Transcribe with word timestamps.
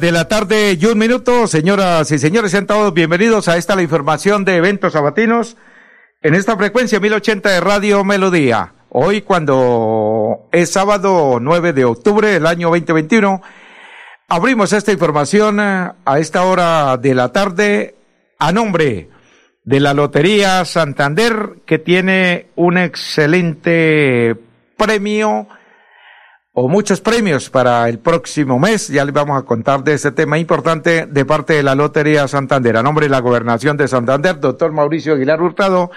de 0.00 0.12
la 0.12 0.28
tarde 0.28 0.78
y 0.80 0.86
un 0.86 0.98
minuto, 0.98 1.46
señoras 1.46 2.10
y 2.10 2.18
señores, 2.18 2.52
sean 2.52 2.66
todos 2.66 2.94
bienvenidos 2.94 3.48
a 3.48 3.58
esta 3.58 3.76
la 3.76 3.82
información 3.82 4.46
de 4.46 4.56
eventos 4.56 4.94
sabatinos 4.94 5.58
en 6.22 6.34
esta 6.34 6.56
frecuencia 6.56 6.98
1080 7.00 7.50
de 7.50 7.60
Radio 7.60 8.02
Melodía. 8.02 8.72
Hoy 8.88 9.20
cuando 9.20 10.48
es 10.52 10.70
sábado 10.70 11.38
9 11.40 11.74
de 11.74 11.84
octubre 11.84 12.28
del 12.28 12.46
año 12.46 12.68
2021, 12.68 13.42
abrimos 14.28 14.72
esta 14.72 14.90
información 14.90 15.60
a 15.60 15.94
esta 16.18 16.44
hora 16.44 16.96
de 16.96 17.14
la 17.14 17.30
tarde 17.30 17.94
a 18.38 18.52
nombre 18.52 19.10
de 19.64 19.80
la 19.80 19.92
Lotería 19.92 20.64
Santander 20.64 21.60
que 21.66 21.78
tiene 21.78 22.48
un 22.56 22.78
excelente 22.78 24.34
premio 24.78 25.46
o 26.62 26.68
muchos 26.68 27.00
premios 27.00 27.48
para 27.48 27.88
el 27.88 27.98
próximo 27.98 28.58
mes. 28.58 28.88
Ya 28.88 29.06
les 29.06 29.14
vamos 29.14 29.40
a 29.40 29.46
contar 29.46 29.82
de 29.82 29.94
este 29.94 30.12
tema 30.12 30.38
importante 30.38 31.06
de 31.06 31.24
parte 31.24 31.54
de 31.54 31.62
la 31.62 31.74
Lotería 31.74 32.28
Santander. 32.28 32.76
A 32.76 32.82
nombre 32.82 33.06
de 33.06 33.10
la 33.10 33.20
Gobernación 33.20 33.78
de 33.78 33.88
Santander, 33.88 34.38
doctor 34.40 34.70
Mauricio 34.70 35.14
Aguilar 35.14 35.40
Hurtado, 35.40 35.90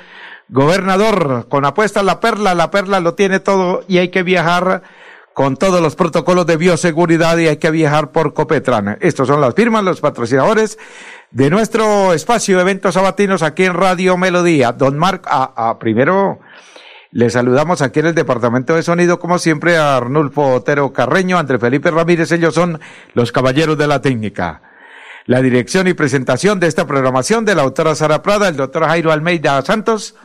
gobernador, 0.48 1.48
con 1.50 1.66
apuesta 1.66 2.02
la 2.02 2.22
perla, 2.22 2.56
la 2.56 2.72
perla 2.72 3.02
lo 3.02 3.14
tiene 3.14 3.42
todo 3.42 3.84
y 3.90 3.98
hay 3.98 4.08
que 4.08 4.24
viajar 4.24 4.84
con 5.34 5.58
todos 5.58 5.82
los 5.82 5.98
protocolos 5.98 6.46
de 6.46 6.56
bioseguridad 6.56 7.38
y 7.40 7.50
hay 7.50 7.58
que 7.58 7.70
viajar 7.70 8.14
por 8.14 8.34
Copetran. 8.34 8.98
Estos 9.02 9.28
son 9.28 9.42
las 9.42 9.56
firmas, 9.56 9.84
los 9.84 10.00
patrocinadores 10.00 10.80
de 11.32 11.50
nuestro 11.50 12.14
espacio 12.14 12.56
de 12.56 12.62
eventos 12.62 12.94
sabatinos 12.94 13.44
aquí 13.44 13.66
en 13.66 13.74
Radio 13.74 14.16
Melodía. 14.16 14.72
Don 14.72 14.98
Marc, 14.98 15.28
a, 15.28 15.78
primero 15.78 16.40
le 17.14 17.30
saludamos 17.30 17.84
aquí 17.84 18.00
en 18.00 18.08
el 18.08 18.16
Departamento 18.16 18.76
de 18.76 18.82
Sonido, 18.82 19.20
como 19.20 19.38
siempre, 19.38 19.78
a 19.78 19.96
Arnulfo 19.96 20.56
Otero 20.56 20.92
Carreño, 20.92 21.38
André 21.38 21.60
Felipe 21.60 21.92
Ramírez, 21.92 22.32
ellos 22.32 22.56
son 22.56 22.80
los 23.14 23.32
caballeros 23.32 23.78
de 23.78 23.86
la 23.86 24.02
técnica. 24.02 24.64
La 25.28 25.40
dirección 25.42 25.88
y 25.88 25.94
presentación 25.94 26.60
de 26.60 26.68
esta 26.68 26.88
programación 26.88 27.46
de 27.46 27.54
la 27.54 27.62
autora 27.62 27.94
Sara 27.94 28.24
Prada, 28.24 28.50
el 28.50 28.58
doctor 28.58 28.86
Jairo 28.86 29.12
Almeida 29.12 29.62
Santos, 29.62 30.16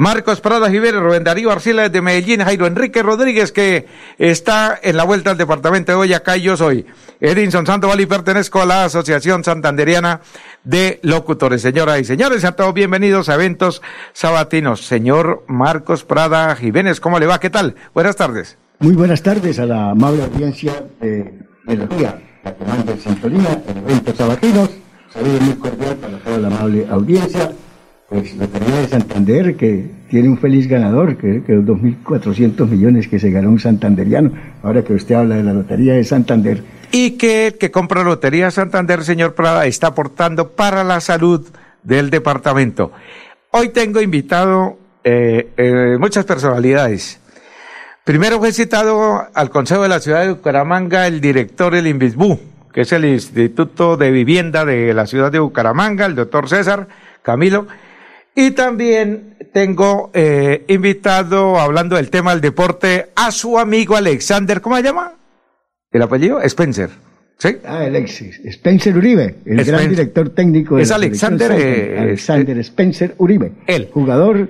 Marcos 0.00 0.40
Prada 0.40 0.70
Jiménez, 0.70 1.00
Rubén 1.00 1.24
Darío 1.24 1.50
Arcila 1.50 1.88
de 1.88 2.00
Medellín, 2.00 2.40
Jairo 2.40 2.68
Enrique 2.68 3.02
Rodríguez, 3.02 3.50
que 3.50 3.88
está 4.16 4.78
en 4.80 4.96
la 4.96 5.02
vuelta 5.02 5.32
al 5.32 5.36
departamento 5.36 5.90
de 5.90 5.98
hoy, 5.98 6.14
acá 6.14 6.36
y 6.36 6.42
yo 6.42 6.56
soy. 6.56 6.86
Edinson 7.20 7.66
Sandoval 7.66 8.00
y 8.00 8.06
pertenezco 8.06 8.62
a 8.62 8.64
la 8.64 8.84
Asociación 8.84 9.42
Santanderiana 9.42 10.20
de 10.62 11.00
Locutores. 11.02 11.62
Señoras 11.62 12.00
y 12.00 12.04
señores, 12.04 12.44
a 12.44 12.52
todos 12.52 12.74
bienvenidos 12.74 13.28
a 13.28 13.34
eventos 13.34 13.82
sabatinos. 14.12 14.86
Señor 14.86 15.42
Marcos 15.48 16.04
Prada 16.04 16.54
Jiménez, 16.54 17.00
¿cómo 17.00 17.18
le 17.18 17.26
va? 17.26 17.40
¿Qué 17.40 17.50
tal? 17.50 17.74
Buenas 17.92 18.14
tardes. 18.14 18.56
Muy 18.78 18.94
buenas 18.94 19.20
tardes 19.20 19.58
a 19.58 19.66
la 19.66 19.90
amable 19.90 20.22
audiencia 20.22 20.74
de 21.00 21.40
Melodía, 21.64 22.22
la 22.44 22.54
comanda 22.54 22.92
de 22.92 23.00
Sintonía, 23.00 23.64
en 23.66 23.78
eventos 23.78 24.16
sabatinos. 24.16 24.70
Saludos 25.12 25.40
muy 25.40 25.54
cordial 25.54 25.96
para 25.96 26.18
toda 26.18 26.38
la 26.38 26.46
amable 26.46 26.86
audiencia 26.88 27.50
pues 28.08 28.34
Lotería 28.36 28.76
de 28.76 28.88
Santander, 28.88 29.56
que 29.56 29.90
tiene 30.08 30.30
un 30.30 30.38
feliz 30.38 30.66
ganador, 30.66 31.18
que, 31.18 31.42
que 31.42 31.52
los 31.52 31.64
2.400 31.64 32.66
millones 32.66 33.06
que 33.06 33.18
se 33.18 33.30
ganó 33.30 33.50
un 33.50 33.60
santanderiano, 33.60 34.32
ahora 34.62 34.82
que 34.82 34.94
usted 34.94 35.14
habla 35.14 35.36
de 35.36 35.42
la 35.42 35.52
Lotería 35.52 35.92
de 35.92 36.04
Santander. 36.04 36.62
Y 36.90 37.12
que 37.12 37.48
el 37.48 37.58
que 37.58 37.70
compra 37.70 38.02
Lotería 38.02 38.50
Santander, 38.50 39.04
señor 39.04 39.34
Prada, 39.34 39.66
está 39.66 39.88
aportando 39.88 40.52
para 40.52 40.84
la 40.84 41.00
salud 41.00 41.46
del 41.82 42.08
departamento. 42.08 42.92
Hoy 43.50 43.68
tengo 43.70 44.00
invitado 44.00 44.78
eh, 45.04 45.50
eh, 45.58 45.96
muchas 46.00 46.24
personalidades. 46.24 47.20
Primero 48.04 48.38
fue 48.38 48.52
citado 48.52 49.26
al 49.34 49.50
Consejo 49.50 49.82
de 49.82 49.90
la 49.90 50.00
Ciudad 50.00 50.22
de 50.22 50.32
Bucaramanga 50.32 51.06
el 51.06 51.20
director 51.20 51.74
del 51.74 51.86
INVISBU, 51.86 52.40
que 52.72 52.80
es 52.82 52.92
el 52.92 53.04
Instituto 53.04 53.98
de 53.98 54.10
Vivienda 54.10 54.64
de 54.64 54.94
la 54.94 55.06
Ciudad 55.06 55.30
de 55.30 55.40
Bucaramanga, 55.40 56.06
el 56.06 56.14
doctor 56.14 56.48
César 56.48 56.88
Camilo, 57.22 57.66
y 58.38 58.52
también 58.52 59.34
tengo 59.52 60.12
eh, 60.14 60.64
invitado, 60.68 61.58
hablando 61.58 61.96
del 61.96 62.08
tema 62.08 62.30
del 62.30 62.40
deporte, 62.40 63.08
a 63.16 63.32
su 63.32 63.58
amigo 63.58 63.96
Alexander, 63.96 64.60
¿cómo 64.60 64.76
se 64.76 64.84
llama? 64.84 65.14
¿El 65.90 66.02
apellido? 66.02 66.40
Spencer. 66.42 66.88
¿Sí? 67.36 67.56
Ah, 67.64 67.80
Alexis. 67.80 68.40
Spencer 68.44 68.96
Uribe, 68.96 69.38
el 69.44 69.64
gran 69.64 69.88
director 69.88 70.30
técnico 70.30 70.76
de 70.76 70.84
Es 70.84 70.92
Alexander. 70.92 71.50
Eh, 71.50 71.98
Alexander 71.98 72.58
Spencer 72.58 73.16
Uribe. 73.18 73.54
Él. 73.66 73.88
Jugador 73.92 74.48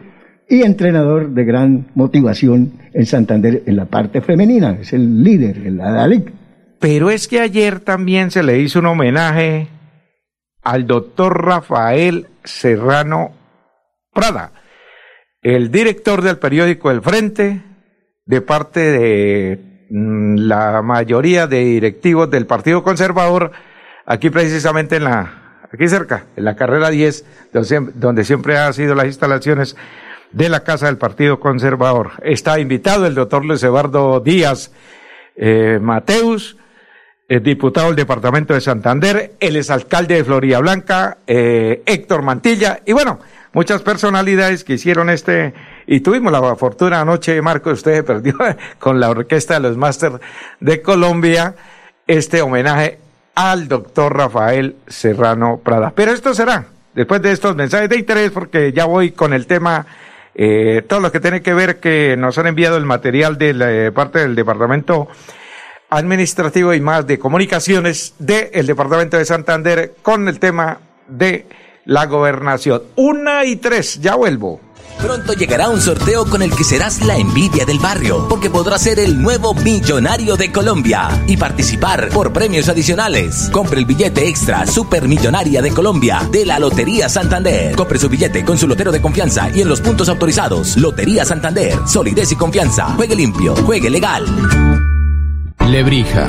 y 0.50 0.64
entrenador 0.64 1.30
de 1.30 1.44
gran 1.46 1.86
motivación 1.94 2.72
en 2.92 3.06
Santander 3.06 3.62
en 3.64 3.74
la 3.74 3.86
parte 3.86 4.20
femenina. 4.20 4.76
Es 4.82 4.92
el 4.92 5.22
líder, 5.24 5.66
el 5.66 5.80
Adalic. 5.80 6.30
Pero 6.78 7.10
es 7.10 7.26
que 7.26 7.40
ayer 7.40 7.80
también 7.80 8.30
se 8.30 8.42
le 8.42 8.58
hizo 8.58 8.80
un 8.80 8.86
homenaje 8.86 9.68
al 10.62 10.86
doctor 10.86 11.42
Rafael 11.42 12.26
Serrano 12.44 13.37
Prada, 14.12 14.52
el 15.42 15.70
director 15.70 16.22
del 16.22 16.38
periódico 16.38 16.90
El 16.90 17.02
Frente, 17.02 17.62
de 18.24 18.40
parte 18.40 18.80
de 18.80 19.86
mm, 19.90 20.36
la 20.38 20.82
mayoría 20.82 21.46
de 21.46 21.64
directivos 21.64 22.30
del 22.30 22.46
Partido 22.46 22.82
Conservador, 22.82 23.52
aquí 24.06 24.30
precisamente 24.30 24.96
en 24.96 25.04
la, 25.04 25.60
aquí 25.72 25.88
cerca, 25.88 26.26
en 26.36 26.44
la 26.44 26.56
carrera 26.56 26.90
10, 26.90 27.24
donde 27.94 28.24
siempre 28.24 28.58
han 28.58 28.74
sido 28.74 28.94
las 28.94 29.06
instalaciones 29.06 29.76
de 30.32 30.48
la 30.48 30.60
Casa 30.60 30.86
del 30.86 30.98
Partido 30.98 31.40
Conservador. 31.40 32.12
Está 32.22 32.58
invitado 32.58 33.06
el 33.06 33.14
doctor 33.14 33.44
Luis 33.44 33.62
Eduardo 33.62 34.20
Díaz 34.20 34.72
eh, 35.36 35.78
Mateus, 35.80 36.56
el 37.28 37.42
diputado 37.42 37.88
del 37.88 37.96
Departamento 37.96 38.54
de 38.54 38.60
Santander, 38.60 39.34
el 39.38 39.56
exalcalde 39.56 40.16
de 40.16 40.24
Florida 40.24 40.58
Blanca, 40.60 41.18
eh, 41.26 41.82
Héctor 41.86 42.22
Mantilla, 42.22 42.80
y 42.84 42.92
bueno, 42.92 43.20
muchas 43.58 43.82
personalidades 43.82 44.62
que 44.62 44.74
hicieron 44.74 45.10
este, 45.10 45.52
y 45.84 45.98
tuvimos 45.98 46.30
la 46.30 46.54
fortuna 46.54 47.00
anoche, 47.00 47.42
Marco, 47.42 47.70
usted 47.70 48.04
perdió 48.04 48.36
con 48.78 49.00
la 49.00 49.10
Orquesta 49.10 49.54
de 49.54 49.60
los 49.60 49.76
Máster 49.76 50.12
de 50.60 50.80
Colombia, 50.80 51.56
este 52.06 52.40
homenaje 52.40 53.00
al 53.34 53.66
doctor 53.66 54.16
Rafael 54.16 54.76
Serrano 54.86 55.60
Prada. 55.60 55.92
Pero 55.92 56.12
esto 56.12 56.34
será, 56.34 56.66
después 56.94 57.20
de 57.20 57.32
estos 57.32 57.56
mensajes 57.56 57.88
de 57.88 57.98
interés, 57.98 58.30
porque 58.30 58.72
ya 58.72 58.84
voy 58.84 59.10
con 59.10 59.32
el 59.32 59.48
tema, 59.48 59.86
eh, 60.36 60.84
todo 60.88 61.00
lo 61.00 61.10
que 61.10 61.18
tiene 61.18 61.42
que 61.42 61.52
ver 61.52 61.80
que 61.80 62.14
nos 62.16 62.38
han 62.38 62.46
enviado 62.46 62.76
el 62.76 62.84
material 62.84 63.38
de 63.38 63.54
la 63.54 63.72
eh, 63.72 63.90
parte 63.90 64.20
del 64.20 64.36
Departamento 64.36 65.08
Administrativo 65.90 66.74
y 66.74 66.80
más 66.80 67.08
de 67.08 67.18
Comunicaciones 67.18 68.14
del 68.20 68.68
Departamento 68.68 69.18
de 69.18 69.24
Santander 69.24 69.94
con 70.00 70.28
el 70.28 70.38
tema 70.38 70.78
de 71.08 71.44
la 71.88 72.04
gobernación. 72.04 72.82
Una 72.96 73.44
y 73.46 73.56
tres, 73.56 73.98
ya 74.00 74.14
vuelvo. 74.14 74.60
Pronto 75.00 75.32
llegará 75.32 75.70
un 75.70 75.80
sorteo 75.80 76.26
con 76.26 76.42
el 76.42 76.54
que 76.54 76.64
serás 76.64 77.00
la 77.06 77.16
envidia 77.16 77.64
del 77.64 77.78
barrio, 77.78 78.26
porque 78.28 78.50
podrás 78.50 78.82
ser 78.82 78.98
el 78.98 79.22
nuevo 79.22 79.54
millonario 79.54 80.36
de 80.36 80.52
Colombia 80.52 81.08
y 81.26 81.36
participar 81.36 82.08
por 82.10 82.32
premios 82.32 82.68
adicionales. 82.68 83.48
Compre 83.52 83.78
el 83.78 83.86
billete 83.86 84.28
extra 84.28 84.66
Supermillonaria 84.66 85.62
de 85.62 85.70
Colombia 85.70 86.28
de 86.30 86.44
la 86.44 86.58
Lotería 86.58 87.08
Santander. 87.08 87.74
Compre 87.74 87.98
su 87.98 88.08
billete 88.08 88.44
con 88.44 88.58
su 88.58 88.66
lotero 88.66 88.92
de 88.92 89.00
confianza 89.00 89.48
y 89.54 89.62
en 89.62 89.68
los 89.68 89.80
puntos 89.80 90.10
autorizados. 90.10 90.76
Lotería 90.76 91.24
Santander, 91.24 91.78
solidez 91.86 92.32
y 92.32 92.36
confianza. 92.36 92.88
Juegue 92.96 93.16
limpio, 93.16 93.56
juegue 93.56 93.88
legal. 93.88 94.26
Lebrija. 95.66 96.28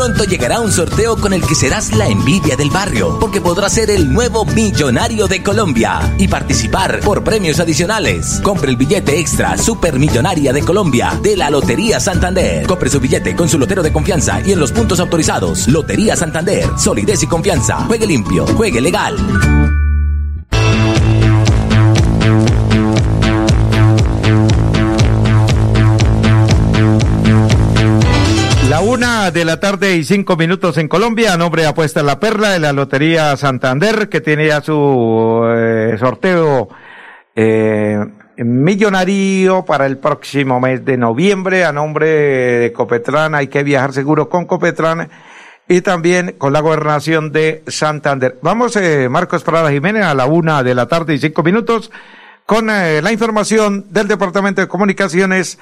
Pronto 0.00 0.24
llegará 0.24 0.60
un 0.60 0.72
sorteo 0.72 1.14
con 1.18 1.34
el 1.34 1.46
que 1.46 1.54
serás 1.54 1.92
la 1.92 2.08
envidia 2.08 2.56
del 2.56 2.70
barrio, 2.70 3.18
porque 3.18 3.42
podrás 3.42 3.74
ser 3.74 3.90
el 3.90 4.10
nuevo 4.10 4.46
millonario 4.46 5.28
de 5.28 5.42
Colombia 5.42 6.14
y 6.16 6.26
participar 6.26 7.00
por 7.00 7.22
premios 7.22 7.60
adicionales. 7.60 8.40
Compre 8.42 8.70
el 8.70 8.78
billete 8.78 9.20
extra 9.20 9.58
Supermillonaria 9.58 10.54
de 10.54 10.62
Colombia 10.62 11.20
de 11.22 11.36
la 11.36 11.50
Lotería 11.50 12.00
Santander. 12.00 12.66
Compre 12.66 12.88
su 12.88 12.98
billete 12.98 13.36
con 13.36 13.50
su 13.50 13.58
lotero 13.58 13.82
de 13.82 13.92
confianza 13.92 14.40
y 14.42 14.52
en 14.52 14.60
los 14.60 14.72
puntos 14.72 15.00
autorizados. 15.00 15.68
Lotería 15.68 16.16
Santander, 16.16 16.66
solidez 16.78 17.22
y 17.22 17.26
confianza. 17.26 17.84
Juegue 17.84 18.06
limpio, 18.06 18.46
juegue 18.46 18.80
legal. 18.80 19.79
De 29.32 29.44
la 29.44 29.60
tarde 29.60 29.96
y 29.96 30.04
cinco 30.04 30.36
minutos 30.36 30.76
en 30.78 30.88
Colombia. 30.88 31.36
Nombre 31.36 31.66
apuesta 31.66 32.02
la 32.02 32.18
perla 32.18 32.50
de 32.50 32.58
la 32.58 32.72
Lotería 32.72 33.36
Santander, 33.36 34.08
que 34.08 34.20
tiene 34.20 34.48
ya 34.48 34.60
su 34.60 35.42
eh, 35.46 35.96
sorteo 35.98 36.68
eh, 37.34 37.98
millonario 38.38 39.64
para 39.64 39.86
el 39.86 39.98
próximo 39.98 40.58
mes 40.60 40.84
de 40.84 40.96
noviembre. 40.96 41.64
A 41.64 41.72
nombre 41.72 42.06
de 42.08 42.72
Copetran, 42.72 43.34
hay 43.34 43.48
que 43.48 43.62
viajar 43.62 43.92
seguro 43.92 44.28
con 44.28 44.46
Copetran 44.46 45.08
y 45.68 45.80
también 45.82 46.34
con 46.38 46.52
la 46.52 46.60
gobernación 46.60 47.30
de 47.30 47.62
Santander. 47.66 48.38
Vamos, 48.42 48.76
eh, 48.76 49.08
Marcos 49.08 49.44
Prada 49.44 49.70
Jiménez, 49.70 50.04
a 50.04 50.14
la 50.14 50.26
una 50.26 50.62
de 50.62 50.74
la 50.74 50.86
tarde 50.86 51.14
y 51.14 51.18
cinco 51.18 51.42
minutos 51.42 51.90
con 52.46 52.66
la 52.66 53.12
información 53.12 53.86
del 53.90 54.08
Departamento 54.08 54.60
de 54.60 54.66
Comunicaciones 54.66 55.60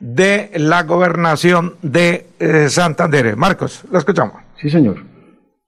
de 0.00 0.50
la 0.56 0.82
gobernación 0.82 1.74
de 1.82 2.26
eh, 2.38 2.68
Santander. 2.68 3.36
Marcos, 3.36 3.84
lo 3.90 3.98
escuchamos. 3.98 4.34
Sí, 4.60 4.70
señor. 4.70 4.96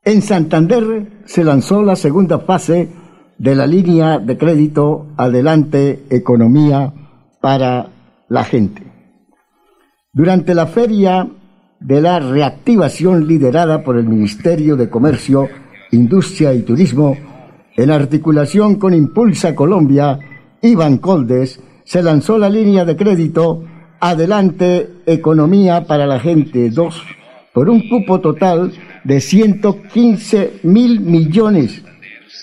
En 0.04 0.22
Santander 0.22 1.22
se 1.24 1.44
lanzó 1.44 1.82
la 1.82 1.96
segunda 1.96 2.38
fase 2.38 2.88
de 3.36 3.54
la 3.54 3.66
línea 3.66 4.18
de 4.18 4.36
crédito 4.36 5.08
Adelante 5.16 6.04
Economía 6.10 6.92
para 7.40 7.88
la 8.28 8.44
gente. 8.44 8.82
Durante 10.12 10.54
la 10.54 10.66
feria 10.66 11.28
de 11.80 12.00
la 12.00 12.18
reactivación 12.18 13.26
liderada 13.26 13.84
por 13.84 13.96
el 13.96 14.06
Ministerio 14.06 14.76
de 14.76 14.90
Comercio, 14.90 15.48
Industria 15.92 16.52
y 16.52 16.62
Turismo, 16.62 17.16
en 17.76 17.90
articulación 17.90 18.76
con 18.76 18.94
Impulsa 18.94 19.54
Colombia 19.54 20.18
y 20.60 20.74
Bancoldes, 20.74 21.60
se 21.84 22.02
lanzó 22.02 22.36
la 22.38 22.50
línea 22.50 22.84
de 22.84 22.96
crédito 22.96 23.62
Adelante 24.00 25.02
Economía 25.06 25.86
para 25.86 26.06
la 26.06 26.20
Gente 26.20 26.70
2 26.70 27.02
por 27.52 27.68
un 27.68 27.88
cupo 27.88 28.20
total 28.20 28.72
de 29.02 29.20
115 29.20 30.60
mil 30.62 31.00
millones. 31.00 31.82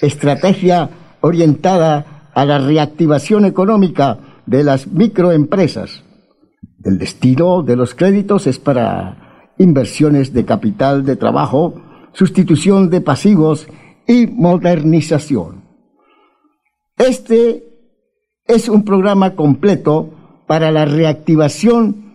Estrategia 0.01 0.89
orientada 1.21 2.29
a 2.33 2.43
la 2.43 2.57
reactivación 2.57 3.45
económica 3.45 4.41
de 4.45 4.63
las 4.63 4.87
microempresas. 4.87 6.03
El 6.83 6.97
destino 6.97 7.63
de 7.63 7.77
los 7.77 7.95
créditos 7.95 8.47
es 8.47 8.59
para 8.59 9.53
inversiones 9.57 10.33
de 10.33 10.43
capital 10.43 11.05
de 11.05 11.15
trabajo, 11.15 11.81
sustitución 12.11 12.89
de 12.89 12.99
pasivos 12.99 13.67
y 14.05 14.27
modernización. 14.27 15.63
Este 16.97 17.63
es 18.45 18.67
un 18.67 18.83
programa 18.83 19.35
completo 19.35 20.24
para 20.47 20.71
la 20.71 20.85
reactivación 20.85 22.05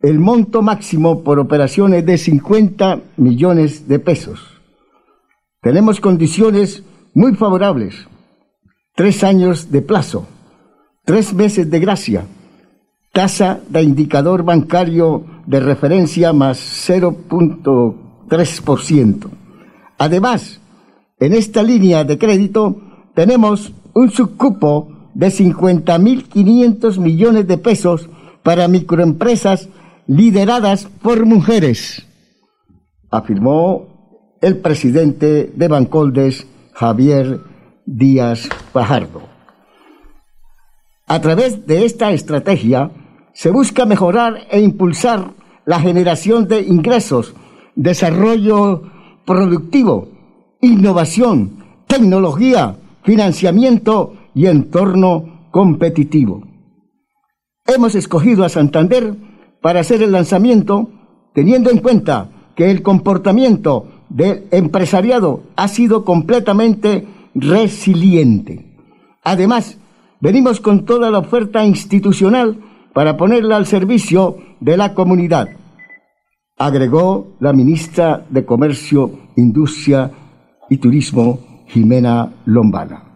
el 0.00 0.18
monto 0.18 0.62
máximo 0.62 1.22
por 1.24 1.38
operaciones 1.38 2.04
de 2.06 2.16
50 2.18 3.00
millones 3.16 3.88
de 3.88 3.98
pesos. 3.98 4.40
Tenemos 5.60 6.00
condiciones 6.00 6.84
muy 7.14 7.34
favorables. 7.34 8.06
Tres 8.94 9.24
años 9.24 9.72
de 9.72 9.82
plazo, 9.82 10.28
tres 11.04 11.34
meses 11.34 11.68
de 11.70 11.80
gracia, 11.80 12.26
tasa 13.12 13.60
de 13.68 13.82
indicador 13.82 14.44
bancario 14.44 15.26
de 15.46 15.58
referencia 15.60 16.32
más 16.32 16.88
0.3%. 16.88 19.28
Además, 19.98 20.60
en 21.18 21.34
esta 21.34 21.64
línea 21.64 22.04
de 22.04 22.18
crédito 22.18 22.80
tenemos 23.14 23.72
un 23.94 24.10
subcupo 24.10 24.97
de 25.18 25.26
50.500 25.26 26.98
millones 26.98 27.48
de 27.48 27.58
pesos 27.58 28.08
para 28.44 28.68
microempresas 28.68 29.68
lideradas 30.06 30.86
por 31.02 31.26
mujeres, 31.26 32.06
afirmó 33.10 34.36
el 34.40 34.58
presidente 34.58 35.52
de 35.52 35.66
Bancoldes, 35.66 36.46
Javier 36.72 37.40
Díaz 37.84 38.48
Fajardo. 38.72 39.22
A 41.08 41.20
través 41.20 41.66
de 41.66 41.84
esta 41.84 42.12
estrategia 42.12 42.92
se 43.32 43.50
busca 43.50 43.86
mejorar 43.86 44.46
e 44.52 44.60
impulsar 44.60 45.32
la 45.66 45.80
generación 45.80 46.46
de 46.46 46.60
ingresos, 46.60 47.34
desarrollo 47.74 48.82
productivo, 49.26 50.10
innovación, 50.60 51.64
tecnología, 51.88 52.76
financiamiento 53.02 54.14
y 54.38 54.46
entorno 54.46 55.48
competitivo. 55.50 56.46
Hemos 57.66 57.96
escogido 57.96 58.44
a 58.44 58.48
Santander 58.48 59.16
para 59.60 59.80
hacer 59.80 60.00
el 60.00 60.12
lanzamiento 60.12 60.92
teniendo 61.34 61.70
en 61.70 61.78
cuenta 61.78 62.30
que 62.54 62.70
el 62.70 62.82
comportamiento 62.82 63.88
del 64.08 64.44
empresariado 64.52 65.42
ha 65.56 65.66
sido 65.66 66.04
completamente 66.04 67.08
resiliente. 67.34 68.76
Además, 69.24 69.76
venimos 70.20 70.60
con 70.60 70.84
toda 70.84 71.10
la 71.10 71.18
oferta 71.18 71.66
institucional 71.66 72.60
para 72.94 73.16
ponerla 73.16 73.56
al 73.56 73.66
servicio 73.66 74.36
de 74.60 74.76
la 74.76 74.94
comunidad, 74.94 75.48
agregó 76.56 77.34
la 77.40 77.52
ministra 77.52 78.24
de 78.30 78.44
Comercio, 78.44 79.10
Industria 79.36 80.12
y 80.70 80.76
Turismo, 80.76 81.40
Jimena 81.66 82.34
Lombana. 82.44 83.07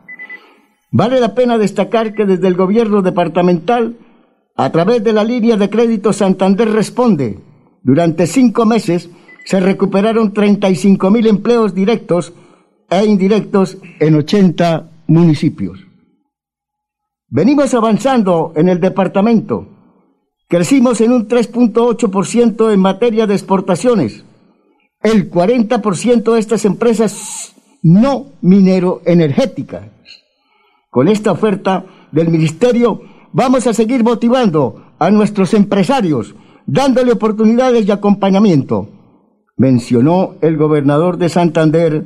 Vale 0.95 1.21
la 1.21 1.35
pena 1.35 1.57
destacar 1.57 2.15
que 2.15 2.27
desde 2.27 2.47
el 2.49 2.55
gobierno 2.55 3.01
departamental, 3.01 3.97
a 4.55 4.71
través 4.71 5.03
de 5.03 5.15
la 5.15 5.25
línea 5.25 5.57
de 5.57 5.71
crédito 5.71 6.13
Santander 6.13 6.71
Responde, 6.71 7.39
durante 7.83 8.27
cinco 8.27 8.67
meses 8.67 9.09
se 9.47 9.59
recuperaron 9.59 10.35
35 10.35 11.11
mil 11.11 11.27
empleos 11.27 11.75
directos 11.75 12.35
e 12.91 13.07
indirectos 13.07 13.79
en 14.01 14.17
80 14.17 14.91
municipios. 15.07 15.81
Venimos 17.29 17.73
avanzando 17.73 18.53
en 18.55 18.69
el 18.69 18.79
departamento. 18.79 19.67
Crecimos 20.47 21.01
en 21.01 21.13
un 21.13 21.27
3.8% 21.27 22.71
en 22.71 22.81
materia 22.81 23.27
de 23.27 23.33
exportaciones. 23.33 24.27
El 25.03 25.31
40% 25.31 26.35
de 26.35 26.39
estas 26.39 26.67
empresas 26.67 27.55
no 27.83 28.27
minero 28.43 29.01
energéticas 29.07 29.85
con 30.93 31.09
esta 31.09 31.33
oferta 31.33 31.87
del 32.13 32.29
Ministerio 32.29 33.01
vamos 33.33 33.67
a 33.67 33.73
seguir 33.73 34.05
motivando 34.05 34.93
a 34.99 35.11
nuestros 35.11 35.55
empresarios, 35.55 36.35
dándole 36.67 37.13
oportunidades 37.13 37.89
y 37.89 37.91
acompañamiento, 37.91 38.91
mencionó 39.57 40.35
el 40.43 40.59
gobernador 40.59 41.17
de 41.17 41.31
Santander, 41.31 42.05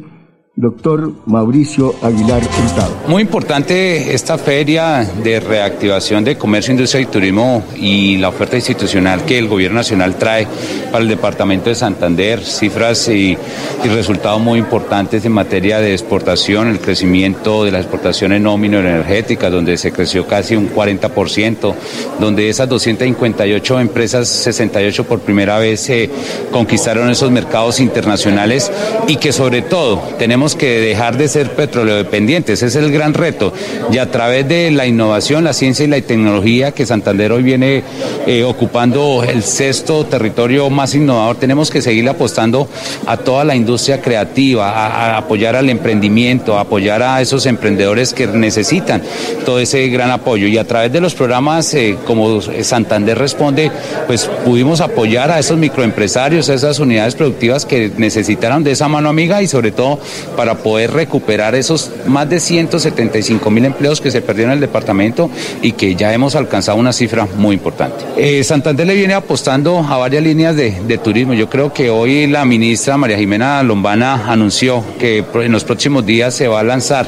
doctor 0.56 1.12
Mauricio 1.26 1.94
Aguilar 2.00 2.42
Hurtado. 2.42 2.96
Muy 3.08 3.20
importante 3.20 4.14
esta 4.14 4.38
feria 4.38 5.06
de 5.22 5.38
reactivación 5.38 6.25
de 6.25 6.38
comercio, 6.38 6.72
industria 6.72 7.02
y 7.02 7.06
turismo 7.06 7.62
y 7.76 8.16
la 8.16 8.30
oferta 8.30 8.56
institucional 8.56 9.26
que 9.26 9.38
el 9.38 9.48
gobierno 9.48 9.76
nacional 9.76 10.16
trae 10.16 10.48
para 10.90 11.02
el 11.02 11.10
departamento 11.10 11.68
de 11.68 11.75
Santander, 11.75 12.42
cifras 12.42 13.06
y, 13.08 13.36
resultados 13.84 14.40
muy 14.40 14.58
importantes 14.58 15.25
en 15.25 15.32
materia 15.32 15.78
de 15.78 15.92
exportación, 15.92 16.68
el 16.68 16.80
crecimiento 16.80 17.64
de 17.64 17.70
las 17.70 17.82
exportaciones 17.82 18.40
no 18.40 18.56
energéticas, 18.56 19.52
donde 19.52 19.76
se 19.76 19.92
creció 19.92 20.26
casi 20.26 20.56
un 20.56 20.75
40%, 20.75 21.75
donde 22.18 22.48
esas 22.48 22.68
258 22.68 23.80
empresas, 23.80 24.28
68 24.28 25.04
por 25.04 25.20
primera 25.20 25.58
vez 25.58 25.80
se 25.80 26.10
conquistaron 26.50 27.08
esos 27.10 27.30
mercados 27.30 27.78
internacionales 27.78 28.72
y 29.06 29.16
que 29.16 29.32
sobre 29.32 29.62
todo 29.62 30.02
tenemos 30.18 30.45
que 30.54 30.80
dejar 30.80 31.16
de 31.16 31.28
ser 31.28 31.50
petróleo 31.52 31.96
dependientes, 31.96 32.62
ese 32.62 32.78
es 32.78 32.84
el 32.84 32.92
gran 32.92 33.14
reto. 33.14 33.52
Y 33.90 33.98
a 33.98 34.10
través 34.10 34.48
de 34.48 34.70
la 34.70 34.86
innovación, 34.86 35.44
la 35.44 35.52
ciencia 35.52 35.84
y 35.84 35.88
la 35.88 36.00
tecnología 36.00 36.72
que 36.72 36.86
Santander 36.86 37.32
hoy 37.32 37.42
viene 37.42 37.82
eh, 38.26 38.44
ocupando 38.44 39.24
el 39.24 39.42
sexto 39.42 40.04
territorio 40.04 40.70
más 40.70 40.94
innovador, 40.94 41.36
tenemos 41.36 41.70
que 41.70 41.82
seguir 41.82 42.08
apostando 42.08 42.68
a 43.06 43.16
toda 43.16 43.44
la 43.44 43.56
industria 43.56 44.00
creativa, 44.00 44.70
a, 44.70 45.16
apoyar 45.16 45.56
al 45.56 45.70
emprendimiento, 45.70 46.56
a 46.56 46.62
apoyar 46.62 47.02
a 47.02 47.20
esos 47.20 47.46
emprendedores 47.46 48.12
que 48.12 48.26
necesitan 48.26 49.02
todo 49.44 49.58
ese 49.58 49.88
gran 49.88 50.10
apoyo. 50.10 50.46
Y 50.46 50.58
a 50.58 50.66
través 50.66 50.92
de 50.92 51.00
los 51.00 51.14
programas 51.14 51.72
eh, 51.74 51.96
como 52.06 52.40
Santander 52.40 53.18
Responde, 53.18 53.70
pues 54.06 54.28
pudimos 54.44 54.80
apoyar 54.80 55.30
a 55.30 55.38
esos 55.38 55.56
microempresarios, 55.56 56.48
a 56.48 56.54
esas 56.54 56.78
unidades 56.78 57.14
productivas 57.14 57.64
que 57.64 57.90
necesitaron 57.96 58.62
de 58.64 58.72
esa 58.72 58.88
mano 58.88 59.08
amiga 59.08 59.42
y 59.42 59.46
sobre 59.46 59.70
todo 59.70 59.98
para 60.37 60.57
poder 60.57 60.93
recuperar 60.93 61.55
esos 61.55 61.90
más 62.07 62.28
de 62.28 62.40
175 62.40 63.50
mil 63.50 63.64
empleos 63.64 64.00
que 64.00 64.11
se 64.11 64.21
perdieron 64.21 64.52
en 64.52 64.57
el 64.57 64.61
departamento 64.61 65.31
y 65.62 65.73
que 65.73 65.95
ya 65.95 66.12
hemos 66.12 66.35
alcanzado 66.37 66.78
una 66.78 66.93
cifra 66.93 67.26
muy 67.37 67.55
importante. 67.55 68.05
Eh, 68.16 68.45
Santander 68.45 68.87
le 68.87 68.95
viene 68.95 69.14
apostando 69.14 69.78
a 69.78 69.97
varias 69.97 70.23
líneas 70.23 70.57
de, 70.57 70.97
turismo. 71.02 71.35
Yo 71.35 71.50
creo 71.50 71.73
que 71.73 71.90
hoy 71.90 72.26
la 72.26 72.45
ministra 72.45 72.97
María 72.97 73.19
Jimena 73.19 73.62
Lombana 73.62 74.33
anunció 74.33 74.83
que 74.99 75.25
en 75.35 75.52
los 75.52 75.64
próximos 75.64 76.07
días 76.07 76.35
se 76.35 76.49
va 76.49 76.61
a 76.61 76.62
lanzar 76.62 77.07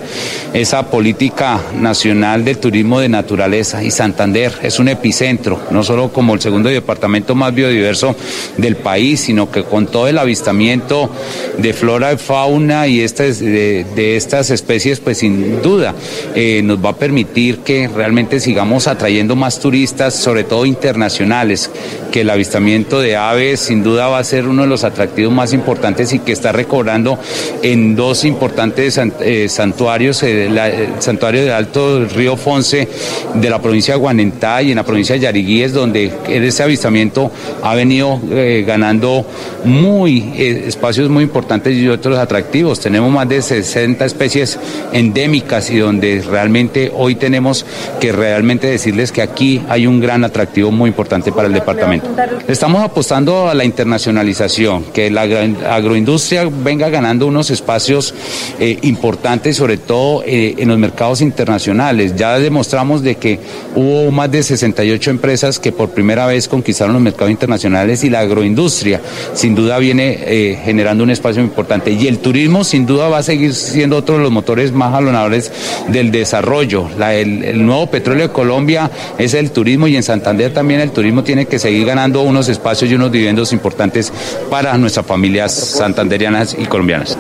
esa 0.52 0.90
política 0.90 1.60
nacional 1.74 2.44
de 2.44 2.54
turismo 2.54 3.00
de 3.00 3.08
naturaleza 3.08 3.82
y 3.82 3.90
Santander 3.90 4.52
es 4.62 4.78
un 4.78 4.88
epicentro, 4.88 5.60
no 5.70 5.82
solo 5.82 6.12
como 6.12 6.34
el 6.34 6.40
segundo 6.40 6.68
departamento 6.68 7.34
más 7.34 7.54
biodiverso 7.54 8.14
del 8.56 8.76
país, 8.76 9.20
sino 9.20 9.50
que 9.50 9.64
con 9.64 9.86
todo 9.86 10.08
el 10.08 10.18
avistamiento 10.18 11.10
de 11.56 11.72
flora 11.72 12.12
y 12.12 12.16
fauna 12.16 12.86
y 12.86 13.00
este 13.00 13.17
de, 13.18 14.16
estas 14.16 14.50
especies, 14.50 15.00
pues 15.00 15.18
sin 15.18 15.60
duda 15.60 15.94
eh, 16.34 16.60
nos 16.62 16.82
va 16.84 16.90
a 16.90 16.96
permitir 16.96 17.58
que 17.58 17.88
realmente 17.88 18.38
sigamos 18.38 18.86
atrayendo 18.86 19.34
más 19.34 19.58
turistas, 19.58 20.14
sobre 20.14 20.44
todo 20.44 20.64
internacionales, 20.66 21.70
que 22.12 22.20
el 22.20 22.30
avistamiento 22.30 23.00
de 23.00 23.16
aves 23.16 23.60
sin 23.60 23.82
duda 23.82 24.08
va 24.08 24.18
a 24.18 24.24
ser 24.24 24.46
uno 24.46 24.62
de 24.62 24.68
los 24.68 24.84
atractivos 24.84 25.32
más 25.32 25.52
importantes 25.52 26.12
y 26.12 26.20
que 26.20 26.32
está 26.32 26.52
recobrando 26.52 27.18
en 27.62 27.96
dos 27.96 28.24
importantes 28.24 28.98
eh, 29.20 29.48
santuarios, 29.48 30.22
eh, 30.22 30.46
el 30.46 31.02
santuario 31.02 31.44
de 31.44 31.52
Alto 31.52 32.04
Río 32.04 32.36
Fonce 32.36 32.88
de 33.34 33.50
la 33.50 33.60
provincia 33.60 33.94
de 33.94 34.00
Guanentá 34.00 34.62
y 34.62 34.70
en 34.70 34.76
la 34.76 34.84
provincia 34.84 35.14
de 35.16 35.22
Yariguíes, 35.22 35.72
donde 35.72 36.12
ese 36.28 36.62
avistamiento 36.62 37.32
ha 37.62 37.74
venido 37.74 38.20
ganando 38.64 39.26
muy 39.64 40.32
espacios 40.36 41.08
muy 41.08 41.24
importantes 41.24 41.76
y 41.76 41.88
otros 41.88 42.18
atractivos. 42.18 42.78
Tenemos 43.08 43.24
más 43.24 43.28
de 43.30 43.40
60 43.40 44.04
especies 44.04 44.58
endémicas 44.92 45.70
y 45.70 45.78
donde 45.78 46.20
realmente 46.20 46.92
hoy 46.94 47.14
tenemos 47.14 47.64
que 48.00 48.12
realmente 48.12 48.66
decirles 48.66 49.12
que 49.12 49.22
aquí 49.22 49.62
hay 49.70 49.86
un 49.86 49.98
gran 49.98 50.24
atractivo 50.24 50.70
muy 50.70 50.88
importante 50.88 51.32
para 51.32 51.46
el 51.46 51.54
departamento. 51.54 52.10
Estamos 52.46 52.82
apostando 52.82 53.48
a 53.48 53.54
la 53.54 53.64
internacionalización, 53.64 54.84
que 54.92 55.10
la 55.10 55.22
agroindustria 55.22 56.50
venga 56.50 56.90
ganando 56.90 57.26
unos 57.26 57.50
espacios 57.50 58.14
eh, 58.60 58.76
importantes, 58.82 59.56
sobre 59.56 59.78
todo 59.78 60.22
eh, 60.26 60.56
en 60.58 60.68
los 60.68 60.78
mercados 60.78 61.22
internacionales. 61.22 62.14
Ya 62.14 62.38
demostramos 62.38 63.02
de 63.02 63.14
que 63.14 63.38
hubo 63.74 64.10
más 64.10 64.30
de 64.30 64.42
68 64.42 65.10
empresas 65.10 65.58
que 65.58 65.72
por 65.72 65.90
primera 65.90 66.26
vez 66.26 66.46
conquistaron 66.46 66.92
los 66.92 67.02
mercados 67.02 67.30
internacionales 67.30 68.04
y 68.04 68.10
la 68.10 68.20
agroindustria 68.20 69.00
sin 69.32 69.54
duda 69.54 69.78
viene 69.78 70.18
eh, 70.20 70.58
generando 70.62 71.04
un 71.04 71.10
espacio 71.10 71.42
importante. 71.42 71.90
Y 71.92 72.06
el 72.06 72.18
turismo 72.18 72.64
sin 72.64 72.84
duda 72.88 73.08
va 73.08 73.18
a 73.18 73.22
seguir 73.22 73.54
siendo 73.54 73.98
otro 73.98 74.16
de 74.16 74.22
los 74.24 74.32
motores 74.32 74.72
más 74.72 74.90
jalonadores 74.92 75.52
del 75.88 76.10
desarrollo. 76.10 76.88
el, 76.98 77.64
nuevo 77.64 77.86
petróleo 77.86 78.26
de 78.26 78.32
Colombia 78.32 78.90
es 79.16 79.34
el 79.34 79.52
turismo 79.52 79.86
y 79.86 79.94
en 79.94 80.02
Santander 80.02 80.52
también 80.52 80.80
el 80.80 80.90
turismo 80.90 81.22
tiene 81.22 81.46
que 81.46 81.60
seguir 81.60 81.86
ganando 81.86 82.22
unos 82.22 82.48
espacios 82.48 82.90
y 82.90 82.96
unos 82.96 83.12
dividendos 83.12 83.52
importantes 83.52 84.12
para 84.50 84.76
nuestras 84.76 85.06
familias 85.06 85.52
santanderianas 85.54 86.56
y 86.58 86.64
colombianas. 86.64 87.16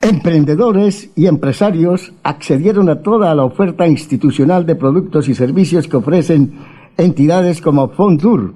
Emprendedores 0.00 1.10
y 1.16 1.26
empresarios 1.26 2.12
accedieron 2.22 2.88
a 2.88 3.02
toda 3.02 3.34
la 3.34 3.44
oferta 3.44 3.88
institucional 3.88 4.64
de 4.64 4.76
productos 4.76 5.28
y 5.28 5.34
servicios 5.34 5.88
que 5.88 5.96
ofrecen 5.96 6.54
entidades 6.96 7.60
como 7.60 7.88
Fondur, 7.88 8.54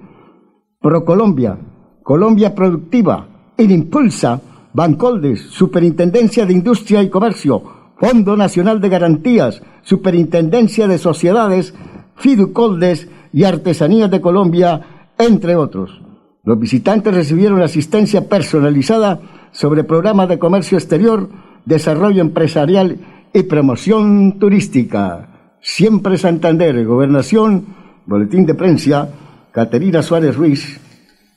ProColombia, 0.80 1.58
Colombia 2.02 2.54
Productiva, 2.54 3.26
Inimpulsa, 3.58 4.40
Bancoldes, 4.72 5.40
Superintendencia 5.50 6.46
de 6.46 6.52
Industria 6.52 7.02
y 7.02 7.08
Comercio, 7.08 7.62
Fondo 7.98 8.36
Nacional 8.36 8.80
de 8.80 8.88
Garantías, 8.88 9.62
Superintendencia 9.82 10.86
de 10.86 10.98
Sociedades, 10.98 11.74
Fiducoldes 12.16 13.08
y 13.32 13.44
Artesanías 13.44 14.10
de 14.10 14.20
Colombia, 14.20 14.80
entre 15.18 15.56
otros. 15.56 16.00
Los 16.44 16.58
visitantes 16.58 17.14
recibieron 17.14 17.60
asistencia 17.62 18.28
personalizada 18.28 19.20
sobre 19.52 19.84
programas 19.84 20.28
de 20.28 20.38
comercio 20.38 20.78
exterior, 20.78 21.28
desarrollo 21.64 22.22
empresarial 22.22 22.98
y 23.32 23.42
promoción 23.42 24.38
turística. 24.38 25.56
Siempre 25.60 26.16
Santander, 26.16 26.84
Gobernación, 26.86 27.66
Boletín 28.06 28.46
de 28.46 28.54
Prensa, 28.54 29.08
Caterina 29.52 30.02
Suárez 30.02 30.36
Ruiz, 30.36 30.80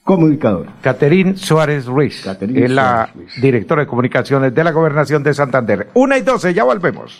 comunicador. 0.03 0.67
Caterín 0.81 1.37
Suárez 1.37 1.85
Ruiz, 1.85 2.25
es 2.25 2.71
la 2.71 3.09
directora 3.41 3.83
de 3.83 3.87
comunicaciones 3.87 4.53
de 4.53 4.63
la 4.63 4.71
Gobernación 4.71 5.23
de 5.23 5.33
Santander. 5.33 5.89
Una 5.93 6.17
y 6.17 6.21
doce, 6.21 6.53
ya 6.53 6.63
volvemos. 6.63 7.19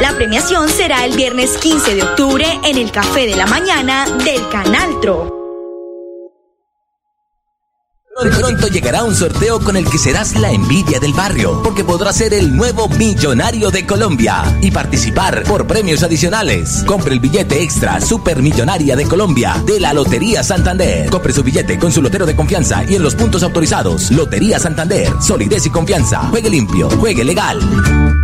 La 0.00 0.12
premiación 0.14 0.68
será 0.68 1.04
el 1.04 1.16
viernes 1.16 1.56
15 1.58 1.94
de 1.94 2.02
octubre 2.02 2.46
en 2.64 2.78
el 2.78 2.90
Café 2.90 3.26
de 3.26 3.36
la 3.36 3.46
Mañana 3.46 4.06
del 4.24 4.48
Canal 4.48 5.00
Tro. 5.00 5.34
Pronto 8.38 8.68
llegará 8.68 9.02
un 9.02 9.14
sorteo 9.14 9.58
con 9.58 9.76
el 9.76 9.90
que 9.90 9.98
serás 9.98 10.36
la 10.36 10.52
envidia 10.52 11.00
del 11.00 11.12
barrio, 11.12 11.60
porque 11.64 11.82
podrás 11.82 12.16
ser 12.16 12.32
el 12.32 12.56
nuevo 12.56 12.88
millonario 12.88 13.72
de 13.72 13.84
Colombia 13.84 14.56
y 14.60 14.70
participar 14.70 15.42
por 15.42 15.66
premios 15.66 16.04
adicionales. 16.04 16.84
Compre 16.86 17.12
el 17.12 17.20
billete 17.20 17.60
extra 17.62 18.00
Supermillonaria 18.00 18.94
de 18.94 19.06
Colombia 19.06 19.60
de 19.66 19.80
la 19.80 19.92
Lotería 19.92 20.44
Santander. 20.44 21.10
Compre 21.10 21.32
su 21.32 21.42
billete 21.42 21.76
con 21.76 21.90
su 21.90 22.00
lotero 22.00 22.24
de 22.24 22.36
confianza 22.36 22.84
y 22.84 22.94
en 22.94 23.02
los 23.02 23.16
puntos 23.16 23.42
autorizados. 23.42 24.12
Lotería 24.12 24.60
Santander, 24.60 25.12
solidez 25.20 25.66
y 25.66 25.70
confianza. 25.70 26.28
Juegue 26.30 26.50
limpio, 26.50 26.88
juegue 26.90 27.24
legal. 27.24 28.23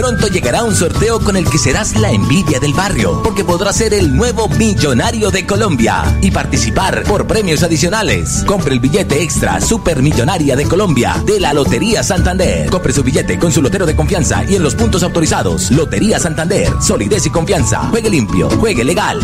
Pronto 0.00 0.28
llegará 0.28 0.64
un 0.64 0.74
sorteo 0.74 1.20
con 1.20 1.36
el 1.36 1.46
que 1.46 1.58
serás 1.58 1.94
la 1.94 2.10
envidia 2.10 2.58
del 2.58 2.72
barrio, 2.72 3.22
porque 3.22 3.44
podrás 3.44 3.76
ser 3.76 3.92
el 3.92 4.16
nuevo 4.16 4.48
millonario 4.48 5.30
de 5.30 5.44
Colombia 5.44 6.18
y 6.22 6.30
participar 6.30 7.02
por 7.02 7.26
premios 7.26 7.62
adicionales. 7.62 8.42
Compre 8.46 8.72
el 8.72 8.80
billete 8.80 9.22
extra 9.22 9.60
Supermillonaria 9.60 10.56
de 10.56 10.64
Colombia 10.64 11.22
de 11.26 11.38
la 11.38 11.52
Lotería 11.52 12.02
Santander. 12.02 12.70
Compre 12.70 12.94
su 12.94 13.02
billete 13.02 13.38
con 13.38 13.52
su 13.52 13.60
lotero 13.60 13.84
de 13.84 13.94
confianza 13.94 14.42
y 14.48 14.54
en 14.54 14.62
los 14.62 14.74
puntos 14.74 15.02
autorizados. 15.02 15.70
Lotería 15.70 16.18
Santander, 16.18 16.72
solidez 16.80 17.26
y 17.26 17.30
confianza. 17.30 17.80
Juegue 17.90 18.08
limpio, 18.08 18.48
juegue 18.48 18.84
legal. 18.84 19.20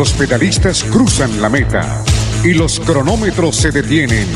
Los 0.00 0.12
pedalistas 0.14 0.82
cruzan 0.82 1.42
la 1.42 1.50
meta 1.50 2.02
y 2.42 2.54
los 2.54 2.80
cronómetros 2.80 3.54
se 3.54 3.70
detienen, 3.70 4.26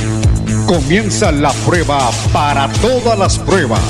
comienza 0.66 1.33
la 1.33 1.54
prueba 1.64 2.11
para 2.35 2.68
todas 2.83 3.18
las 3.18 3.38
pruebas. 3.38 3.80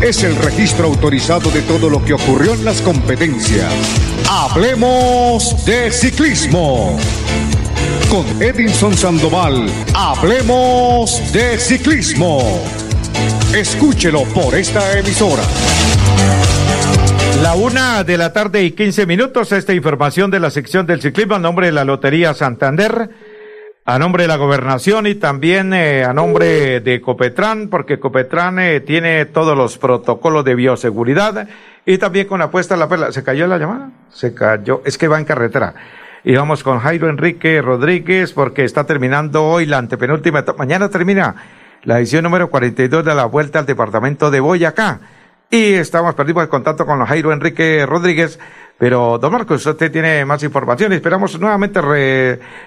Es 0.00 0.22
el 0.22 0.36
registro 0.36 0.86
autorizado 0.86 1.50
de 1.50 1.62
todo 1.62 1.90
lo 1.90 2.04
que 2.04 2.12
ocurrió 2.12 2.54
en 2.54 2.64
las 2.64 2.80
competencias. 2.80 3.72
Hablemos 4.28 5.64
de 5.64 5.90
ciclismo. 5.90 6.96
Con 8.08 8.40
Edinson 8.40 8.96
Sandoval, 8.96 9.68
hablemos 9.94 11.20
de 11.32 11.58
ciclismo. 11.58 12.62
Escúchelo 13.52 14.22
por 14.26 14.54
esta 14.54 14.96
emisora. 14.96 15.42
La 17.42 17.54
una 17.54 18.04
de 18.04 18.18
la 18.18 18.34
tarde 18.34 18.62
y 18.64 18.72
quince 18.72 19.06
minutos, 19.06 19.50
esta 19.52 19.72
información 19.72 20.30
de 20.30 20.40
la 20.40 20.50
sección 20.50 20.84
del 20.84 21.00
ciclismo 21.00 21.36
a 21.36 21.38
nombre 21.38 21.66
de 21.66 21.72
la 21.72 21.86
Lotería 21.86 22.34
Santander, 22.34 23.08
a 23.86 23.98
nombre 23.98 24.24
de 24.24 24.28
la 24.28 24.36
gobernación 24.36 25.06
y 25.06 25.14
también 25.14 25.72
eh, 25.72 26.04
a 26.04 26.12
nombre 26.12 26.80
de 26.80 27.00
Copetran, 27.00 27.68
porque 27.68 27.98
Copetran 27.98 28.58
eh, 28.58 28.80
tiene 28.80 29.24
todos 29.24 29.56
los 29.56 29.78
protocolos 29.78 30.44
de 30.44 30.54
bioseguridad 30.54 31.48
y 31.86 31.96
también 31.96 32.26
con 32.26 32.42
apuesta 32.42 32.74
a 32.74 32.76
la 32.76 32.90
perla. 32.90 33.10
¿Se 33.10 33.24
cayó 33.24 33.46
la 33.46 33.56
llamada? 33.56 33.90
Se 34.10 34.34
cayó, 34.34 34.82
es 34.84 34.98
que 34.98 35.08
va 35.08 35.18
en 35.18 35.24
carretera. 35.24 35.74
Y 36.24 36.36
vamos 36.36 36.62
con 36.62 36.78
Jairo 36.78 37.08
Enrique 37.08 37.62
Rodríguez 37.62 38.34
porque 38.34 38.64
está 38.64 38.84
terminando 38.84 39.46
hoy 39.46 39.64
la 39.64 39.78
antepenúltima, 39.78 40.44
mañana 40.58 40.90
termina 40.90 41.36
la 41.84 41.98
edición 42.00 42.24
número 42.24 42.50
42 42.50 43.02
de 43.02 43.14
la 43.14 43.24
Vuelta 43.24 43.60
al 43.60 43.66
Departamento 43.66 44.30
de 44.30 44.40
Boyacá 44.40 45.00
y 45.50 45.74
estamos 45.74 46.14
perdidos 46.14 46.44
el 46.44 46.48
contacto 46.48 46.86
con 46.86 47.04
Jairo 47.04 47.32
Enrique 47.32 47.84
Rodríguez. 47.84 48.38
Pero, 48.78 49.18
don 49.18 49.32
Marcos, 49.32 49.66
usted 49.66 49.90
tiene 49.90 50.24
más 50.24 50.42
información. 50.42 50.92
Esperamos 50.92 51.38
nuevamente 51.38 51.80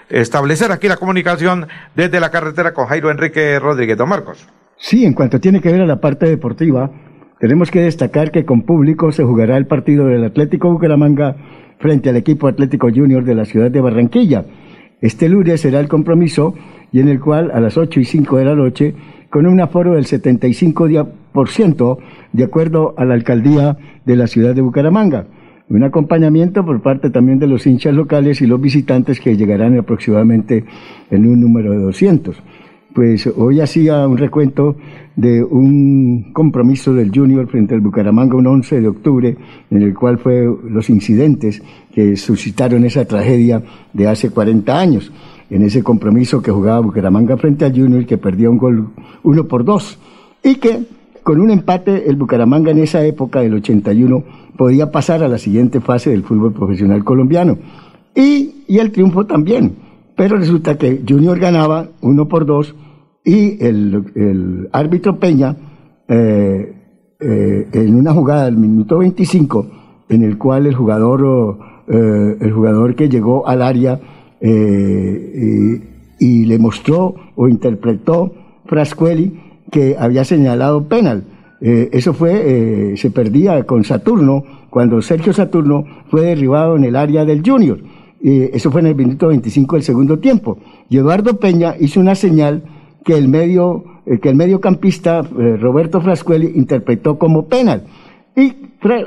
restablecer 0.09 0.71
aquí 0.71 0.87
la 0.87 0.97
comunicación 0.97 1.67
desde 1.95 2.19
la 2.19 2.29
carretera 2.29 2.73
con 2.73 2.85
Jairo 2.85 3.09
Enrique 3.09 3.57
Rodríguez. 3.57 3.97
Don 3.97 4.09
Marcos. 4.09 4.47
Sí, 4.77 5.05
en 5.05 5.13
cuanto 5.13 5.39
tiene 5.39 5.61
que 5.61 5.71
ver 5.71 5.81
a 5.81 5.85
la 5.85 6.01
parte 6.01 6.27
deportiva, 6.27 6.91
tenemos 7.39 7.71
que 7.71 7.81
destacar 7.81 8.31
que 8.31 8.45
con 8.45 8.63
público 8.63 9.11
se 9.11 9.23
jugará 9.23 9.57
el 9.57 9.65
partido 9.65 10.05
del 10.07 10.25
Atlético 10.25 10.69
Bucaramanga 10.69 11.35
frente 11.79 12.09
al 12.09 12.17
equipo 12.17 12.47
Atlético 12.47 12.89
Junior 12.93 13.23
de 13.23 13.35
la 13.35 13.45
ciudad 13.45 13.71
de 13.71 13.81
Barranquilla. 13.81 14.45
Este 15.01 15.27
lunes 15.29 15.61
será 15.61 15.79
el 15.79 15.87
compromiso 15.87 16.53
y 16.91 16.99
en 16.99 17.07
el 17.07 17.19
cual 17.19 17.49
a 17.51 17.59
las 17.59 17.77
8 17.77 17.99
y 17.99 18.05
5 18.05 18.37
de 18.37 18.45
la 18.45 18.55
noche, 18.55 18.95
con 19.33 19.47
un 19.47 19.59
aforo 19.59 19.95
del 19.95 20.05
75%, 20.05 21.97
de 22.33 22.43
acuerdo 22.43 22.93
a 22.97 23.03
la 23.03 23.15
alcaldía 23.15 23.75
de 24.05 24.15
la 24.15 24.27
ciudad 24.27 24.53
de 24.53 24.61
Bucaramanga. 24.61 25.25
Un 25.69 25.83
acompañamiento 25.83 26.63
por 26.63 26.83
parte 26.83 27.09
también 27.09 27.39
de 27.39 27.47
los 27.47 27.65
hinchas 27.65 27.95
locales 27.95 28.41
y 28.41 28.45
los 28.45 28.61
visitantes 28.61 29.19
que 29.19 29.35
llegarán 29.35 29.75
aproximadamente 29.75 30.65
en 31.09 31.25
un 31.25 31.41
número 31.41 31.71
de 31.71 31.79
200. 31.79 32.43
Pues 32.93 33.25
hoy 33.25 33.59
hacía 33.59 34.07
un 34.07 34.19
recuento 34.19 34.75
de 35.15 35.43
un 35.43 36.31
compromiso 36.31 36.93
del 36.93 37.09
Junior 37.11 37.47
frente 37.47 37.73
al 37.73 37.81
Bucaramanga 37.81 38.35
un 38.35 38.45
11 38.45 38.81
de 38.81 38.87
octubre, 38.87 39.35
en 39.71 39.81
el 39.81 39.95
cual 39.95 40.19
fue 40.19 40.45
los 40.69 40.91
incidentes 40.91 41.63
que 41.91 42.17
suscitaron 42.17 42.85
esa 42.85 43.05
tragedia 43.05 43.63
de 43.93 44.07
hace 44.07 44.29
40 44.29 44.79
años. 44.79 45.11
En 45.53 45.61
ese 45.61 45.83
compromiso 45.83 46.41
que 46.41 46.49
jugaba 46.49 46.79
Bucaramanga 46.79 47.37
frente 47.37 47.63
al 47.63 47.73
Junior, 47.73 48.07
que 48.07 48.17
perdía 48.17 48.49
un 48.49 48.57
gol 48.57 48.89
uno 49.21 49.47
por 49.47 49.63
dos, 49.63 49.99
y 50.41 50.55
que 50.55 50.87
con 51.21 51.39
un 51.39 51.51
empate 51.51 52.09
el 52.09 52.15
Bucaramanga 52.15 52.71
en 52.71 52.79
esa 52.79 53.05
época 53.05 53.41
del 53.41 53.53
81 53.53 54.23
podía 54.57 54.89
pasar 54.89 55.21
a 55.21 55.27
la 55.27 55.37
siguiente 55.37 55.79
fase 55.79 56.09
del 56.09 56.23
fútbol 56.23 56.53
profesional 56.53 57.03
colombiano. 57.03 57.59
Y, 58.15 58.63
y 58.67 58.79
el 58.79 58.91
triunfo 58.91 59.27
también. 59.27 59.75
Pero 60.15 60.37
resulta 60.37 60.75
que 60.75 61.03
Junior 61.07 61.37
ganaba 61.37 61.87
uno 62.01 62.27
por 62.27 62.47
dos 62.47 62.73
y 63.23 63.63
el, 63.63 64.05
el 64.15 64.69
árbitro 64.71 65.19
Peña, 65.19 65.55
eh, 66.07 66.73
eh, 67.19 67.67
en 67.73 67.93
una 67.93 68.11
jugada 68.11 68.45
del 68.45 68.57
minuto 68.57 68.97
25, 68.97 69.67
en 70.09 70.23
el 70.23 70.39
cual 70.39 70.65
el 70.65 70.73
jugador, 70.73 71.59
eh, 71.87 72.37
el 72.41 72.51
jugador 72.51 72.95
que 72.95 73.07
llegó 73.07 73.47
al 73.47 73.61
área 73.61 73.99
y, 74.43 75.81
y 76.19 76.45
le 76.45 76.59
mostró 76.59 77.15
o 77.35 77.47
interpretó 77.47 78.33
Frascueli 78.65 79.39
que 79.71 79.95
había 79.97 80.23
señalado 80.23 80.87
penal. 80.87 81.23
Eh, 81.59 81.89
eso 81.93 82.13
fue, 82.13 82.91
eh, 82.91 82.97
se 82.97 83.09
perdía 83.09 83.63
con 83.63 83.83
Saturno, 83.83 84.43
cuando 84.69 85.01
Sergio 85.01 85.33
Saturno 85.33 85.85
fue 86.09 86.21
derribado 86.21 86.75
en 86.75 86.83
el 86.83 86.95
área 86.95 87.25
del 87.25 87.41
Junior. 87.45 87.79
eso 88.21 88.71
fue 88.71 88.79
en 88.81 88.87
el 88.87 88.95
minuto 88.95 89.27
25 89.27 89.75
del 89.75 89.83
segundo 89.83 90.19
tiempo. 90.19 90.57
Y 90.89 90.97
Eduardo 90.97 91.39
Peña 91.39 91.75
hizo 91.79 91.99
una 91.99 92.15
señal 92.15 92.63
que 93.03 93.17
el 93.17 93.27
medio, 93.27 93.83
eh, 94.05 94.19
que 94.19 94.29
el 94.29 94.35
mediocampista 94.35 95.21
Roberto 95.21 95.99
Frascuelli 95.99 96.51
interpretó 96.55 97.17
como 97.17 97.47
penal. 97.47 97.83
Y, 98.35 98.53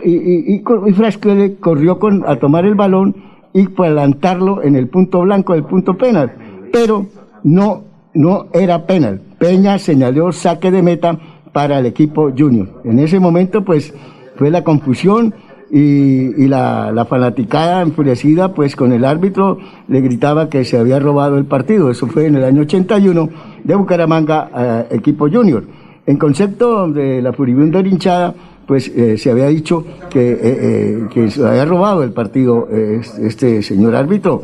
y, 0.04 0.62
Frascuelli 0.94 1.56
corrió 1.56 1.98
con, 1.98 2.24
a 2.26 2.36
tomar 2.36 2.64
el 2.64 2.74
balón 2.74 3.16
y 3.56 3.68
plantarlo 3.68 4.62
en 4.62 4.76
el 4.76 4.88
punto 4.88 5.22
blanco 5.22 5.54
del 5.54 5.64
punto 5.64 5.96
penal. 5.96 6.30
Pero 6.70 7.06
no, 7.42 7.84
no 8.12 8.48
era 8.52 8.86
penal. 8.86 9.22
Peña 9.38 9.78
señaló 9.78 10.30
saque 10.30 10.70
de 10.70 10.82
meta 10.82 11.18
para 11.54 11.78
el 11.78 11.86
equipo 11.86 12.30
junior. 12.36 12.82
En 12.84 12.98
ese 12.98 13.18
momento, 13.18 13.64
pues, 13.64 13.94
fue 14.36 14.50
la 14.50 14.62
confusión 14.62 15.34
y, 15.70 16.46
la, 16.48 17.06
fanaticada 17.08 17.80
enfurecida, 17.80 18.52
pues, 18.52 18.76
con 18.76 18.92
el 18.92 19.06
árbitro 19.06 19.56
le 19.88 20.02
gritaba 20.02 20.50
que 20.50 20.66
se 20.66 20.76
había 20.76 20.98
robado 20.98 21.38
el 21.38 21.46
partido. 21.46 21.90
Eso 21.90 22.08
fue 22.08 22.26
en 22.26 22.36
el 22.36 22.44
año 22.44 22.60
81 22.60 23.30
de 23.64 23.74
Bucaramanga, 23.74 24.50
eh, 24.54 24.96
equipo 24.96 25.30
junior. 25.30 25.64
En 26.04 26.18
concepto 26.18 26.90
de 26.90 27.22
la 27.22 27.32
furibunda 27.32 27.80
hinchada, 27.80 28.34
pues 28.66 28.88
eh, 28.88 29.16
se 29.18 29.30
había 29.30 29.46
dicho 29.46 29.84
que, 30.10 30.38
eh, 30.42 31.06
que 31.12 31.30
se 31.30 31.46
había 31.46 31.64
robado 31.64 32.02
el 32.02 32.12
partido 32.12 32.68
este 32.70 33.62
señor 33.62 33.94
árbitro. 33.94 34.42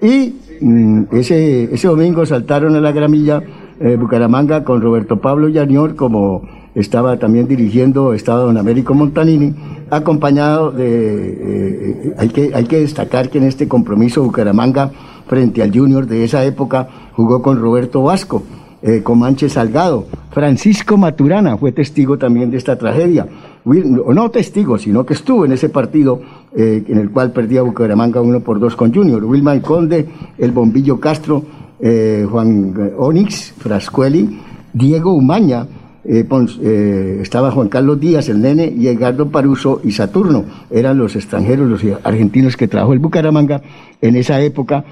Y 0.00 0.34
mm, 0.60 1.04
ese, 1.12 1.74
ese 1.74 1.88
domingo 1.88 2.24
saltaron 2.26 2.76
a 2.76 2.80
la 2.80 2.92
gramilla 2.92 3.42
eh, 3.80 3.96
Bucaramanga 3.96 4.62
con 4.62 4.80
Roberto 4.80 5.20
Pablo 5.20 5.48
Llanior, 5.48 5.96
como 5.96 6.42
estaba 6.76 7.18
también 7.18 7.48
dirigiendo, 7.48 8.14
estaba 8.14 8.40
don 8.40 8.56
Américo 8.56 8.94
Montanini, 8.94 9.52
acompañado 9.90 10.70
de, 10.70 10.84
eh, 10.86 12.14
hay, 12.16 12.28
que, 12.28 12.52
hay 12.54 12.64
que 12.66 12.80
destacar 12.80 13.30
que 13.30 13.38
en 13.38 13.44
este 13.44 13.66
compromiso 13.66 14.22
Bucaramanga 14.22 14.92
frente 15.26 15.62
al 15.62 15.76
Junior 15.76 16.06
de 16.06 16.24
esa 16.24 16.44
época 16.44 16.88
jugó 17.12 17.42
con 17.42 17.60
Roberto 17.60 18.02
Vasco, 18.02 18.44
eh, 18.82 19.02
Comanche 19.02 19.48
Salgado, 19.48 20.06
Francisco 20.30 20.96
Maturana 20.96 21.56
fue 21.56 21.72
testigo 21.72 22.16
también 22.16 22.50
de 22.50 22.58
esta 22.58 22.76
tragedia, 22.76 23.26
no 23.64 24.30
testigo, 24.30 24.78
sino 24.78 25.06
que 25.06 25.14
estuvo 25.14 25.44
en 25.44 25.52
ese 25.52 25.70
partido 25.70 26.20
en 26.54 26.98
el 26.98 27.10
cual 27.10 27.32
perdía 27.32 27.62
Bucaramanga 27.62 28.20
uno 28.20 28.40
por 28.40 28.60
dos 28.60 28.76
con 28.76 28.94
Junior, 28.94 29.24
Wilman 29.24 29.60
Conde, 29.60 30.06
el 30.38 30.52
Bombillo 30.52 31.00
Castro, 31.00 31.42
eh, 31.80 32.26
Juan 32.30 32.74
Onix 32.96 33.52
Frascueli, 33.58 34.38
Diego 34.72 35.12
Umaña, 35.12 35.66
eh, 36.04 36.26
eh, 36.62 37.18
estaba 37.20 37.50
Juan 37.50 37.68
Carlos 37.68 37.98
Díaz, 37.98 38.28
el 38.28 38.40
nene, 38.40 38.72
y 38.74 38.88
Edgardo 38.88 39.28
Paruso 39.28 39.80
y 39.82 39.90
Saturno. 39.90 40.44
Eran 40.70 40.98
los 40.98 41.16
extranjeros, 41.16 41.68
los 41.68 41.82
argentinos 42.04 42.56
que 42.56 42.68
trajo 42.68 42.92
el 42.92 43.00
Bucaramanga 43.00 43.60
en 44.00 44.16
esa 44.16 44.40
época, 44.40 44.84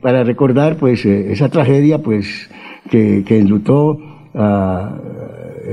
para 0.00 0.22
recordar 0.22 0.76
pues 0.76 1.04
esa 1.04 1.48
tragedia 1.48 1.98
pues 1.98 2.48
que, 2.88 3.24
que 3.26 3.40
enlutó 3.40 3.98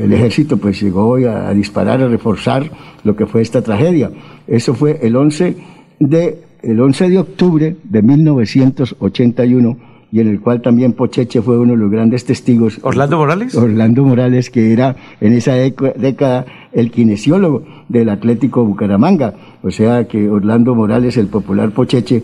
el 0.03 0.13
ejército 0.13 0.57
pues 0.57 0.81
llegó 0.81 1.15
a, 1.15 1.49
a, 1.49 1.53
disparar, 1.53 2.01
a 2.01 2.07
reforzar 2.07 2.69
lo 3.03 3.15
que 3.15 3.25
fue 3.25 3.41
esta 3.41 3.62
tragedia. 3.62 4.12
Eso 4.47 4.73
fue 4.73 4.99
el 5.01 5.15
11 5.15 5.55
de, 5.99 6.41
el 6.62 6.79
11 6.79 7.09
de 7.09 7.17
octubre 7.19 7.75
de 7.83 8.01
1981 8.01 9.89
y 10.12 10.19
en 10.19 10.27
el 10.27 10.39
cual 10.39 10.62
también 10.62 10.93
Pocheche 10.93 11.41
fue 11.41 11.59
uno 11.59 11.73
de 11.73 11.77
los 11.77 11.91
grandes 11.91 12.25
testigos. 12.25 12.79
¿Orlando 12.81 13.17
Morales? 13.17 13.55
Orlando 13.55 14.03
Morales, 14.03 14.49
que 14.49 14.73
era 14.73 14.95
en 15.21 15.33
esa 15.33 15.53
década 15.53 16.45
el 16.71 16.91
kinesiólogo 16.91 17.63
del 17.88 18.09
Atlético 18.09 18.65
Bucaramanga. 18.65 19.35
O 19.62 19.69
sea 19.69 20.07
que 20.07 20.29
Orlando 20.29 20.73
Morales, 20.73 21.17
el 21.17 21.27
popular 21.27 21.71
Pocheche, 21.71 22.23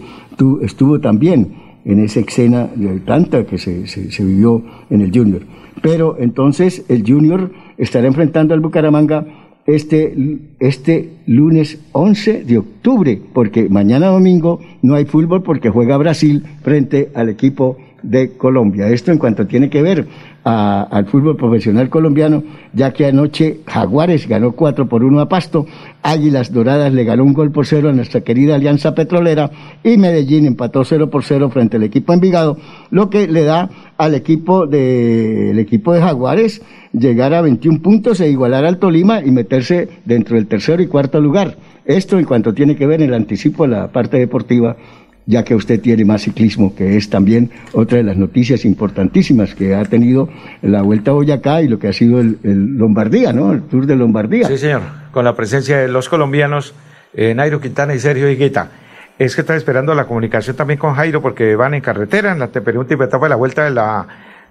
estuvo 0.62 1.00
también 1.00 1.66
en 1.86 2.04
esa 2.04 2.22
escena 2.22 2.68
de 2.76 3.00
tanta 3.02 3.46
que 3.46 3.60
se, 3.60 3.86
se, 3.86 4.24
vivió 4.24 4.64
en 4.90 5.02
el 5.02 5.12
Junior. 5.16 5.42
Pero 5.86 6.18
entonces 6.20 6.84
el 6.90 7.04
Junior 7.06 7.52
estará 7.78 8.08
enfrentando 8.08 8.54
al 8.54 8.60
Bucaramanga 8.60 9.26
este, 9.68 10.16
este 10.60 11.12
lunes 11.28 11.80
11 11.92 12.44
de 12.44 12.58
octubre, 12.58 13.22
porque 13.34 13.70
mañana 13.70 14.08
domingo 14.08 14.60
no 14.82 14.96
hay 14.96 15.06
fútbol 15.06 15.44
porque 15.44 15.70
juega 15.70 15.98
Brasil 15.98 16.44
frente 16.64 17.12
al 17.14 17.30
equipo 17.30 17.78
de 18.06 18.38
Colombia. 18.38 18.88
Esto 18.88 19.12
en 19.12 19.18
cuanto 19.18 19.48
tiene 19.48 19.70
que 19.70 19.82
ver 19.82 20.08
al 20.44 21.08
fútbol 21.08 21.36
profesional 21.36 21.90
colombiano, 21.90 22.44
ya 22.72 22.94
que 22.94 23.08
anoche 23.08 23.62
Jaguares 23.66 24.28
ganó 24.28 24.52
4 24.52 24.88
por 24.88 25.04
1 25.04 25.20
a 25.20 25.28
Pasto, 25.28 25.66
Águilas 26.04 26.54
Doradas 26.54 26.94
le 26.94 27.04
ganó 27.04 27.24
un 27.24 27.34
gol 27.34 27.52
por 27.52 27.66
cero 27.66 27.90
a 27.90 27.94
nuestra 27.94 28.22
querida 28.22 28.54
Alianza 28.54 28.94
Petrolera 28.94 29.50
y 29.84 29.98
Medellín 29.98 30.46
empató 30.46 30.84
0 30.84 31.10
por 31.10 31.24
0 31.24 31.50
frente 31.50 31.78
al 31.78 31.84
equipo 31.84 32.14
Envigado, 32.14 32.58
lo 32.92 33.10
que 33.10 33.28
le 33.28 33.44
da 33.44 33.72
al 33.98 34.14
equipo 34.14 34.68
de, 34.68 35.50
el 35.50 35.58
equipo 35.58 35.94
de 35.94 36.02
Jaguares 36.02 36.62
llegar 36.94 37.34
a 37.34 37.42
21 37.42 37.82
puntos 37.82 38.20
e 38.20 38.30
igualar 38.30 38.66
al 38.66 38.78
Tolima 38.78 39.22
y 39.22 39.32
meterse 39.32 39.90
dentro 40.06 40.36
del 40.36 40.46
tercero 40.46 40.84
y 40.84 40.88
cuarto 40.88 41.20
lugar. 41.20 41.58
Esto 41.86 42.18
en 42.20 42.26
cuanto 42.26 42.54
tiene 42.54 42.76
que 42.76 42.88
ver 42.88 43.02
en 43.02 43.10
el 43.10 43.16
anticipo 43.16 43.64
de 43.64 43.70
la 43.70 43.88
parte 43.88 44.18
deportiva 44.18 44.76
ya 45.26 45.44
que 45.44 45.56
usted 45.56 45.82
tiene 45.82 46.06
más 46.06 46.24
ciclismo, 46.24 46.76
que 46.76 46.98
es 46.98 47.10
también 47.10 47.52
otra 47.74 47.98
de 47.98 48.04
las 48.04 48.18
noticias 48.18 48.66
importantísimas 48.66 49.56
que 49.56 49.74
ha 49.74 49.84
tenido 49.86 50.30
la 50.62 50.82
Vuelta 50.82 51.12
a 51.12 51.14
Boyacá 51.16 51.62
y 51.62 51.68
lo 51.68 51.80
que 51.80 51.88
ha 51.88 51.94
sido 51.94 52.20
el, 52.20 52.38
Lombardía, 52.44 53.34
¿no? 53.34 53.52
El 53.52 53.64
Tour 53.64 53.86
de 53.86 53.96
Lombardía. 53.96 54.48
Sí, 54.48 54.58
señor, 54.58 54.82
con 55.12 55.26
la 55.26 55.36
presencia 55.36 55.78
de 55.78 55.88
los 55.88 56.10
colombianos 56.10 56.74
eh, 57.14 57.34
Nairo 57.34 57.60
Quintana 57.60 57.96
y 57.96 58.00
Sergio 58.00 58.30
Higuita. 58.30 58.70
Es 59.18 59.34
que 59.36 59.42
está 59.42 59.56
esperando 59.56 59.96
la 59.96 60.06
comunicación 60.06 60.58
también 60.58 60.78
con 60.78 60.94
Jairo 60.94 61.22
porque 61.22 61.56
van 61.56 61.74
en 61.74 61.82
carretera 61.82 62.34
en 62.34 62.40
la 62.40 62.48
penúltima 62.48 63.06
etapa 63.06 63.26
de 63.26 63.30
la 63.30 63.36
Vuelta 63.38 63.64
de 63.64 63.72
la 63.72 64.06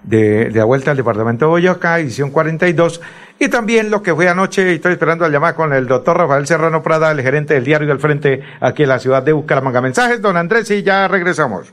de, 0.05 0.51
la 0.53 0.65
vuelta 0.65 0.91
al 0.93 0.97
departamento 0.97 1.47
de 1.47 1.51
Boyacá, 1.51 1.99
edición 1.99 2.31
42, 2.31 3.01
y 3.39 3.49
también 3.49 3.91
lo 3.91 4.03
que 4.03 4.15
fue 4.15 4.29
anoche, 4.29 4.73
y 4.73 4.77
estoy 4.77 4.93
esperando 4.93 5.27
la 5.27 5.33
llamada 5.33 5.55
con 5.55 5.73
el 5.73 5.87
doctor 5.87 6.17
Rafael 6.17 6.47
Serrano 6.47 6.83
Prada, 6.83 7.11
el 7.11 7.21
gerente 7.23 7.55
del 7.55 7.65
diario 7.65 7.89
del 7.89 7.99
Frente 7.99 8.43
aquí 8.61 8.85
en 8.85 8.89
la 8.91 8.99
ciudad 8.99 9.23
de 9.23 9.33
Bucaramanga. 9.33 9.81
Mensajes, 9.81 10.21
don 10.23 10.37
Andrés, 10.37 10.71
y 10.71 10.83
ya 10.83 11.09
regresamos. 11.09 11.73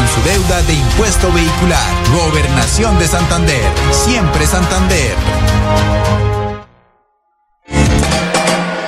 su 0.07 0.21
deuda 0.23 0.61
de 0.63 0.73
impuesto 0.73 1.31
vehicular. 1.31 1.85
Gobernación 2.11 2.97
de 2.99 3.07
Santander. 3.07 3.63
Siempre 3.91 4.45
Santander. 4.45 5.15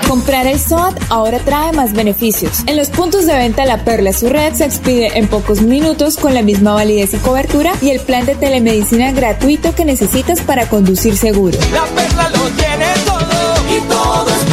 Comprar 0.07 0.45
el 0.47 0.59
SOAT 0.59 0.95
ahora 1.09 1.39
trae 1.39 1.73
más 1.73 1.93
beneficios. 1.93 2.63
En 2.67 2.77
los 2.77 2.89
puntos 2.89 3.25
de 3.25 3.35
venta 3.35 3.65
La 3.65 3.83
Perla 3.83 4.13
su 4.13 4.29
red 4.29 4.53
se 4.53 4.63
expide 4.65 5.17
en 5.17 5.27
pocos 5.27 5.61
minutos 5.61 6.17
con 6.17 6.33
la 6.33 6.41
misma 6.41 6.73
validez 6.73 7.13
y 7.13 7.17
cobertura 7.17 7.73
y 7.81 7.89
el 7.89 7.99
plan 7.99 8.25
de 8.25 8.35
telemedicina 8.35 9.11
gratuito 9.11 9.73
que 9.73 9.85
necesitas 9.85 10.39
para 10.41 10.69
conducir 10.69 11.17
seguro. 11.17 11.57
La 11.73 11.83
Perla 11.95 12.29
lo 12.29 12.43
tiene 12.51 12.93
todo 13.05 13.75
y 13.75 13.81
todo 13.89 14.27
es. 14.29 14.52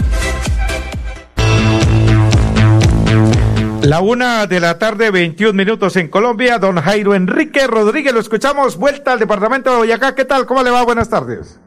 La 3.83 3.99
una 3.99 4.45
de 4.45 4.59
la 4.59 4.77
tarde, 4.77 5.09
21 5.09 5.53
minutos 5.53 5.95
en 5.95 6.07
Colombia. 6.07 6.59
Don 6.59 6.75
Jairo 6.75 7.15
Enrique 7.15 7.65
Rodríguez, 7.65 8.13
lo 8.13 8.19
escuchamos. 8.19 8.77
Vuelta 8.77 9.13
al 9.13 9.19
departamento 9.19 9.71
de 9.71 9.77
Boyacá. 9.77 10.13
¿Qué 10.13 10.23
tal? 10.23 10.45
¿Cómo 10.45 10.61
le 10.61 10.69
va? 10.69 10.83
Buenas 10.85 11.09
tardes. 11.09 11.59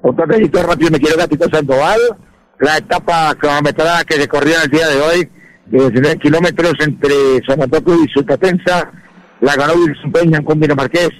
Otra 0.00 0.24
vez, 0.24 0.50
rápido, 0.50 0.90
me 0.90 0.98
quiero 0.98 1.18
Gatito 1.18 1.46
Sandoval. 1.50 2.00
La 2.60 2.78
etapa 2.78 3.34
cronometrada 3.38 4.02
que 4.04 4.14
se 4.14 4.26
corrió 4.26 4.54
el 4.64 4.70
día 4.70 4.88
de 4.88 5.00
hoy, 5.00 5.30
de 5.66 5.78
19 5.90 6.16
kilómetros 6.18 6.72
entre 6.80 7.44
San 7.46 7.60
Antonio 7.62 8.02
y 8.02 8.08
Sutatensa, 8.08 8.90
la 9.42 9.54
ganó 9.54 9.74
Wilson 9.74 10.10
Peña 10.10 10.40
con 10.42 10.58
Marqués. 10.74 11.10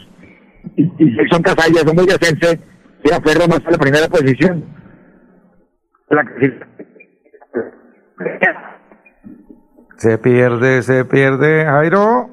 Y, 0.76 0.82
y 0.82 1.28
son 1.30 1.42
Casallas, 1.42 1.82
son 1.84 1.94
muy 1.94 2.06
descense, 2.06 2.58
se 3.04 3.14
aferró 3.14 3.46
más 3.48 3.60
a 3.66 3.70
la 3.70 3.78
primera 3.78 4.08
posición. 4.08 4.64
La 6.08 6.24
se 9.98 10.16
pierde, 10.16 10.82
se 10.82 11.04
pierde, 11.04 11.64
Jairo. 11.64 12.30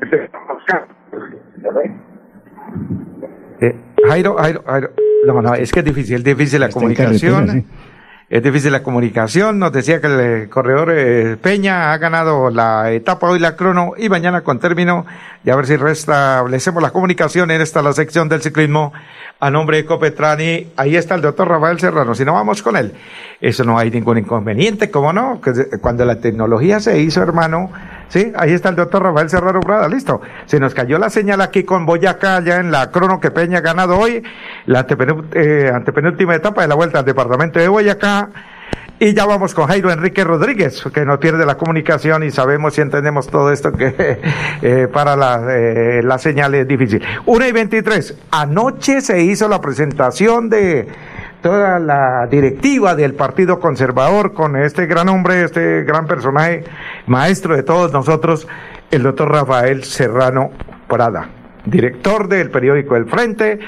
Eh, 3.60 3.76
Jairo, 4.08 4.36
Jairo, 4.36 4.64
Jairo. 4.66 4.90
No, 5.26 5.42
no, 5.42 5.56
es 5.56 5.72
que 5.72 5.80
es 5.80 5.86
difícil, 5.86 6.18
es 6.18 6.24
difícil 6.24 6.60
la 6.60 6.70
comunicación. 6.70 7.66
Es 8.28 8.42
difícil 8.42 8.72
la 8.72 8.82
comunicación. 8.82 9.60
Nos 9.60 9.72
decía 9.72 10.02
que 10.02 10.08
el 10.08 10.50
corredor 10.50 10.92
eh, 10.92 11.38
Peña 11.40 11.94
ha 11.94 11.98
ganado 12.00 12.50
la 12.50 12.92
etapa 12.92 13.30
hoy 13.30 13.38
la 13.38 13.56
crono 13.56 13.94
y 13.98 14.10
mañana 14.10 14.42
con 14.42 14.58
término 14.60 15.06
y 15.44 15.52
a 15.52 15.56
ver 15.56 15.68
si 15.68 15.76
restablecemos 15.76 16.82
la 16.82 16.90
comunicación 16.90 17.52
en 17.52 17.62
esta 17.62 17.84
la 17.84 17.94
sección 17.94 18.28
del 18.28 18.42
ciclismo 18.42 18.94
a 19.40 19.52
nombre 19.52 19.78
de 19.78 19.86
Copetrani. 19.86 20.72
Ahí 20.76 20.96
está 20.96 21.14
el 21.14 21.22
doctor 21.22 21.48
Rafael 21.50 21.80
Serrano. 21.80 22.16
Si 22.16 22.26
no 22.26 22.34
vamos 22.34 22.64
con 22.64 22.76
él, 22.76 22.94
eso 23.42 23.64
no 23.64 23.78
hay 23.78 23.92
ningún 23.92 24.18
inconveniente, 24.18 24.90
¿cómo 24.90 25.14
no? 25.14 25.40
Cuando 25.80 26.04
la 26.04 26.20
tecnología 26.20 26.80
se 26.80 27.00
hizo, 27.00 27.22
hermano, 27.22 27.70
sí, 28.08 28.32
ahí 28.36 28.54
está 28.54 28.70
el 28.70 28.76
doctor 28.76 29.04
Rafael 29.04 29.30
Serrano 29.30 29.60
Brada, 29.60 29.88
listo. 29.88 30.22
Se 30.46 30.60
nos 30.60 30.74
cayó 30.74 30.98
la 30.98 31.10
señal 31.10 31.42
aquí 31.42 31.64
con 31.64 31.86
Boyacá, 31.86 32.42
ya 32.42 32.58
en 32.58 32.72
la 32.72 32.92
crono 32.92 33.20
que 33.20 33.32
Peña 33.32 33.60
ha 33.60 33.62
ganado 33.62 33.98
hoy, 33.98 34.24
la 34.66 34.86
eh, 35.34 35.72
antepenúltima 35.74 36.36
etapa 36.36 36.62
de 36.62 36.68
la 36.68 36.76
vuelta 36.76 37.00
al 37.00 37.06
departamento 37.06 37.60
de 37.60 37.68
Boyacá. 37.68 38.30
Y 38.98 39.14
ya 39.14 39.26
vamos 39.26 39.54
con 39.54 39.68
Jairo 39.68 39.92
Enrique 39.92 40.24
Rodríguez, 40.24 40.82
que 40.94 41.04
no 41.04 41.20
pierde 41.20 41.46
la 41.46 41.58
comunicación 41.58 42.24
y 42.24 42.32
sabemos 42.32 42.78
y 42.78 42.82
entendemos 42.82 43.28
todo 43.28 43.52
esto 43.52 43.74
que 43.74 43.94
eh, 44.62 44.88
para 44.92 45.18
la, 45.18 45.44
eh, 45.50 46.02
la 46.02 46.18
señal 46.18 46.56
es 46.56 46.66
difícil. 46.66 47.04
1 47.26 47.46
y 47.46 47.52
23. 47.52 48.18
Anoche 48.32 49.02
se 49.02 49.22
hizo 49.22 49.50
la 49.50 49.60
presentación 49.60 50.50
de 50.50 50.88
toda 51.46 51.78
la 51.78 52.26
directiva 52.26 52.96
del 52.96 53.14
Partido 53.14 53.60
Conservador 53.60 54.34
con 54.34 54.56
este 54.56 54.88
gran 54.88 55.10
hombre, 55.10 55.44
este 55.44 55.84
gran 55.84 56.08
personaje, 56.08 56.64
maestro 57.06 57.56
de 57.56 57.62
todos 57.62 57.94
nosotros, 57.94 58.48
el 58.90 59.04
doctor 59.04 59.32
Rafael 59.32 59.84
Serrano 59.84 60.50
Prada, 60.88 61.30
director 61.64 62.28
del 62.28 62.50
periódico 62.50 62.96
El 62.96 63.06
Frente 63.06 63.60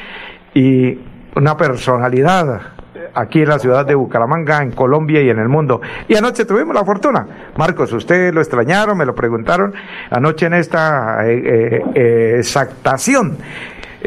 y 0.55 0.97
una 1.35 1.55
personalidad 1.55 2.61
aquí 3.13 3.43
en 3.43 3.49
la 3.49 3.59
ciudad 3.59 3.85
de 3.85 3.93
Bucaramanga, 3.93 4.63
en 4.63 4.71
Colombia 4.71 5.21
y 5.21 5.29
en 5.29 5.37
el 5.37 5.47
mundo. 5.47 5.79
Y 6.07 6.15
anoche 6.15 6.45
tuvimos 6.45 6.73
la 6.73 6.83
fortuna. 6.83 7.27
Marcos, 7.57 7.93
usted 7.93 8.33
lo 8.33 8.41
extrañaron, 8.41 8.97
me 8.97 9.05
lo 9.05 9.13
preguntaron 9.13 9.71
anoche 10.09 10.47
en 10.47 10.55
esta 10.55 11.27
eh, 11.27 11.83
eh, 11.93 12.35
exactación 12.39 13.37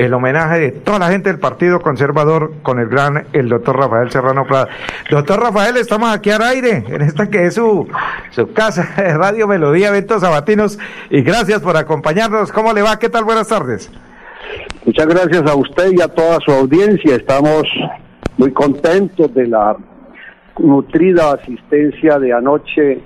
el 0.05 0.15
homenaje 0.15 0.59
de 0.59 0.71
toda 0.73 0.99
la 0.99 1.09
gente 1.09 1.29
del 1.29 1.39
Partido 1.39 1.81
Conservador 1.81 2.55
con 2.63 2.79
el 2.79 2.89
gran, 2.89 3.27
el 3.35 3.51
doctor 3.51 3.77
Rafael 3.77 4.11
Serrano 4.11 4.47
Prada. 4.47 4.69
Doctor 5.11 5.41
Rafael, 5.41 5.77
estamos 5.77 6.11
aquí 6.11 6.31
al 6.31 6.43
aire, 6.43 6.85
en 6.89 7.03
esta 7.03 7.29
que 7.29 7.45
es 7.45 7.55
su, 7.55 7.87
su 8.31 8.51
casa 8.55 8.89
Radio 8.97 9.47
Melodía, 9.47 9.89
Eventos 9.89 10.23
Sabatinos, 10.23 10.79
y 11.11 11.21
gracias 11.21 11.61
por 11.61 11.77
acompañarnos. 11.77 12.51
¿Cómo 12.51 12.73
le 12.73 12.81
va? 12.81 12.99
¿Qué 12.99 13.11
tal? 13.11 13.25
Buenas 13.25 13.49
tardes. 13.49 13.91
Muchas 14.87 15.07
gracias 15.07 15.47
a 15.47 15.55
usted 15.55 15.93
y 15.93 16.01
a 16.01 16.09
toda 16.09 16.39
su 16.41 16.51
audiencia. 16.51 17.17
Estamos 17.17 17.65
muy 18.39 18.53
contentos 18.53 19.35
de 19.35 19.49
la 19.49 19.77
nutrida 20.59 21.33
asistencia 21.33 22.19
de 22.19 22.33
anoche 22.33 23.03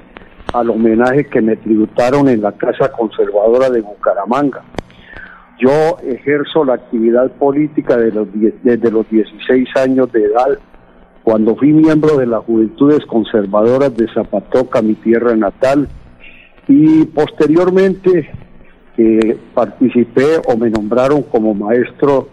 al 0.53 0.71
homenaje 0.71 1.27
que 1.27 1.41
me 1.41 1.57
tributaron 1.57 2.29
en 2.29 2.41
la 2.41 2.53
Casa 2.53 2.93
Conservadora 2.93 3.69
de 3.69 3.81
Bucaramanga. 3.81 4.63
Yo 5.65 5.97
ejerzo 6.07 6.63
la 6.63 6.75
actividad 6.75 7.31
política 7.33 7.97
desde 7.97 8.91
los 8.91 9.09
16 9.09 9.67
años 9.77 10.13
de 10.13 10.25
edad, 10.25 10.59
cuando 11.23 11.57
fui 11.57 11.73
miembro 11.73 12.19
de 12.19 12.27
las 12.27 12.45
Juventudes 12.45 13.07
Conservadoras 13.07 13.97
de 13.97 14.07
Zapatoca, 14.13 14.83
mi 14.83 14.93
tierra 14.93 15.35
natal, 15.35 15.89
y 16.69 17.07
posteriormente 17.07 18.31
participé 19.55 20.43
o 20.47 20.55
me 20.59 20.69
nombraron 20.69 21.23
como 21.23 21.55
maestro 21.55 22.29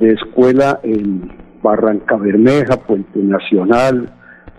de 0.00 0.10
escuela 0.14 0.80
en 0.82 1.30
Barranca 1.62 2.16
Bermeja, 2.16 2.76
Puente 2.76 3.20
Nacional, 3.20 4.12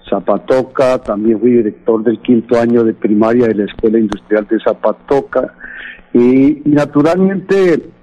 Zapatoca, 0.10 1.00
también 1.00 1.42
fui 1.42 1.52
director 1.52 2.02
del 2.02 2.22
quinto 2.22 2.58
año 2.58 2.86
de 2.86 2.94
primaria 2.94 3.48
de 3.48 3.56
la 3.56 3.66
Escuela 3.66 4.00
Industrial 4.00 4.48
de 4.50 4.58
Zapatoca 4.64 5.54
y, 6.14 6.62
naturalmente, 6.64 7.95